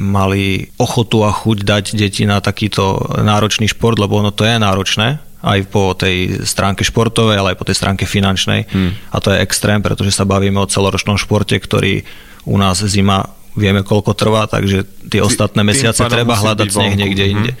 mali 0.00 0.72
ochotu 0.80 1.28
a 1.28 1.30
chuť 1.36 1.58
dať 1.60 1.84
deti 2.00 2.24
na 2.24 2.40
takýto 2.40 3.12
náročný 3.20 3.68
šport, 3.68 4.00
lebo 4.00 4.16
ono 4.16 4.32
to 4.32 4.48
je 4.48 4.56
náročné, 4.56 5.20
aj 5.40 5.60
po 5.72 5.96
tej 5.96 6.44
stránke 6.44 6.84
športovej, 6.84 7.40
ale 7.40 7.56
aj 7.56 7.58
po 7.58 7.68
tej 7.68 7.76
stránke 7.76 8.04
finančnej. 8.04 8.68
Hmm. 8.68 8.92
A 9.12 9.16
to 9.24 9.32
je 9.32 9.40
extrém, 9.40 9.80
pretože 9.80 10.12
sa 10.12 10.28
bavíme 10.28 10.60
o 10.60 10.68
celoročnom 10.68 11.16
športe, 11.16 11.56
ktorý 11.56 12.04
u 12.44 12.56
nás 12.60 12.80
zima 12.84 13.28
vieme 13.58 13.82
koľko 13.82 14.14
trvá, 14.14 14.46
takže 14.46 14.86
tie 15.10 15.20
ostatné 15.20 15.66
mesiace 15.66 16.06
treba 16.06 16.38
hľadať 16.38 16.68
sneh 16.70 16.94
niekde 16.94 17.24
hmm. 17.26 17.32
inde. 17.34 17.52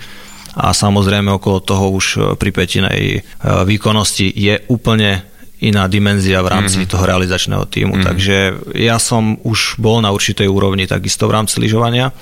A 0.54 0.74
samozrejme 0.74 1.30
okolo 1.30 1.62
toho 1.62 1.94
už 1.94 2.36
pri 2.38 2.50
petinej 2.50 3.02
e, 3.14 3.20
výkonnosti 3.42 4.26
je 4.34 4.58
úplne 4.66 5.22
iná 5.60 5.86
dimenzia 5.86 6.40
v 6.40 6.50
rámci 6.50 6.82
mm-hmm. 6.82 6.90
toho 6.90 7.04
realizačného 7.04 7.64
týmu. 7.68 7.94
Mm-hmm. 8.00 8.08
Takže 8.08 8.36
ja 8.80 8.96
som 8.96 9.36
už 9.44 9.76
bol 9.76 10.00
na 10.00 10.08
určitej 10.10 10.48
úrovni 10.48 10.88
takisto 10.88 11.28
v 11.28 11.36
rámci 11.36 11.60
lyžovania. 11.60 12.16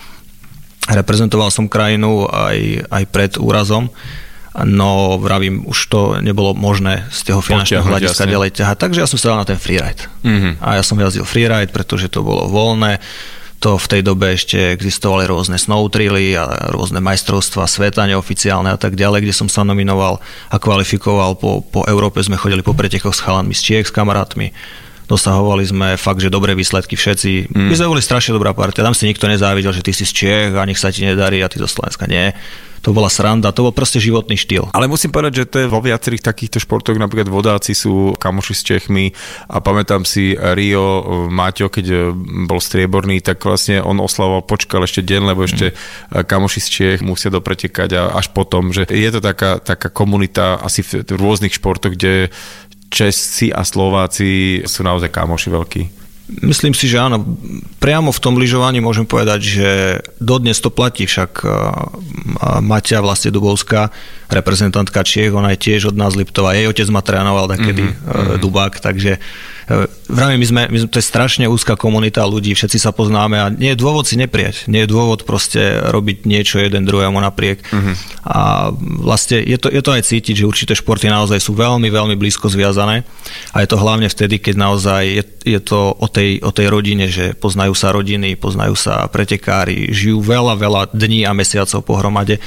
Reprezentoval 0.91 1.55
som 1.55 1.71
krajinu 1.71 2.27
aj, 2.27 2.91
aj 2.91 3.05
pred 3.15 3.33
úrazom, 3.39 3.89
no 4.65 5.19
vravím, 5.21 5.67
už 5.67 5.79
to 5.91 6.01
nebolo 6.19 6.55
možné 6.55 7.07
z 7.13 7.31
toho 7.31 7.45
finančného 7.45 7.85
hľadiska 7.85 8.25
jasne. 8.25 8.35
ďalej 8.35 8.51
ťahať, 8.59 8.77
takže 8.79 8.99
ja 9.05 9.09
som 9.11 9.19
sa 9.21 9.35
dal 9.35 9.43
na 9.43 9.49
ten 9.49 9.59
freeride. 9.61 10.09
Mm-hmm. 10.25 10.53
A 10.63 10.79
ja 10.79 10.83
som 10.83 10.99
jazdil 10.99 11.27
freeride, 11.29 11.71
pretože 11.71 12.11
to 12.11 12.27
bolo 12.27 12.51
voľné, 12.51 12.99
to 13.59 13.75
v 13.75 13.91
tej 13.91 14.03
dobe 14.07 14.39
ešte 14.39 14.55
existovali 14.71 15.27
rôzne 15.27 15.59
snowtrily 15.59 16.39
a 16.39 16.71
rôzne 16.71 17.03
majstrovstvá 17.03 17.67
sveta 17.67 18.07
neoficiálne 18.07 18.71
a 18.71 18.79
tak 18.79 18.95
ďalej, 18.95 19.27
kde 19.27 19.35
som 19.35 19.51
sa 19.51 19.67
nominoval 19.67 20.23
a 20.47 20.57
kvalifikoval. 20.63 21.35
Po, 21.35 21.67
po 21.67 21.83
Európe 21.91 22.23
sme 22.23 22.39
chodili 22.39 22.63
po 22.63 22.71
pretekoch 22.71 23.15
s 23.15 23.23
chalanmi 23.23 23.55
z 23.59 23.63
Čiech, 23.63 23.91
s 23.91 23.95
kamarátmi. 23.95 24.55
Dosahovali 25.09 25.65
sme 25.65 25.89
fakt, 25.97 26.21
že 26.21 26.29
dobré 26.29 26.53
výsledky 26.53 26.95
všetci. 26.95 27.51
Mm. 27.51 27.73
My 27.73 27.75
sme 27.75 27.91
boli 27.97 28.05
strašne 28.05 28.37
dobrá 28.37 28.53
partia. 28.53 28.85
Tam 28.85 28.93
si 28.93 29.09
nikto 29.09 29.25
nezávidel, 29.25 29.73
že 29.73 29.81
ty 29.81 29.97
si 29.97 30.05
z 30.05 30.13
Čiech 30.13 30.53
a 30.53 30.69
nech 30.69 30.77
sa 30.77 30.93
ti 30.93 31.03
nedarí 31.09 31.41
a 31.41 31.49
ty 31.49 31.57
zo 31.57 31.67
Slovenska 31.67 32.05
nie 32.05 32.37
to 32.83 32.95
bola 32.95 33.11
sranda, 33.11 33.51
to 33.51 33.67
bol 33.67 33.75
proste 33.75 33.99
životný 33.99 34.39
štýl. 34.39 34.71
Ale 34.73 34.87
musím 34.87 35.11
povedať, 35.11 35.45
že 35.45 35.51
to 35.51 35.57
je 35.61 35.73
vo 35.73 35.83
viacerých 35.83 36.23
takýchto 36.23 36.63
športoch, 36.63 36.95
napríklad 36.99 37.27
vodáci 37.31 37.75
sú 37.75 38.15
kamoši 38.17 38.55
s 38.55 38.63
Čechmi 38.63 39.11
a 39.51 39.59
pamätám 39.59 40.07
si 40.07 40.35
Rio 40.39 41.29
Maťo, 41.29 41.71
keď 41.71 42.15
bol 42.47 42.63
strieborný, 42.63 43.19
tak 43.21 43.43
vlastne 43.43 43.83
on 43.83 43.99
oslavoval, 43.99 44.47
počkal 44.47 44.87
ešte 44.87 45.03
deň, 45.03 45.23
lebo 45.35 45.45
ešte 45.45 45.75
mm. 45.75 46.25
kamoši 46.27 46.61
z 46.63 46.69
Čech 46.69 46.99
musia 47.03 47.35
dopretekať 47.35 47.91
a 47.99 48.03
až 48.15 48.31
potom, 48.31 48.71
že 48.71 48.87
je 48.87 49.11
to 49.11 49.21
taká, 49.21 49.59
taká 49.59 49.91
komunita 49.91 50.63
asi 50.63 50.87
v 50.87 51.05
rôznych 51.19 51.55
športoch, 51.55 51.99
kde 51.99 52.31
Česi 52.89 53.53
a 53.53 53.63
Slováci 53.63 54.61
sú 54.65 54.81
naozaj 54.83 55.13
kamoši 55.13 55.49
veľkí. 55.53 55.83
Myslím 56.45 56.77
si, 56.77 56.93
že 56.93 57.01
áno. 57.01 57.25
Priamo 57.81 58.13
v 58.13 58.21
tom 58.21 58.37
lyžovaní 58.37 58.85
môžem 58.85 59.09
povedať, 59.09 59.41
že 59.41 59.71
dodnes 60.21 60.61
to 60.61 60.69
platí, 60.69 61.09
však 61.09 61.41
Maťa 62.61 63.01
vlastne 63.01 63.33
Dubovská, 63.33 63.89
reprezentantka 64.29 65.01
Čiech, 65.01 65.33
ona 65.33 65.57
je 65.57 65.65
tiež 65.65 65.89
od 65.89 65.97
nás 65.97 66.13
Liptova. 66.13 66.53
Jej 66.53 66.69
otec 66.69 66.89
ma 66.93 67.01
trénoval 67.01 67.49
takedy 67.49 67.81
mm-hmm. 67.81 68.45
Dubák, 68.45 68.77
takže 68.77 69.17
E, 69.69 69.87
Vravím, 70.09 70.41
my 70.41 70.47
sme, 70.49 70.63
my 70.73 70.79
sme, 70.81 70.89
to 70.89 70.99
je 70.99 71.05
strašne 71.05 71.45
úzka 71.45 71.77
komunita 71.77 72.25
ľudí, 72.25 72.57
všetci 72.57 72.81
sa 72.81 72.97
poznáme 72.97 73.37
a 73.37 73.53
nie 73.53 73.77
je 73.77 73.79
dôvod 73.79 74.09
si 74.09 74.17
neprieť, 74.17 74.65
nie 74.65 74.89
je 74.89 74.89
dôvod 74.89 75.29
proste 75.29 75.85
robiť 75.93 76.25
niečo 76.25 76.57
jeden 76.57 76.89
druhému 76.89 77.21
napriek. 77.21 77.61
Uh-huh. 77.69 77.93
A 78.25 78.73
vlastne 78.81 79.45
je 79.45 79.61
to, 79.61 79.69
je 79.69 79.85
to 79.85 79.93
aj 79.93 80.09
cítiť, 80.09 80.35
že 80.41 80.49
určité 80.49 80.73
športy 80.73 81.13
naozaj 81.13 81.45
sú 81.45 81.53
veľmi, 81.53 81.93
veľmi 81.93 82.17
blízko 82.17 82.49
zviazané 82.49 83.05
a 83.53 83.61
je 83.61 83.69
to 83.69 83.77
hlavne 83.77 84.09
vtedy, 84.09 84.41
keď 84.41 84.55
naozaj 84.57 85.03
je, 85.05 85.25
je 85.45 85.61
to 85.61 85.93
o 85.93 86.09
tej, 86.09 86.41
o 86.41 86.51
tej 86.57 86.67
rodine, 86.73 87.05
že 87.13 87.37
poznajú 87.37 87.77
sa 87.77 87.93
rodiny, 87.93 88.41
poznajú 88.41 88.73
sa 88.81 89.05
pretekári, 89.13 89.93
žijú 89.93 90.25
veľa, 90.25 90.57
veľa 90.57 90.83
dní 90.97 91.29
a 91.29 91.37
mesiacov 91.37 91.85
pohromade. 91.85 92.41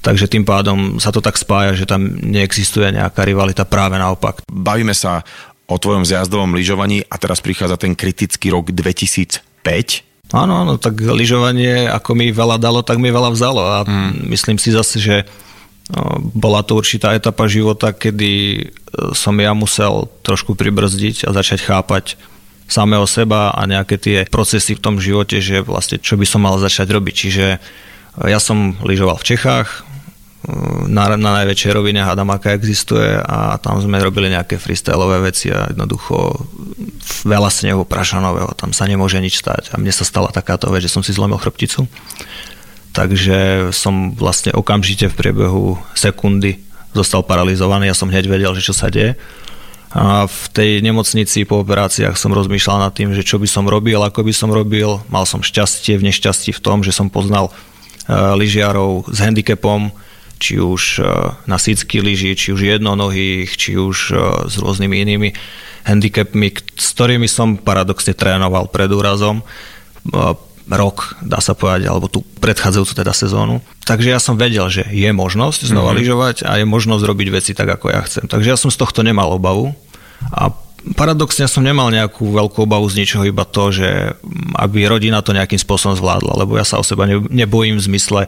Takže 0.00 0.30
tým 0.30 0.46
pádom 0.46 1.02
sa 1.02 1.10
to 1.10 1.18
tak 1.18 1.34
spája, 1.34 1.74
že 1.74 1.82
tam 1.82 2.06
neexistuje 2.06 2.94
nejaká 2.94 3.26
rivalita, 3.26 3.66
práve 3.66 3.98
naopak. 3.98 4.38
Bavíme 4.46 4.94
sa 4.94 5.26
o 5.66 5.76
tvojom 5.76 6.06
zjazdovom 6.06 6.54
lyžovaní 6.54 7.02
a 7.06 7.18
teraz 7.18 7.42
prichádza 7.42 7.76
ten 7.78 7.98
kritický 7.98 8.54
rok 8.54 8.70
2005. 8.70 10.06
Áno, 10.34 10.66
áno, 10.66 10.74
tak 10.78 10.98
lyžovanie, 10.98 11.86
ako 11.86 12.18
mi 12.18 12.34
veľa 12.34 12.58
dalo, 12.58 12.82
tak 12.82 12.98
mi 12.98 13.14
veľa 13.14 13.30
vzalo 13.30 13.62
a 13.62 13.76
mm. 13.86 14.26
myslím 14.30 14.58
si 14.58 14.74
zase, 14.74 14.98
že 14.98 15.16
no, 15.94 16.18
bola 16.34 16.66
to 16.66 16.74
určitá 16.74 17.14
etapa 17.14 17.46
života, 17.46 17.94
kedy 17.94 18.30
e, 18.58 18.62
som 19.14 19.34
ja 19.38 19.54
musel 19.54 20.10
trošku 20.26 20.58
pribrzdiť 20.58 21.26
a 21.26 21.34
začať 21.34 21.62
chápať 21.62 22.18
samého 22.66 23.06
seba 23.06 23.54
a 23.54 23.62
nejaké 23.70 23.94
tie 23.98 24.18
procesy 24.26 24.74
v 24.74 24.82
tom 24.82 24.98
živote, 24.98 25.38
že 25.38 25.62
vlastne 25.62 26.02
čo 26.02 26.18
by 26.18 26.26
som 26.26 26.42
mal 26.42 26.58
začať 26.58 26.90
robiť. 26.90 27.14
Čiže 27.14 27.46
ja 28.26 28.40
som 28.42 28.74
lyžoval 28.82 29.22
v 29.22 29.28
Čechách, 29.34 29.86
na, 30.86 31.18
na 31.18 31.30
najväčšej 31.42 31.72
rovine 31.74 32.06
hádam, 32.06 32.30
aká 32.30 32.54
existuje 32.54 33.18
a 33.18 33.58
tam 33.58 33.82
sme 33.82 33.98
robili 33.98 34.30
nejaké 34.30 34.62
freestyleové 34.62 35.26
veci 35.26 35.50
a 35.50 35.70
jednoducho 35.74 36.38
veľa 37.26 37.50
snehu 37.50 37.82
prašanového, 37.82 38.54
tam 38.54 38.70
sa 38.70 38.86
nemôže 38.86 39.18
nič 39.18 39.42
stať. 39.42 39.74
A 39.74 39.80
mne 39.82 39.90
sa 39.90 40.06
stala 40.06 40.30
takáto 40.30 40.70
vec, 40.70 40.86
že 40.86 40.92
som 40.92 41.02
si 41.02 41.10
zlomil 41.10 41.38
chrbticu. 41.42 41.90
Takže 42.94 43.70
som 43.76 44.16
vlastne 44.16 44.56
okamžite 44.56 45.12
v 45.12 45.18
priebehu 45.18 45.76
sekundy 45.92 46.64
zostal 46.96 47.20
paralizovaný, 47.20 47.92
ja 47.92 47.98
som 47.98 48.08
hneď 48.08 48.24
vedel, 48.24 48.56
že 48.56 48.64
čo 48.64 48.72
sa 48.72 48.88
deje. 48.88 49.20
A 49.92 50.24
v 50.28 50.44
tej 50.52 50.70
nemocnici 50.80 51.44
po 51.44 51.60
operáciách 51.60 52.16
som 52.16 52.32
rozmýšľal 52.32 52.88
nad 52.88 52.92
tým, 52.92 53.12
že 53.12 53.24
čo 53.24 53.36
by 53.36 53.48
som 53.48 53.68
robil, 53.68 54.00
ako 54.00 54.24
by 54.24 54.32
som 54.32 54.48
robil. 54.52 55.00
Mal 55.12 55.24
som 55.28 55.44
šťastie 55.44 55.96
v 55.96 56.08
nešťastí 56.12 56.52
v 56.56 56.60
tom, 56.60 56.80
že 56.84 56.92
som 56.92 57.08
poznal 57.08 57.48
uh, 57.48 58.36
lyžiarov 58.36 59.08
s 59.08 59.18
handicapom, 59.20 59.92
či 60.36 60.60
už 60.60 61.00
e, 61.00 61.02
na 61.48 61.56
sícky 61.56 62.04
lyži, 62.04 62.36
či 62.36 62.52
už 62.52 62.60
jednonohých, 62.60 63.48
či 63.56 63.80
už 63.80 63.96
e, 64.12 64.14
s 64.46 64.54
rôznymi 64.60 64.96
inými 65.02 65.28
handicapmi, 65.86 66.48
s 66.76 66.86
ktorými 66.92 67.28
som 67.30 67.56
paradoxne 67.56 68.12
trénoval 68.12 68.68
pred 68.68 68.90
úrazom 68.92 69.40
e, 69.40 69.44
rok, 70.66 71.14
dá 71.22 71.38
sa 71.38 71.54
povedať, 71.54 71.86
alebo 71.86 72.10
tú 72.10 72.26
predchádzajúcu 72.42 72.92
teda 72.92 73.12
sezónu. 73.14 73.62
Takže 73.86 74.10
ja 74.10 74.18
som 74.18 74.34
vedel, 74.34 74.66
že 74.66 74.82
je 74.90 75.10
možnosť 75.14 75.70
znova 75.70 75.94
mm-hmm. 75.94 76.00
lyžovať 76.02 76.36
a 76.42 76.58
je 76.58 76.66
možnosť 76.66 77.02
robiť 77.06 77.28
veci 77.30 77.52
tak, 77.54 77.70
ako 77.70 77.86
ja 77.94 78.02
chcem. 78.02 78.26
Takže 78.26 78.50
ja 78.50 78.58
som 78.58 78.74
z 78.74 78.80
tohto 78.82 79.06
nemal 79.06 79.30
obavu 79.30 79.72
a 80.34 80.50
paradoxne 80.98 81.46
som 81.46 81.62
nemal 81.62 81.94
nejakú 81.94 82.34
veľkú 82.34 82.66
obavu 82.66 82.86
z 82.90 83.02
ničoho, 83.02 83.26
iba 83.26 83.46
to, 83.46 83.70
že 83.70 84.18
aby 84.58 84.90
rodina 84.90 85.22
to 85.22 85.34
nejakým 85.34 85.58
spôsobom 85.58 85.94
zvládla, 85.94 86.34
lebo 86.42 86.58
ja 86.58 86.66
sa 86.66 86.82
o 86.82 86.84
seba 86.86 87.06
nebojím 87.10 87.78
v 87.78 87.86
zmysle, 87.86 88.20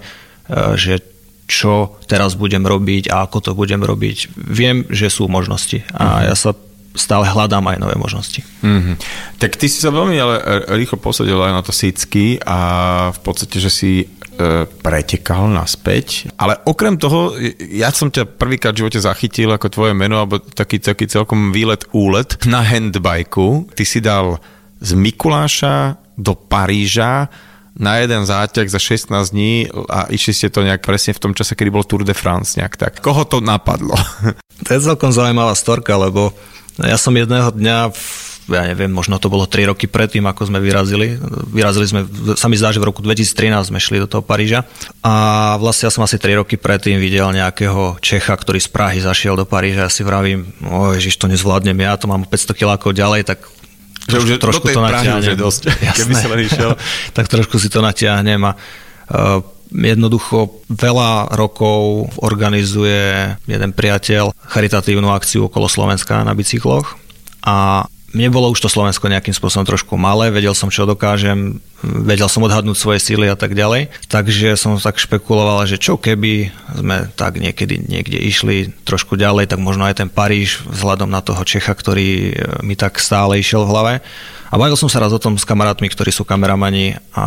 že 0.78 1.02
čo 1.48 1.96
teraz 2.04 2.36
budem 2.36 2.60
robiť 2.60 3.08
a 3.08 3.24
ako 3.24 3.38
to 3.40 3.50
budem 3.56 3.80
robiť. 3.80 4.36
Viem, 4.36 4.84
že 4.92 5.08
sú 5.08 5.32
možnosti 5.32 5.80
a 5.96 6.28
ja 6.28 6.36
sa 6.36 6.52
stále 6.98 7.24
hľadám 7.30 7.62
aj 7.62 7.78
nové 7.78 7.96
možnosti. 7.96 8.42
Mm-hmm. 8.60 8.96
Tak 9.38 9.56
ty 9.56 9.70
si 9.70 9.78
sa 9.80 9.94
veľmi 9.94 10.18
ale 10.18 10.34
rýchlo 10.76 10.98
posadil 11.00 11.38
aj 11.40 11.54
na 11.54 11.62
to 11.62 11.72
sícky 11.72 12.36
a 12.42 12.58
v 13.14 13.20
podstate, 13.22 13.62
že 13.62 13.70
si 13.70 13.92
e, 14.02 14.06
pretekal 14.66 15.46
naspäť. 15.46 16.28
Ale 16.36 16.58
okrem 16.66 16.98
toho, 16.98 17.38
ja 17.70 17.94
som 17.94 18.10
ťa 18.10 18.26
prvýkrát 18.26 18.74
v 18.74 18.84
živote 18.84 18.98
zachytil 18.98 19.54
ako 19.54 19.70
tvoje 19.70 19.92
meno, 19.94 20.20
alebo 20.20 20.42
taký, 20.42 20.82
taký 20.82 21.06
celkom 21.06 21.54
výlet, 21.54 21.86
úlet 21.94 22.34
na 22.50 22.66
handbajku. 22.66 23.70
Ty 23.72 23.84
si 23.86 24.02
dal 24.02 24.42
z 24.82 24.98
Mikuláša 24.98 25.96
do 26.18 26.34
Paríža 26.34 27.30
na 27.78 28.02
jeden 28.02 28.26
záťah 28.26 28.66
za 28.66 28.82
16 28.82 29.14
dní 29.30 29.70
a 29.86 30.10
išli 30.10 30.34
ste 30.34 30.48
to 30.50 30.66
nejak 30.66 30.82
presne 30.82 31.14
v 31.14 31.22
tom 31.22 31.32
čase, 31.32 31.54
kedy 31.54 31.70
bol 31.70 31.86
Tour 31.86 32.02
de 32.02 32.12
France 32.12 32.58
nejak 32.58 32.74
tak. 32.74 32.92
Koho 32.98 33.24
to 33.24 33.38
napadlo? 33.38 33.94
To 34.58 34.74
je 34.74 34.90
celkom 34.90 35.14
zaujímavá 35.14 35.54
storka, 35.54 35.94
lebo 35.94 36.34
ja 36.82 36.98
som 36.98 37.14
jedného 37.14 37.54
dňa 37.54 37.94
ja 38.48 38.64
neviem, 38.64 38.88
možno 38.88 39.20
to 39.20 39.28
bolo 39.28 39.44
3 39.44 39.68
roky 39.68 39.84
predtým, 39.84 40.24
ako 40.24 40.48
sme 40.48 40.56
vyrazili. 40.56 41.20
Vyrazili 41.52 41.84
sme, 41.84 42.00
sa 42.32 42.48
mi 42.48 42.56
zdá, 42.56 42.72
že 42.72 42.80
v 42.80 42.88
roku 42.88 43.04
2013 43.04 43.68
sme 43.68 43.76
šli 43.76 44.00
do 44.00 44.08
toho 44.08 44.24
Paríža. 44.24 44.64
A 45.04 45.54
vlastne 45.60 45.86
ja 45.88 45.92
som 45.92 46.00
asi 46.00 46.16
3 46.16 46.40
roky 46.40 46.56
predtým 46.56 46.96
videl 46.96 47.28
nejakého 47.28 48.00
Čecha, 48.00 48.32
ktorý 48.32 48.56
z 48.56 48.72
Prahy 48.72 48.98
zašiel 49.04 49.36
do 49.36 49.44
Paríža. 49.44 49.84
Ja 49.86 49.92
si 49.92 50.00
vravím, 50.00 50.48
o 50.64 50.96
Ježiš, 50.96 51.20
to 51.20 51.28
nezvládnem 51.28 51.76
ja, 51.76 52.00
to 52.00 52.08
mám 52.08 52.24
500 52.24 52.56
kilákov 52.56 52.96
ďalej, 52.96 53.28
tak 53.28 53.44
že 54.08 54.16
už 54.18 54.28
trošku 54.40 54.66
to 54.72 54.80
natiahnem. 54.80 55.36
dosť, 55.36 55.62
keby 56.00 56.12
si 56.16 56.26
len 56.26 56.40
išiel. 56.48 56.70
tak 57.16 57.28
trošku 57.28 57.60
si 57.60 57.68
to 57.68 57.84
natiahnem 57.84 58.40
a 58.48 58.52
uh, 58.56 59.38
jednoducho 59.68 60.64
veľa 60.72 61.36
rokov 61.36 62.08
organizuje 62.24 63.36
jeden 63.44 63.70
priateľ 63.76 64.32
charitatívnu 64.48 65.12
akciu 65.12 65.52
okolo 65.52 65.68
Slovenska 65.68 66.24
na 66.24 66.32
bicykloch 66.32 66.96
a 67.44 67.84
mne 68.16 68.28
bolo 68.32 68.48
už 68.48 68.64
to 68.64 68.72
Slovensko 68.72 69.12
nejakým 69.12 69.36
spôsobom 69.36 69.68
trošku 69.68 70.00
malé, 70.00 70.32
vedel 70.32 70.56
som, 70.56 70.72
čo 70.72 70.88
dokážem, 70.88 71.60
vedel 71.82 72.26
som 72.26 72.42
odhadnúť 72.42 72.74
svoje 72.74 72.98
síly 72.98 73.30
a 73.30 73.38
tak 73.38 73.54
ďalej. 73.54 73.90
Takže 74.10 74.58
som 74.58 74.74
tak 74.78 74.98
špekuloval, 74.98 75.62
že 75.70 75.78
čo 75.78 75.94
keby 75.94 76.50
sme 76.74 77.06
tak 77.14 77.38
niekedy 77.38 77.86
niekde 77.86 78.18
išli 78.18 78.74
trošku 78.82 79.14
ďalej, 79.14 79.54
tak 79.54 79.62
možno 79.62 79.86
aj 79.86 80.02
ten 80.02 80.10
Paríž 80.10 80.66
vzhľadom 80.66 81.06
na 81.06 81.22
toho 81.22 81.38
Čecha, 81.46 81.70
ktorý 81.74 82.08
e, 82.08 82.32
mi 82.66 82.74
tak 82.74 82.98
stále 82.98 83.38
išiel 83.38 83.62
v 83.62 83.70
hlave. 83.70 83.94
A 84.50 84.54
bavil 84.58 84.74
som 84.74 84.90
sa 84.90 84.98
raz 84.98 85.14
o 85.14 85.22
tom 85.22 85.38
s 85.38 85.46
kamarátmi, 85.46 85.86
ktorí 85.86 86.10
sú 86.10 86.26
kameramani 86.26 86.98
a 87.14 87.26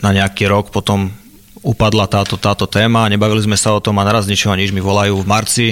na 0.00 0.10
nejaký 0.16 0.48
rok 0.48 0.72
potom 0.72 1.12
upadla 1.60 2.08
táto, 2.08 2.40
táto 2.40 2.64
téma, 2.64 3.12
nebavili 3.12 3.44
sme 3.44 3.56
sa 3.56 3.76
o 3.76 3.84
tom 3.84 4.00
a 4.00 4.06
naraz 4.08 4.24
ničoho 4.24 4.56
nič 4.56 4.72
mi 4.72 4.80
volajú 4.80 5.20
v 5.20 5.28
marci, 5.28 5.66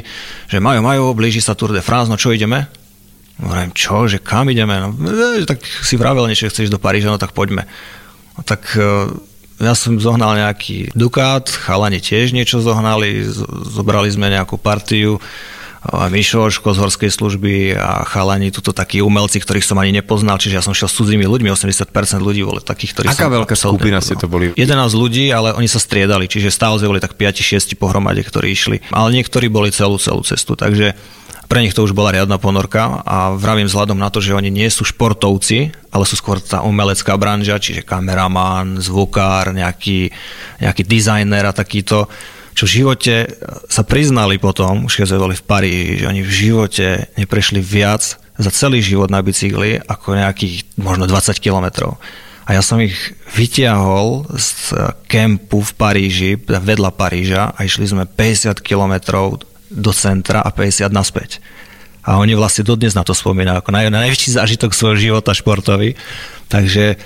že 0.45 0.61
majú, 0.61 0.85
majú, 0.85 1.17
blíži 1.17 1.41
sa 1.41 1.57
Tour 1.57 1.73
de 1.73 1.81
France, 1.81 2.13
no 2.13 2.21
čo 2.21 2.29
ideme? 2.29 2.69
Hovorím, 3.39 3.71
čo, 3.71 4.11
že 4.11 4.19
kam 4.19 4.51
ideme? 4.51 4.83
No, 4.83 4.91
e, 5.39 5.47
tak 5.47 5.63
si 5.63 5.95
vravel 5.95 6.27
niečo, 6.27 6.51
chceš 6.51 6.75
do 6.75 6.83
Paríža, 6.83 7.15
no 7.15 7.23
tak 7.23 7.31
poďme. 7.31 7.71
No, 8.35 8.43
tak 8.43 8.67
e, 8.75 9.15
ja 9.63 9.75
som 9.79 9.99
zohnal 10.03 10.35
nejaký 10.35 10.91
Dukát, 10.95 11.47
chalani 11.47 12.03
tiež 12.03 12.35
niečo 12.35 12.59
zohnali, 12.59 13.23
zobrali 13.71 14.11
sme 14.11 14.31
nejakú 14.31 14.59
partiu, 14.59 15.23
Mišo 15.89 16.51
Oško 16.51 16.75
z 16.75 16.79
horskej 16.83 17.11
služby 17.15 17.55
a 17.79 18.03
chalani, 18.03 18.51
tuto 18.51 18.75
takí 18.75 18.99
umelci, 18.99 19.39
ktorých 19.39 19.63
som 19.63 19.79
ani 19.79 19.95
nepoznal, 19.95 20.35
čiže 20.35 20.59
ja 20.59 20.63
som 20.63 20.75
šiel 20.75 20.91
s 20.91 20.99
cudzími 20.99 21.23
ľuďmi, 21.23 21.55
80% 21.55 21.95
ľudí 22.19 22.43
boli 22.43 22.59
takých, 22.59 22.99
ktorí 22.99 23.07
Aká 23.07 23.31
som... 23.31 23.35
veľká 23.39 23.55
skupina 23.55 24.03
ste 24.03 24.19
to 24.19 24.27
boli? 24.27 24.51
11 24.59 24.75
ľudí, 24.99 25.31
ale 25.31 25.55
oni 25.55 25.71
sa 25.71 25.79
striedali, 25.79 26.27
čiže 26.27 26.51
stále 26.51 26.83
boli 26.83 26.99
tak 26.99 27.15
5-6 27.15 27.79
pohromade, 27.79 28.27
ktorí 28.27 28.51
išli. 28.51 28.83
Ale 28.91 29.15
niektorí 29.15 29.47
boli 29.47 29.71
celú, 29.71 30.03
celú 30.03 30.27
cestu, 30.27 30.59
takže 30.59 30.99
pre 31.49 31.65
nich 31.65 31.73
to 31.73 31.83
už 31.83 31.97
bola 31.97 32.13
riadna 32.13 32.37
ponorka 32.37 33.01
a 33.09 33.33
vravím 33.33 33.67
vzhľadom 33.67 33.97
na 33.97 34.13
to, 34.13 34.21
že 34.21 34.37
oni 34.37 34.53
nie 34.53 34.69
sú 34.69 34.85
športovci, 34.85 35.73
ale 35.89 36.05
sú 36.05 36.21
skôr 36.21 36.45
tá 36.45 36.61
umelecká 36.61 37.17
branža, 37.17 37.57
čiže 37.57 37.89
kameraman, 37.89 38.77
zvukár, 38.85 39.57
nejaký, 39.57 40.13
nejaký 40.61 40.83
dizajner 40.85 41.49
a 41.49 41.57
takýto, 41.57 42.05
čo 42.53 42.69
v 42.69 42.75
živote 42.85 43.15
sa 43.73 43.81
priznali 43.81 44.37
potom, 44.37 44.93
už 44.93 45.01
keď 45.01 45.07
sme 45.09 45.25
boli 45.25 45.37
v 45.41 45.47
Paríži, 45.49 46.05
že 46.05 46.09
oni 46.13 46.21
v 46.21 46.33
živote 46.37 46.87
neprešli 47.17 47.65
viac 47.65 48.21
za 48.39 48.51
celý 48.53 48.85
život 48.85 49.09
na 49.09 49.25
bicykli 49.25 49.81
ako 49.89 50.21
nejakých 50.21 50.77
možno 50.77 51.09
20 51.09 51.33
kilometrov. 51.41 51.97
A 52.49 52.57
ja 52.57 52.65
som 52.65 52.81
ich 52.81 52.97
vytiahol 53.37 54.25
z 54.33 54.73
kempu 55.05 55.61
v 55.61 55.73
Paríži, 55.77 56.31
vedľa 56.41 56.97
Paríža 56.97 57.53
a 57.53 57.59
išli 57.65 57.85
sme 57.85 58.09
50 58.09 58.57
kilometrov 58.65 59.48
do 59.69 59.93
centra 59.93 60.41
a 60.41 60.51
50 60.51 60.89
naspäť. 60.91 61.39
A 62.09 62.17
oni 62.17 62.33
vlastne 62.33 62.65
dodnes 62.65 62.97
na 62.97 63.05
to 63.05 63.13
spomínajú 63.13 63.61
ako 63.61 63.71
naj, 63.73 63.93
najväčší 63.93 64.41
zážitok 64.41 64.73
svojho 64.73 64.97
života 64.97 65.37
športový. 65.37 65.93
Takže 66.49 66.97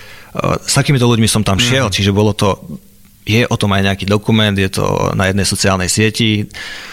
s 0.62 0.72
takýmito 0.72 1.10
ľuďmi 1.10 1.26
som 1.26 1.42
tam 1.42 1.58
šiel, 1.58 1.90
mm. 1.90 1.94
čiže 1.94 2.14
bolo 2.14 2.32
to 2.32 2.56
je 3.22 3.46
o 3.46 3.56
tom 3.58 3.70
aj 3.70 3.86
nejaký 3.86 4.06
dokument, 4.06 4.54
je 4.54 4.66
to 4.66 5.14
na 5.14 5.30
jednej 5.30 5.46
sociálnej 5.46 5.86
sieti, 5.86 6.50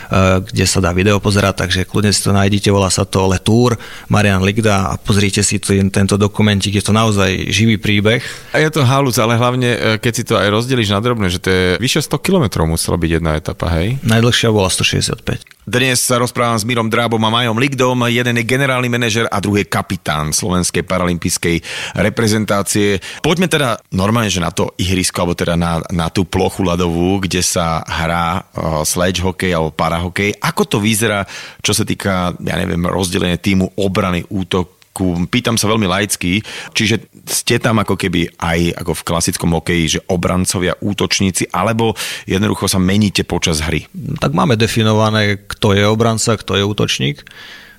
kde 0.09 0.65
sa 0.65 0.81
dá 0.81 0.89
video 0.91 1.21
pozerať, 1.21 1.65
takže 1.65 1.85
kľudne 1.85 2.09
si 2.09 2.25
to 2.25 2.33
nájdete, 2.33 2.73
volá 2.73 2.89
sa 2.89 3.05
to 3.05 3.29
Letour, 3.29 3.77
Marian 4.09 4.41
Ligda 4.41 4.89
a 4.89 4.97
pozrite 4.97 5.45
si 5.45 5.61
ten, 5.61 5.93
tento 5.93 6.17
dokumentik, 6.17 6.73
je 6.73 6.83
to 6.83 6.93
naozaj 6.93 7.29
živý 7.53 7.77
príbeh. 7.77 8.21
A 8.53 8.61
je 8.61 8.69
to 8.73 8.81
halus, 8.81 9.21
ale 9.21 9.37
hlavne, 9.37 9.69
eh, 9.69 9.97
keď 10.01 10.13
si 10.13 10.23
to 10.25 10.33
aj 10.35 10.49
rozdeliš 10.49 10.89
na 10.89 10.99
drobné, 10.99 11.29
že 11.29 11.39
to 11.41 11.49
je 11.49 11.65
vyše 11.77 12.01
100 12.01 12.19
km 12.25 12.65
musela 12.65 12.97
byť 12.97 13.11
jedna 13.21 13.37
etapa, 13.37 13.69
hej? 13.77 14.01
Najdlhšia 14.01 14.49
bola 14.49 14.69
165. 14.69 15.59
Dnes 15.69 16.01
sa 16.01 16.17
rozprávam 16.17 16.57
s 16.57 16.65
Mírom 16.65 16.89
Drábom 16.89 17.21
a 17.21 17.29
Majom 17.29 17.61
Ligdom. 17.61 18.01
Jeden 18.09 18.41
je 18.41 18.49
generálny 18.49 18.89
manažer 18.89 19.29
a 19.29 19.37
druhý 19.37 19.61
je 19.61 19.69
kapitán 19.69 20.33
Slovenskej 20.33 20.81
paralympijskej 20.81 21.61
reprezentácie. 21.93 22.97
Poďme 23.21 23.45
teda 23.45 23.77
normálne, 23.93 24.33
že 24.33 24.41
na 24.41 24.49
to 24.49 24.73
ihrisko, 24.81 25.21
alebo 25.21 25.37
teda 25.37 25.53
na, 25.53 25.77
na 25.93 26.09
tú 26.09 26.25
plochu 26.25 26.65
ľadovú, 26.65 27.21
kde 27.21 27.45
sa 27.45 27.85
hrá 27.85 28.41
uh, 28.41 28.81
sledge 28.81 29.21
hokej 29.21 29.53
alebo 29.53 29.69
parahokej. 29.99 30.39
Ako 30.39 30.63
to 30.63 30.79
vyzerá, 30.79 31.27
čo 31.59 31.75
sa 31.75 31.83
týka, 31.83 32.31
ja 32.39 32.55
neviem, 32.55 32.79
rozdelenie 32.87 33.35
týmu 33.35 33.75
obrany, 33.75 34.23
útok, 34.31 34.79
pýtam 35.27 35.55
sa 35.55 35.71
veľmi 35.71 35.87
laicky, 35.87 36.43
čiže 36.75 37.07
ste 37.23 37.55
tam 37.59 37.79
ako 37.79 37.95
keby 37.95 38.35
aj 38.39 38.83
ako 38.83 38.91
v 38.99 39.05
klasickom 39.07 39.51
hokeji, 39.55 39.99
že 39.99 40.03
obrancovia, 40.11 40.75
útočníci, 40.79 41.51
alebo 41.51 41.95
jednoducho 42.27 42.67
sa 42.67 42.79
meníte 42.79 43.23
počas 43.23 43.63
hry? 43.63 43.87
Tak 44.19 44.31
máme 44.31 44.59
definované, 44.59 45.39
kto 45.39 45.75
je 45.75 45.83
obranca, 45.87 46.35
kto 46.35 46.55
je 46.55 46.63
útočník. 46.63 47.23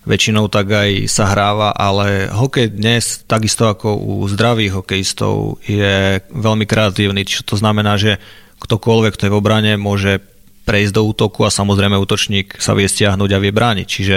Väčšinou 0.09 0.49
tak 0.49 0.73
aj 0.73 1.13
sa 1.13 1.29
hráva, 1.29 1.77
ale 1.77 2.33
hokej 2.33 2.73
dnes, 2.73 3.21
takisto 3.29 3.69
ako 3.69 4.01
u 4.01 4.25
zdravých 4.25 4.81
hokejistov, 4.81 5.61
je 5.69 6.25
veľmi 6.25 6.65
kreatívny, 6.65 7.29
čo 7.29 7.45
to 7.45 7.61
znamená, 7.61 8.01
že 8.01 8.17
ktokoľvek, 8.65 9.13
kto 9.13 9.29
je 9.29 9.33
v 9.33 9.39
obrane, 9.41 9.73
môže 9.77 10.25
prejsť 10.65 10.93
do 10.95 11.03
útoku 11.07 11.45
a 11.47 11.51
samozrejme 11.51 11.97
útočník 11.99 12.61
sa 12.61 12.77
vie 12.77 12.87
stiahnuť 12.87 13.31
a 13.33 13.43
vie 13.43 13.53
brániť. 13.53 13.87
Čiže 13.87 14.17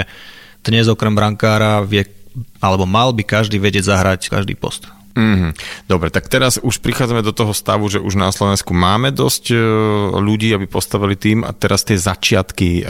dnes 0.63 0.87
okrem 0.87 1.13
brankára 1.13 1.83
vie 1.83 2.07
alebo 2.63 2.89
mal 2.89 3.13
by 3.13 3.21
každý 3.21 3.61
vedieť 3.61 3.93
zahrať 3.93 4.33
každý 4.33 4.57
post. 4.57 4.89
Mm-hmm. 5.13 5.85
Dobre, 5.85 6.09
tak 6.09 6.25
teraz 6.25 6.57
už 6.57 6.81
prichádzame 6.81 7.21
do 7.21 7.29
toho 7.29 7.53
stavu, 7.53 7.85
že 7.85 8.01
už 8.01 8.17
na 8.17 8.33
Slovensku 8.33 8.73
máme 8.73 9.13
dosť 9.13 9.53
uh, 9.53 9.59
ľudí, 10.17 10.49
aby 10.49 10.65
postavili 10.65 11.13
tým 11.13 11.45
a 11.45 11.53
teraz 11.53 11.85
tie 11.85 11.93
začiatky, 11.93 12.81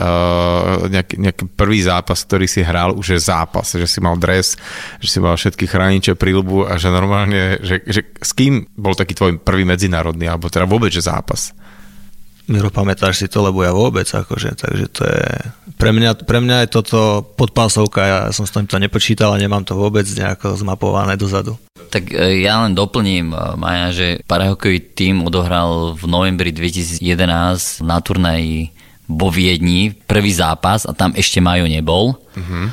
nejaký, 0.88 1.20
nejaký 1.20 1.44
prvý 1.52 1.84
zápas, 1.84 2.24
ktorý 2.24 2.48
si 2.48 2.64
hral, 2.64 2.96
už 2.96 3.06
je 3.12 3.20
zápas, 3.20 3.68
že 3.68 3.84
si 3.84 4.00
mal 4.00 4.16
dres, 4.16 4.56
že 5.04 5.08
si 5.12 5.20
mal 5.20 5.36
všetky 5.36 5.68
chrániče 5.68 6.16
príľubu 6.16 6.64
a 6.64 6.80
že 6.80 6.88
normálne, 6.88 7.60
že, 7.60 7.84
že 7.84 8.00
s 8.16 8.32
kým 8.32 8.72
bol 8.72 8.96
taký 8.96 9.12
tvoj 9.12 9.44
prvý 9.44 9.68
medzinárodný, 9.68 10.24
alebo 10.24 10.48
teda 10.48 10.64
vôbec, 10.64 10.88
že 10.88 11.04
zápas? 11.04 11.52
Miro, 12.44 12.68
pamätáš 12.68 13.24
si 13.24 13.26
to, 13.26 13.40
lebo 13.40 13.64
ja 13.64 13.72
vôbec, 13.72 14.04
akože, 14.04 14.52
takže 14.60 14.86
to 14.92 15.02
je, 15.08 15.24
pre 15.80 15.96
mňa, 15.96 16.28
pre 16.28 16.44
mňa 16.44 16.68
je 16.68 16.74
toto 16.76 17.24
podpásovka, 17.40 18.00
ja 18.04 18.18
som 18.36 18.44
s 18.44 18.52
týmto 18.52 18.76
nepočítal 18.76 19.32
a 19.32 19.40
nemám 19.40 19.64
to 19.64 19.72
vôbec 19.72 20.04
nejako 20.04 20.52
zmapované 20.52 21.16
dozadu. 21.16 21.56
Tak 21.88 22.12
e, 22.12 22.44
ja 22.44 22.60
len 22.68 22.76
doplním, 22.76 23.32
e, 23.32 23.56
Maja, 23.56 23.88
že 23.96 24.08
parahokejový 24.28 24.92
tým 24.92 25.24
odohral 25.24 25.96
v 25.96 26.04
novembri 26.04 26.52
2011 26.52 27.80
na 27.80 27.96
turnaji 28.04 28.76
vo 29.08 29.32
Viedni 29.32 29.96
prvý 30.04 30.32
zápas 30.32 30.84
a 30.84 30.92
tam 30.92 31.16
ešte 31.16 31.40
Majo 31.40 31.68
nebol. 31.68 32.16
Uh-huh. 32.16 32.72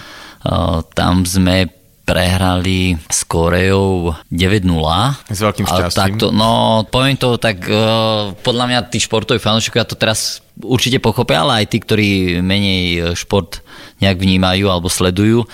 Tam 0.96 1.28
sme 1.28 1.81
prehrali 2.02 2.98
s 3.08 3.24
Koreou 3.24 4.12
9-0. 4.28 4.68
S 5.32 5.40
veľkým 5.40 5.66
šťastím. 5.66 6.02
Takto, 6.02 6.26
no, 6.34 6.84
poviem 6.90 7.16
to 7.16 7.38
tak, 7.38 7.64
uh, 7.70 8.34
podľa 8.42 8.66
mňa 8.68 8.80
tí 8.90 8.98
športoví 9.00 9.40
fanúšikovia 9.40 9.88
to 9.88 9.96
teraz 9.96 10.42
určite 10.60 11.00
pochopia, 11.00 11.46
ale 11.46 11.64
aj 11.64 11.66
tí, 11.72 11.78
ktorí 11.82 12.10
menej 12.46 12.82
e, 12.86 13.00
šport 13.18 13.66
nejak 13.98 14.20
vnímajú 14.20 14.70
alebo 14.70 14.92
sledujú, 14.92 15.48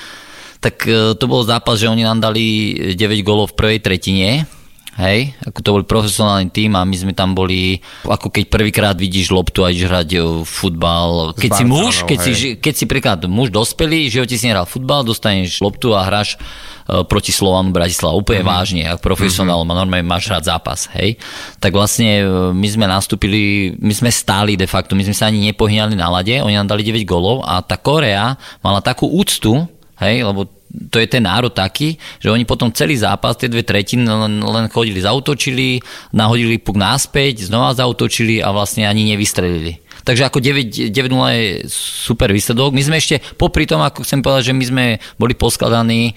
tak 0.60 0.84
uh, 0.90 1.14
to 1.14 1.26
bol 1.30 1.46
zápas, 1.46 1.78
že 1.80 1.88
oni 1.88 2.04
nám 2.04 2.20
dali 2.20 2.76
9 2.98 3.00
golov 3.22 3.54
v 3.54 3.58
prvej 3.62 3.80
tretine 3.80 4.50
hej, 4.98 5.38
ako 5.46 5.60
to 5.62 5.70
bol 5.78 5.84
profesionálny 5.86 6.50
tým 6.50 6.74
a 6.74 6.82
my 6.82 6.98
sme 6.98 7.14
tam 7.14 7.38
boli, 7.38 7.78
ako 8.02 8.34
keď 8.34 8.44
prvýkrát 8.50 8.96
vidíš 8.98 9.30
loptu 9.30 9.62
a 9.62 9.70
ideš 9.70 9.86
hrať 9.86 10.10
e, 10.18 10.20
futbal. 10.42 11.38
Keď 11.38 11.52
si 11.54 11.64
Barcelonou, 11.64 11.86
muž, 11.86 11.96
keď 12.10 12.18
si, 12.18 12.32
hej. 12.34 12.54
keď 12.58 12.74
si 12.74 12.86
príklad 12.90 13.20
muž 13.30 13.54
dospelý, 13.54 14.10
v 14.10 14.14
živote 14.18 14.34
si 14.34 14.50
nehral 14.50 14.66
futbal, 14.66 15.06
dostaneš 15.06 15.62
loptu 15.62 15.94
a 15.94 16.02
hráš 16.02 16.42
e, 16.90 17.06
proti 17.06 17.30
Slovanu 17.30 17.70
Bratislava 17.70 18.18
úplne 18.18 18.42
Mhm. 18.42 18.50
mm-hmm. 18.50 18.58
vážne, 18.58 18.84
ako 18.90 19.02
profesionál, 19.06 19.62
mm-hmm. 19.62 19.78
normálne 19.78 20.06
máš 20.10 20.34
hrať 20.34 20.44
zápas, 20.50 20.90
hej. 20.98 21.22
Tak 21.62 21.70
vlastne 21.78 22.10
e, 22.18 22.26
my 22.58 22.68
sme 22.68 22.86
nastúpili, 22.90 23.78
my 23.78 23.94
sme 23.94 24.10
stáli 24.10 24.58
de 24.58 24.66
facto, 24.66 24.98
my 24.98 25.06
sme 25.06 25.14
sa 25.14 25.30
ani 25.30 25.46
nepohýnali 25.54 25.94
na 25.94 26.10
lade, 26.10 26.42
oni 26.42 26.58
nám 26.58 26.74
dali 26.74 26.82
9 26.82 27.06
golov 27.06 27.46
a 27.46 27.62
tá 27.62 27.78
Korea 27.78 28.34
mala 28.66 28.82
takú 28.82 29.06
úctu, 29.14 29.62
hej, 30.02 30.26
lebo 30.26 30.57
to 30.68 31.00
je 31.00 31.08
ten 31.08 31.24
národ 31.24 31.52
taký, 31.52 31.96
že 32.20 32.30
oni 32.30 32.44
potom 32.44 32.70
celý 32.70 33.00
zápas, 33.00 33.40
tie 33.40 33.48
dve 33.48 33.64
tretiny 33.64 34.04
len, 34.04 34.44
len 34.44 34.66
chodili, 34.68 35.00
zautočili, 35.00 35.80
nahodili 36.12 36.60
puk 36.60 36.76
náspäť, 36.76 37.48
znova 37.48 37.74
zautočili 37.74 38.44
a 38.44 38.52
vlastne 38.52 38.84
ani 38.84 39.08
nevystrelili. 39.16 39.80
Takže 40.04 40.24
ako 40.28 40.40
9 40.40 40.92
9-0 40.92 41.36
je 41.36 41.48
super 41.72 42.32
výsledok. 42.32 42.72
My 42.72 42.84
sme 42.84 42.96
ešte, 43.00 43.20
popri 43.36 43.68
tom, 43.68 43.84
ako 43.84 44.08
chcem 44.08 44.24
povedať, 44.24 44.52
že 44.52 44.56
my 44.56 44.66
sme 44.68 44.86
boli 45.20 45.36
poskladaní 45.36 46.12
e, 46.12 46.14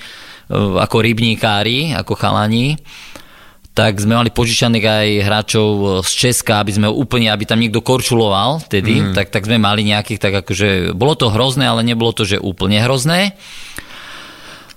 ako 0.55 1.03
rybníkári, 1.03 1.99
ako 1.99 2.15
chalani, 2.15 2.79
tak 3.71 4.03
sme 4.03 4.19
mali 4.19 4.35
požičaných 4.35 4.87
aj 4.87 5.09
hráčov 5.25 5.69
z 6.03 6.13
Česka, 6.29 6.61
aby 6.61 6.75
sme 6.75 6.89
úplne, 6.91 7.31
aby 7.31 7.47
tam 7.47 7.63
niekto 7.63 7.81
korčuloval 7.81 8.61
vtedy, 8.67 8.99
mm. 8.99 9.15
tak, 9.15 9.31
tak 9.31 9.47
sme 9.47 9.63
mali 9.63 9.87
nejakých, 9.87 10.19
tak 10.19 10.35
akože, 10.43 10.93
bolo 10.93 11.15
to 11.15 11.31
hrozné, 11.31 11.71
ale 11.71 11.87
nebolo 11.87 12.11
to, 12.11 12.27
že 12.27 12.43
úplne 12.43 12.83
hrozné. 12.83 13.39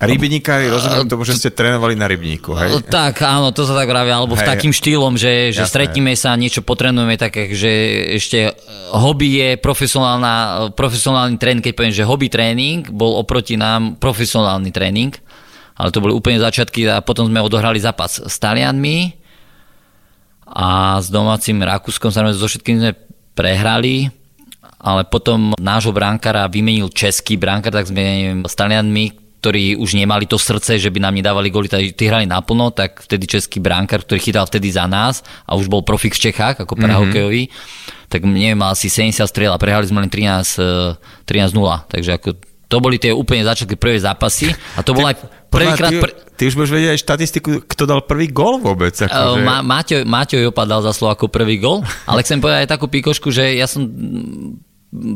A 0.01 0.09
rybníkári, 0.09 0.67
rozumiem 0.67 1.05
tomu, 1.05 1.23
že 1.23 1.37
ste 1.37 1.49
trénovali 1.53 1.93
na 1.93 2.09
rybníku, 2.09 2.51
hej? 2.57 2.81
Tak, 2.89 3.23
áno, 3.23 3.53
to 3.53 3.63
sa 3.63 3.77
tak 3.77 3.87
vraví, 3.87 4.09
alebo 4.09 4.33
v 4.35 4.43
Hej. 4.43 4.51
takým 4.51 4.73
štýlom, 4.73 5.15
že, 5.15 5.53
že 5.53 5.63
Jasné. 5.63 5.71
stretneme 5.71 6.13
sa, 6.17 6.35
niečo 6.35 6.65
potrenujeme, 6.65 7.15
tak 7.15 7.37
že 7.53 7.71
ešte 8.17 8.51
hobby 8.91 9.39
je 9.39 9.49
profesionálna, 9.61 10.33
profesionálny 10.75 11.39
tréning, 11.39 11.63
keď 11.63 11.73
poviem, 11.77 11.95
že 11.95 12.03
hobby 12.03 12.27
tréning 12.27 12.83
bol 12.91 13.15
oproti 13.15 13.55
nám 13.55 13.95
profesionálny 14.01 14.73
tréning, 14.75 15.13
ale 15.79 15.89
to 15.93 16.03
boli 16.03 16.11
úplne 16.13 16.41
začiatky 16.41 16.85
a 16.89 16.99
potom 16.99 17.31
sme 17.31 17.39
odohrali 17.39 17.79
zápas 17.79 18.19
s 18.19 18.35
Talianmi 18.37 19.15
a 20.51 20.99
s 20.99 21.07
domácim 21.07 21.57
Rakúskom, 21.57 22.11
samozrejme 22.11 22.37
so 22.37 22.49
všetkým 22.51 22.77
sme 22.81 22.91
prehrali, 23.33 24.11
ale 24.83 25.07
potom 25.07 25.55
nášho 25.55 25.95
bránkara 25.95 26.51
vymenil 26.51 26.91
český 26.91 27.39
bránkar, 27.39 27.71
tak 27.71 27.87
sme 27.87 28.43
s 28.43 28.53
Talianmi, 28.53 29.22
ktorí 29.43 29.75
už 29.75 29.99
nemali 29.99 30.23
to 30.23 30.39
srdce, 30.39 30.79
že 30.79 30.87
by 30.87 31.03
nám 31.03 31.19
nedávali 31.19 31.51
góly, 31.51 31.67
tí 31.67 32.07
hrali 32.07 32.23
naplno, 32.23 32.71
tak 32.71 33.03
vtedy 33.03 33.27
český 33.27 33.59
bránkar, 33.59 34.07
ktorý 34.07 34.23
chytal 34.23 34.47
vtedy 34.47 34.71
za 34.71 34.87
nás 34.87 35.19
a 35.43 35.59
už 35.59 35.67
bol 35.67 35.83
profik 35.83 36.15
v 36.15 36.31
Čechách, 36.31 36.63
ako 36.63 36.79
parahokejový, 36.79 37.51
mm-hmm. 37.51 38.07
tak 38.07 38.23
neviem, 38.23 38.55
mal 38.55 38.71
asi 38.71 38.87
70 38.87 39.19
striel 39.27 39.51
a 39.51 39.59
prehrali 39.59 39.83
sme 39.83 39.99
len 39.99 40.07
13, 40.07 40.63
eh, 40.63 40.95
13-0, 41.27 41.91
takže 41.91 42.15
ako 42.15 42.39
to 42.71 42.77
boli 42.79 42.95
tie 42.95 43.11
úplne 43.11 43.43
začiatky 43.43 43.75
prvé 43.75 43.99
zápasy 43.99 44.55
a 44.73 44.81
to 44.81 44.95
bol 44.95 45.03
aj 45.03 45.19
prvýkrát... 45.51 45.91
ty, 45.91 45.99
Pr- 45.99 46.15
ty 46.39 46.43
už 46.47 46.55
budeš 46.55 46.71
vedieť 46.71 46.91
aj 46.95 46.99
štatistiku, 47.03 47.49
kto 47.67 47.83
dal 47.83 48.01
prvý 48.07 48.31
gól 48.31 48.63
vôbec. 48.63 48.95
Uh, 48.95 49.11
Akože... 49.11 49.43
Ma, 49.43 49.59
Máťo, 49.59 50.07
Máťo 50.07 50.39
Jopa 50.39 50.63
dal 50.63 50.79
za 50.81 50.95
slovo 50.95 51.19
ako 51.19 51.27
prvý 51.27 51.59
gol, 51.59 51.83
ale 52.09 52.23
chcem 52.23 52.39
povedať 52.39 52.63
aj 52.63 52.69
takú 52.71 52.87
píkošku, 52.87 53.27
že 53.27 53.59
ja 53.59 53.67
som 53.67 53.91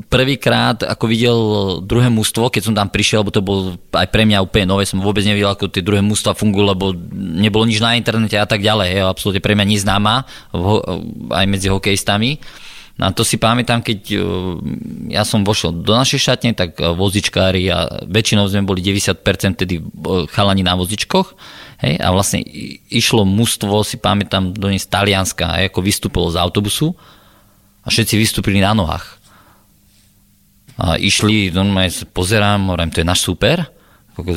prvýkrát 0.09 0.81
ako 0.81 1.05
videl 1.05 1.39
druhé 1.85 2.09
mužstvo, 2.09 2.49
keď 2.49 2.61
som 2.65 2.73
tam 2.73 2.89
prišiel, 2.89 3.21
lebo 3.21 3.33
to 3.33 3.45
bol 3.45 3.77
aj 3.93 4.07
pre 4.09 4.25
mňa 4.25 4.41
úplne 4.41 4.65
nové, 4.65 4.89
som 4.89 4.97
vôbec 4.97 5.21
nevidel, 5.21 5.53
ako 5.53 5.69
tie 5.69 5.85
druhé 5.85 6.01
mužstva 6.01 6.33
fungujú, 6.33 6.65
lebo 6.65 6.85
nebolo 7.13 7.69
nič 7.69 7.77
na 7.77 7.93
internete 7.93 8.35
a 8.35 8.49
tak 8.49 8.65
ďalej, 8.65 8.97
je 8.97 9.01
absolútne 9.05 9.41
pre 9.43 9.53
mňa 9.53 9.65
neznáma 9.69 10.25
aj 11.29 11.45
medzi 11.45 11.69
hokejistami. 11.69 12.41
No 12.97 13.05
a 13.05 13.13
to 13.13 13.21
si 13.21 13.37
pamätám, 13.37 13.85
keď 13.85 13.99
uh, 14.17 14.57
ja 15.13 15.21
som 15.21 15.45
vošiel 15.45 15.85
do 15.85 15.93
našej 15.93 16.17
šatne, 16.17 16.57
tak 16.57 16.81
uh, 16.81 16.97
vozičkári 16.97 17.69
a 17.69 18.01
väčšinou 18.09 18.49
sme 18.49 18.65
boli 18.65 18.81
90% 18.81 19.21
tedy 19.53 19.77
uh, 19.77 20.25
chalani 20.25 20.65
na 20.65 20.73
vozičkoch. 20.73 21.37
Hej, 21.77 21.93
a 22.01 22.09
vlastne 22.09 22.41
išlo 22.89 23.21
mužstvo, 23.21 23.85
si 23.85 24.01
pamätám, 24.01 24.49
do 24.49 24.73
nej 24.73 24.81
z 24.81 24.89
Talianska, 24.89 25.61
ako 25.69 25.85
vystúpilo 25.85 26.33
z 26.33 26.41
autobusu 26.41 26.97
a 27.85 27.93
všetci 27.93 28.17
vystúpili 28.17 28.57
na 28.65 28.73
nohách. 28.73 29.16
A 30.77 31.01
išli, 31.01 31.49
normálne 31.49 31.89
sa 31.89 32.05
pozerám, 32.05 32.69
hovorím, 32.69 32.93
to 32.93 33.01
je 33.01 33.09
náš 33.09 33.25
super. 33.25 33.65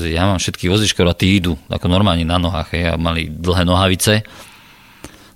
Ja 0.09 0.29
mám 0.29 0.37
všetky 0.37 0.69
vozičkov 0.69 1.09
a 1.09 1.17
tí 1.17 1.41
idú 1.41 1.57
ako 1.73 1.89
normálne 1.89 2.25
na 2.25 2.37
nohách, 2.37 2.77
hej, 2.77 2.85
a 2.93 2.95
mali 3.01 3.33
dlhé 3.33 3.65
nohavice. 3.65 4.25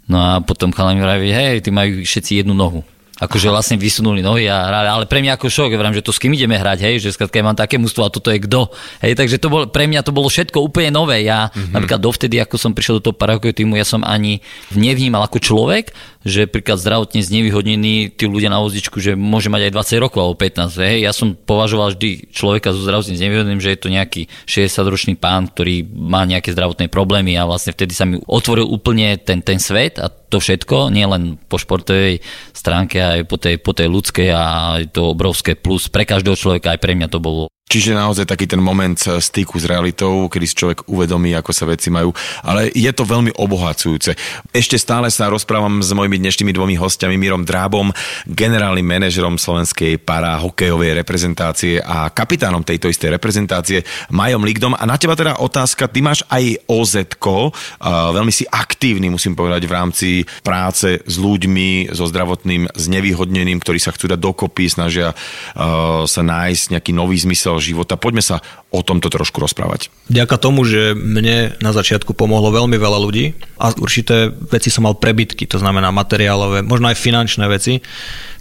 No 0.04 0.20
a 0.20 0.40
potom 0.44 0.68
chalani 0.68 1.00
vraví, 1.00 1.32
hej, 1.32 1.64
ty 1.64 1.72
majú 1.72 2.04
všetci 2.04 2.44
jednu 2.44 2.52
nohu. 2.52 2.84
Akože 3.14 3.46
vlastne 3.46 3.78
vysunuli 3.78 4.26
nohy 4.26 4.50
a 4.50 4.68
hrali, 4.68 4.88
ale 4.90 5.04
pre 5.06 5.22
mňa 5.22 5.38
ako 5.38 5.46
šok, 5.46 5.78
vravím, 5.78 5.96
že 5.96 6.04
to 6.04 6.10
s 6.10 6.18
kým 6.18 6.34
ideme 6.34 6.58
hrať, 6.58 6.82
hej, 6.82 6.94
že 6.98 7.14
skrátka 7.14 7.38
ja 7.40 7.46
mám 7.46 7.54
také 7.54 7.78
mústvo 7.78 8.02
a 8.02 8.10
toto 8.10 8.28
je 8.28 8.42
kto. 8.42 8.68
Hej, 9.00 9.14
takže 9.14 9.38
to 9.38 9.48
bol, 9.48 9.70
pre 9.70 9.86
mňa 9.86 10.02
to 10.02 10.10
bolo 10.10 10.26
všetko 10.26 10.58
úplne 10.58 10.90
nové. 10.90 11.22
Ja 11.22 11.46
mm-hmm. 11.48 11.72
napríklad 11.72 12.02
dovtedy, 12.02 12.42
ako 12.42 12.58
som 12.58 12.74
prišiel 12.74 12.98
do 12.98 13.08
toho 13.08 13.16
parahokejového 13.16 13.54
týmu, 13.54 13.78
ja 13.78 13.86
som 13.86 14.02
ani 14.02 14.42
nevnímal 14.74 15.24
ako 15.30 15.38
človek, 15.38 15.94
že 16.24 16.48
príklad 16.48 16.80
zdravotne 16.80 17.20
znevýhodnení 17.20 18.08
tí 18.16 18.24
ľudia 18.24 18.48
na 18.48 18.64
vozičku, 18.64 18.96
že 18.98 19.12
môže 19.12 19.52
mať 19.52 19.68
aj 19.70 20.00
20 20.00 20.04
rokov 20.04 20.20
alebo 20.24 20.36
15. 20.40 20.80
Hej. 20.80 20.96
Ja 21.04 21.12
som 21.12 21.36
považoval 21.36 21.94
vždy 21.94 22.32
človeka 22.32 22.72
so 22.72 22.80
zdravotne 22.80 23.14
znevýhodneným, 23.14 23.60
že 23.60 23.76
je 23.76 23.80
to 23.80 23.92
nejaký 23.92 24.32
60-ročný 24.48 25.20
pán, 25.20 25.52
ktorý 25.52 25.84
má 25.84 26.24
nejaké 26.24 26.56
zdravotné 26.56 26.88
problémy 26.88 27.36
a 27.36 27.44
vlastne 27.44 27.76
vtedy 27.76 27.92
sa 27.92 28.08
mi 28.08 28.16
otvoril 28.24 28.64
úplne 28.64 29.20
ten, 29.20 29.44
ten 29.44 29.60
svet 29.60 30.00
a 30.00 30.08
to 30.08 30.40
všetko, 30.40 30.90
nie 30.90 31.04
len 31.06 31.36
po 31.46 31.60
športovej 31.60 32.24
stránke, 32.50 32.98
aj 32.98 33.28
po 33.28 33.36
tej, 33.38 33.60
po 33.60 33.70
tej 33.76 33.86
ľudskej 33.86 34.28
a 34.34 34.44
je 34.82 34.90
to 34.90 35.14
obrovské 35.14 35.54
plus 35.54 35.86
pre 35.92 36.08
každého 36.08 36.34
človeka, 36.34 36.74
aj 36.74 36.82
pre 36.82 36.96
mňa 36.98 37.12
to 37.12 37.22
bolo 37.22 37.46
Čiže 37.64 37.96
naozaj 37.96 38.28
taký 38.28 38.46
ten 38.46 38.62
moment 38.62 38.94
styku 38.94 39.58
s 39.58 39.66
realitou, 39.66 40.30
kedy 40.30 40.44
si 40.46 40.54
človek 40.54 40.86
uvedomí, 40.86 41.34
ako 41.34 41.50
sa 41.50 41.66
veci 41.66 41.90
majú. 41.90 42.14
Ale 42.46 42.70
je 42.70 42.86
to 42.94 43.02
veľmi 43.02 43.34
obohacujúce. 43.34 44.14
Ešte 44.54 44.78
stále 44.78 45.10
sa 45.10 45.26
rozprávam 45.26 45.82
s 45.82 45.90
mojimi 45.90 46.22
dnešnými 46.22 46.54
dvomi 46.54 46.78
hostiami, 46.78 47.18
Mírom 47.18 47.42
Drábom, 47.42 47.90
generálnym 48.30 48.86
manažerom 48.86 49.40
slovenskej 49.40 49.98
para 50.06 50.38
hokejovej 50.38 51.02
reprezentácie 51.02 51.82
a 51.82 52.12
kapitánom 52.14 52.62
tejto 52.62 52.86
istej 52.86 53.16
reprezentácie, 53.18 53.82
Majom 54.12 54.46
Ligdom. 54.46 54.78
A 54.78 54.86
na 54.86 54.94
teba 54.94 55.18
teda 55.18 55.42
otázka, 55.42 55.90
ty 55.90 55.98
máš 55.98 56.22
aj 56.30 56.68
oz 56.70 56.94
veľmi 58.14 58.30
si 58.30 58.46
aktívny, 58.46 59.10
musím 59.10 59.34
povedať, 59.34 59.66
v 59.66 59.74
rámci 59.74 60.08
práce 60.46 61.02
s 61.02 61.16
ľuďmi, 61.18 61.90
so 61.90 62.06
zdravotným 62.06 62.70
znevýhodneným, 62.70 63.58
ktorí 63.58 63.82
sa 63.82 63.90
chcú 63.90 64.14
dať 64.14 64.20
dokopy, 64.20 64.70
snažia 64.70 65.10
uh, 65.10 66.06
sa 66.06 66.22
nájsť 66.22 66.78
nejaký 66.78 66.92
nový 66.94 67.18
zmysel 67.18 67.53
života. 67.60 67.98
Poďme 67.98 68.22
sa 68.22 68.40
o 68.70 68.80
tomto 68.80 69.10
trošku 69.10 69.42
rozprávať. 69.42 69.92
Vďaka 70.08 70.36
tomu, 70.38 70.62
že 70.64 70.94
mne 70.94 71.54
na 71.58 71.70
začiatku 71.74 72.14
pomohlo 72.14 72.54
veľmi 72.54 72.78
veľa 72.78 72.98
ľudí 73.02 73.34
a 73.58 73.74
určité 73.76 74.30
veci 74.30 74.70
som 74.70 74.86
mal 74.86 74.96
prebytky, 74.98 75.46
to 75.46 75.58
znamená 75.58 75.90
materiálové, 75.90 76.62
možno 76.62 76.90
aj 76.90 77.00
finančné 77.00 77.44
veci, 77.50 77.82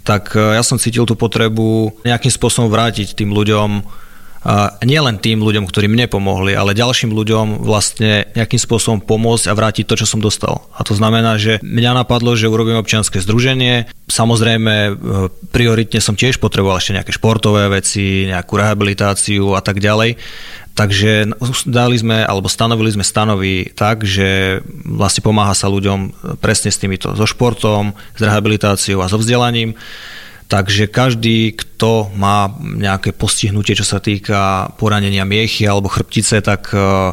tak 0.04 0.32
eh, 0.36 0.56
ja 0.58 0.62
som 0.62 0.78
cítil 0.78 1.08
tú 1.08 1.18
potrebu 1.18 2.00
nejakým 2.06 2.30
spôsobom 2.30 2.70
vrátiť 2.70 3.16
tým 3.18 3.32
ľuďom 3.32 4.03
a 4.44 4.76
nie 4.84 5.00
len 5.00 5.16
tým 5.16 5.40
ľuďom, 5.40 5.64
ktorí 5.64 5.88
mne 5.88 6.04
pomohli, 6.04 6.52
ale 6.52 6.76
ďalším 6.76 7.16
ľuďom 7.16 7.64
vlastne 7.64 8.28
nejakým 8.36 8.60
spôsobom 8.60 9.00
pomôcť 9.00 9.48
a 9.48 9.56
vrátiť 9.56 9.88
to, 9.88 10.04
čo 10.04 10.06
som 10.06 10.20
dostal. 10.20 10.68
A 10.76 10.84
to 10.84 10.92
znamená, 10.92 11.40
že 11.40 11.56
mňa 11.64 12.04
napadlo, 12.04 12.36
že 12.36 12.52
urobím 12.52 12.76
občianske 12.76 13.24
združenie. 13.24 13.88
Samozrejme, 14.04 14.74
e, 14.76 14.92
prioritne 15.48 15.96
som 15.96 16.12
tiež 16.12 16.44
potreboval 16.44 16.76
ešte 16.76 16.92
nejaké 16.92 17.16
športové 17.16 17.72
veci, 17.72 18.28
nejakú 18.28 18.60
rehabilitáciu 18.60 19.56
a 19.56 19.64
tak 19.64 19.80
ďalej. 19.80 20.20
Takže 20.76 21.32
dali 21.64 21.96
sme, 21.96 22.26
alebo 22.26 22.50
stanovili 22.50 22.92
sme 22.92 23.06
stanovy 23.06 23.72
tak, 23.72 24.04
že 24.04 24.60
vlastne 24.84 25.24
pomáha 25.24 25.56
sa 25.56 25.72
ľuďom 25.72 26.12
presne 26.42 26.68
s 26.68 26.82
týmito, 26.82 27.14
so 27.16 27.24
športom, 27.24 27.96
s 28.12 28.20
rehabilitáciou 28.20 29.00
a 29.00 29.08
so 29.08 29.16
vzdelaním. 29.16 29.72
Takže 30.54 30.86
každý, 30.86 31.50
kto 31.50 32.14
má 32.14 32.46
nejaké 32.62 33.10
postihnutie, 33.10 33.74
čo 33.74 33.82
sa 33.82 33.98
týka 33.98 34.70
poranenia 34.78 35.26
miechy 35.26 35.66
alebo 35.66 35.90
chrbtice, 35.90 36.38
tak 36.46 36.70
e, 36.70 37.10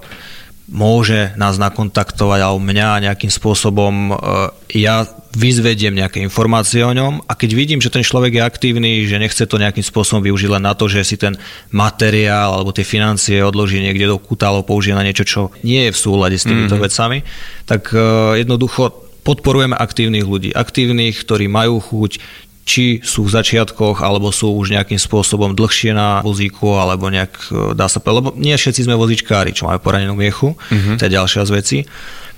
môže 0.69 1.33
nás 1.41 1.57
nakontaktovať 1.57 2.37
alebo 2.37 2.61
mňa 2.61 3.09
nejakým 3.09 3.33
spôsobom, 3.33 4.13
e, 4.13 4.85
ja 4.85 5.09
vyzvediem 5.33 5.97
nejaké 5.97 6.21
informácie 6.21 6.85
o 6.85 6.93
ňom 6.93 7.25
a 7.25 7.33
keď 7.33 7.49
vidím, 7.57 7.81
že 7.81 7.89
ten 7.89 8.05
človek 8.05 8.37
je 8.37 8.45
aktívny, 8.45 9.09
že 9.09 9.17
nechce 9.17 9.41
to 9.41 9.57
nejakým 9.57 9.81
spôsobom 9.81 10.21
využiť 10.21 10.61
len 10.61 10.61
na 10.61 10.77
to, 10.77 10.85
že 10.85 11.01
si 11.01 11.17
ten 11.17 11.33
materiál 11.73 12.53
alebo 12.53 12.69
tie 12.69 12.85
financie 12.85 13.41
odloží 13.41 13.81
niekde 13.81 14.05
do 14.05 14.21
kúta 14.21 14.53
alebo 14.53 14.69
použije 14.69 14.93
na 14.93 15.01
niečo, 15.01 15.25
čo 15.25 15.41
nie 15.65 15.89
je 15.89 15.95
v 15.97 15.97
súlade 15.97 16.37
s 16.37 16.45
týmito 16.45 16.77
mm-hmm. 16.77 16.85
vecami, 16.85 17.25
tak 17.65 17.89
e, 17.89 17.97
jednoducho 18.37 19.09
podporujeme 19.25 19.73
aktívnych 19.73 20.29
ľudí. 20.29 20.49
Aktívnych, 20.53 21.25
ktorí 21.25 21.49
majú 21.49 21.81
chuť, 21.81 22.21
či 22.62 23.01
sú 23.01 23.26
v 23.26 23.34
začiatkoch, 23.34 24.05
alebo 24.05 24.30
sú 24.30 24.53
už 24.53 24.78
nejakým 24.78 25.01
spôsobom 25.01 25.57
dlhšie 25.57 25.97
na 25.97 26.22
vozíku, 26.22 26.78
alebo 26.78 27.09
nejak, 27.09 27.34
e, 27.49 27.74
dá 27.74 27.89
sa 27.89 27.97
povedať, 27.97 28.18
lebo 28.22 28.30
nie 28.38 28.53
všetci 28.53 28.86
sme 28.86 28.95
vozičkári, 28.95 29.51
čo 29.51 29.66
majú 29.66 29.82
poranenú 29.82 30.14
miechu, 30.14 30.53
mm-hmm. 30.53 30.95
to 31.01 31.05
je 31.09 31.16
ďalšia 31.18 31.41
z 31.47 31.51
vecí. 31.51 31.78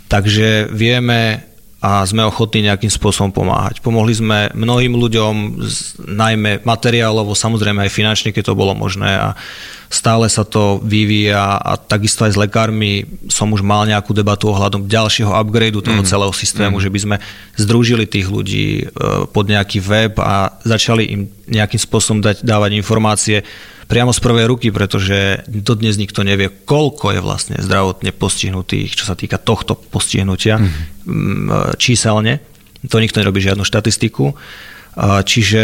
Takže 0.07 0.71
vieme 0.71 1.53
a 1.83 2.07
sme 2.07 2.23
ochotní 2.23 2.63
nejakým 2.63 2.87
spôsobom 2.87 3.35
pomáhať. 3.35 3.83
Pomohli 3.83 4.15
sme 4.15 4.47
mnohým 4.55 4.95
ľuďom, 4.95 5.59
najmä 6.15 6.63
materiálovo, 6.63 7.35
samozrejme 7.35 7.83
aj 7.83 7.91
finančne, 7.91 8.31
keď 8.31 8.55
to 8.55 8.59
bolo 8.59 8.71
možné 8.71 9.11
a 9.11 9.35
stále 9.93 10.25
sa 10.25 10.41
to 10.41 10.81
vyvíja 10.81 11.61
a 11.61 11.77
takisto 11.77 12.25
aj 12.25 12.33
s 12.33 12.41
lekármi 12.41 13.05
som 13.29 13.53
už 13.53 13.61
mal 13.61 13.85
nejakú 13.85 14.09
debatu 14.09 14.49
ohľadom 14.49 14.89
ďalšieho 14.89 15.29
upgradeu 15.29 15.85
toho 15.85 16.01
mm. 16.01 16.09
celého 16.09 16.33
systému, 16.33 16.81
mm. 16.81 16.83
že 16.83 16.89
by 16.89 16.99
sme 16.99 17.15
združili 17.61 18.09
tých 18.09 18.25
ľudí 18.25 18.67
e, 18.81 18.85
pod 19.29 19.45
nejaký 19.45 19.77
web 19.85 20.17
a 20.17 20.57
začali 20.65 21.03
im 21.13 21.21
nejakým 21.45 21.77
spôsobom 21.77 22.25
dať, 22.25 22.41
dávať 22.41 22.71
informácie 22.73 23.45
priamo 23.85 24.09
z 24.09 24.23
prvej 24.25 24.49
ruky, 24.49 24.73
pretože 24.73 25.45
dodnes 25.45 26.01
nikto 26.01 26.25
nevie, 26.25 26.49
koľko 26.49 27.13
je 27.13 27.21
vlastne 27.21 27.55
zdravotne 27.61 28.09
postihnutých, 28.15 28.97
čo 28.97 29.05
sa 29.05 29.13
týka 29.13 29.37
tohto 29.37 29.77
postihnutia. 29.77 30.57
Mm 30.57 30.93
číselne. 31.77 32.39
To 32.87 32.99
nikto 32.99 33.19
nerobí 33.19 33.39
žiadnu 33.43 33.63
štatistiku. 33.63 34.35
Čiže 34.99 35.63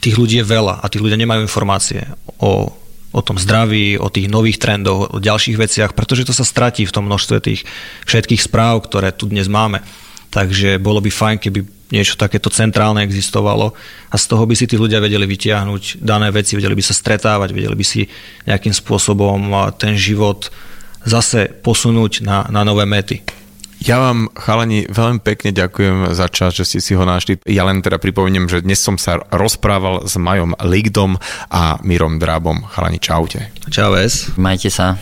tých 0.00 0.16
ľudí 0.18 0.40
je 0.42 0.46
veľa 0.46 0.80
a 0.82 0.86
tí 0.90 1.00
ľudia 1.00 1.18
nemajú 1.18 1.44
informácie 1.44 2.04
o, 2.38 2.68
o 3.14 3.22
tom 3.22 3.38
zdraví, 3.38 3.94
o 3.94 4.10
tých 4.10 4.26
nových 4.26 4.58
trendoch, 4.58 5.14
o 5.14 5.22
ďalších 5.22 5.54
veciach, 5.54 5.90
pretože 5.94 6.26
to 6.26 6.34
sa 6.34 6.42
stratí 6.42 6.82
v 6.82 6.94
tom 6.94 7.06
množstve 7.06 7.38
tých 7.38 7.62
všetkých 8.10 8.42
správ, 8.42 8.82
ktoré 8.90 9.14
tu 9.14 9.30
dnes 9.30 9.46
máme. 9.46 9.86
Takže 10.34 10.82
bolo 10.82 10.98
by 10.98 11.14
fajn, 11.14 11.36
keby 11.38 11.62
niečo 11.94 12.18
takéto 12.18 12.50
centrálne 12.50 13.06
existovalo 13.06 13.70
a 14.10 14.16
z 14.18 14.24
toho 14.26 14.42
by 14.42 14.54
si 14.58 14.66
tí 14.66 14.74
ľudia 14.74 14.98
vedeli 14.98 15.22
vytiahnuť 15.30 16.02
dané 16.02 16.34
veci, 16.34 16.58
vedeli 16.58 16.74
by 16.74 16.82
sa 16.82 16.90
stretávať, 16.90 17.54
vedeli 17.54 17.76
by 17.78 17.86
si 17.86 18.10
nejakým 18.50 18.74
spôsobom 18.74 19.70
ten 19.78 19.94
život 19.94 20.50
zase 21.06 21.54
posunúť 21.62 22.26
na, 22.26 22.50
na 22.50 22.66
nové 22.66 22.82
mety. 22.82 23.43
Ja 23.84 24.00
vám, 24.00 24.32
chalani, 24.32 24.88
veľmi 24.88 25.20
pekne 25.20 25.52
ďakujem 25.52 26.16
za 26.16 26.32
čas, 26.32 26.56
že 26.56 26.64
ste 26.64 26.80
si 26.80 26.96
ho 26.96 27.04
našli. 27.04 27.36
Ja 27.44 27.68
len 27.68 27.84
teda 27.84 28.00
pripomeniem, 28.00 28.48
že 28.48 28.64
dnes 28.64 28.80
som 28.80 28.96
sa 28.96 29.20
rozprával 29.28 30.08
s 30.08 30.16
Majom 30.16 30.56
Ligdom 30.64 31.20
a 31.52 31.76
Mirom 31.84 32.16
Drábom. 32.16 32.64
Chalani, 32.64 32.96
čaute. 32.96 33.52
Čau, 33.68 33.92
es. 34.00 34.32
Majte 34.40 34.72
sa. 34.72 34.96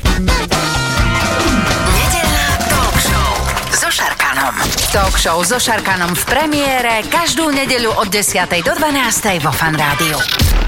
talk 4.92 5.16
show 5.16 5.40
so 5.40 5.56
Šarkanom. 5.56 6.12
V 6.12 6.24
premiére 6.28 7.00
každú 7.08 7.48
nedeľu 7.48 7.96
od 7.96 8.12
10. 8.12 8.44
do 8.60 8.76
12. 8.76 9.40
vo 9.40 9.48
Fan 9.48 9.72
Rádiu. 9.72 10.61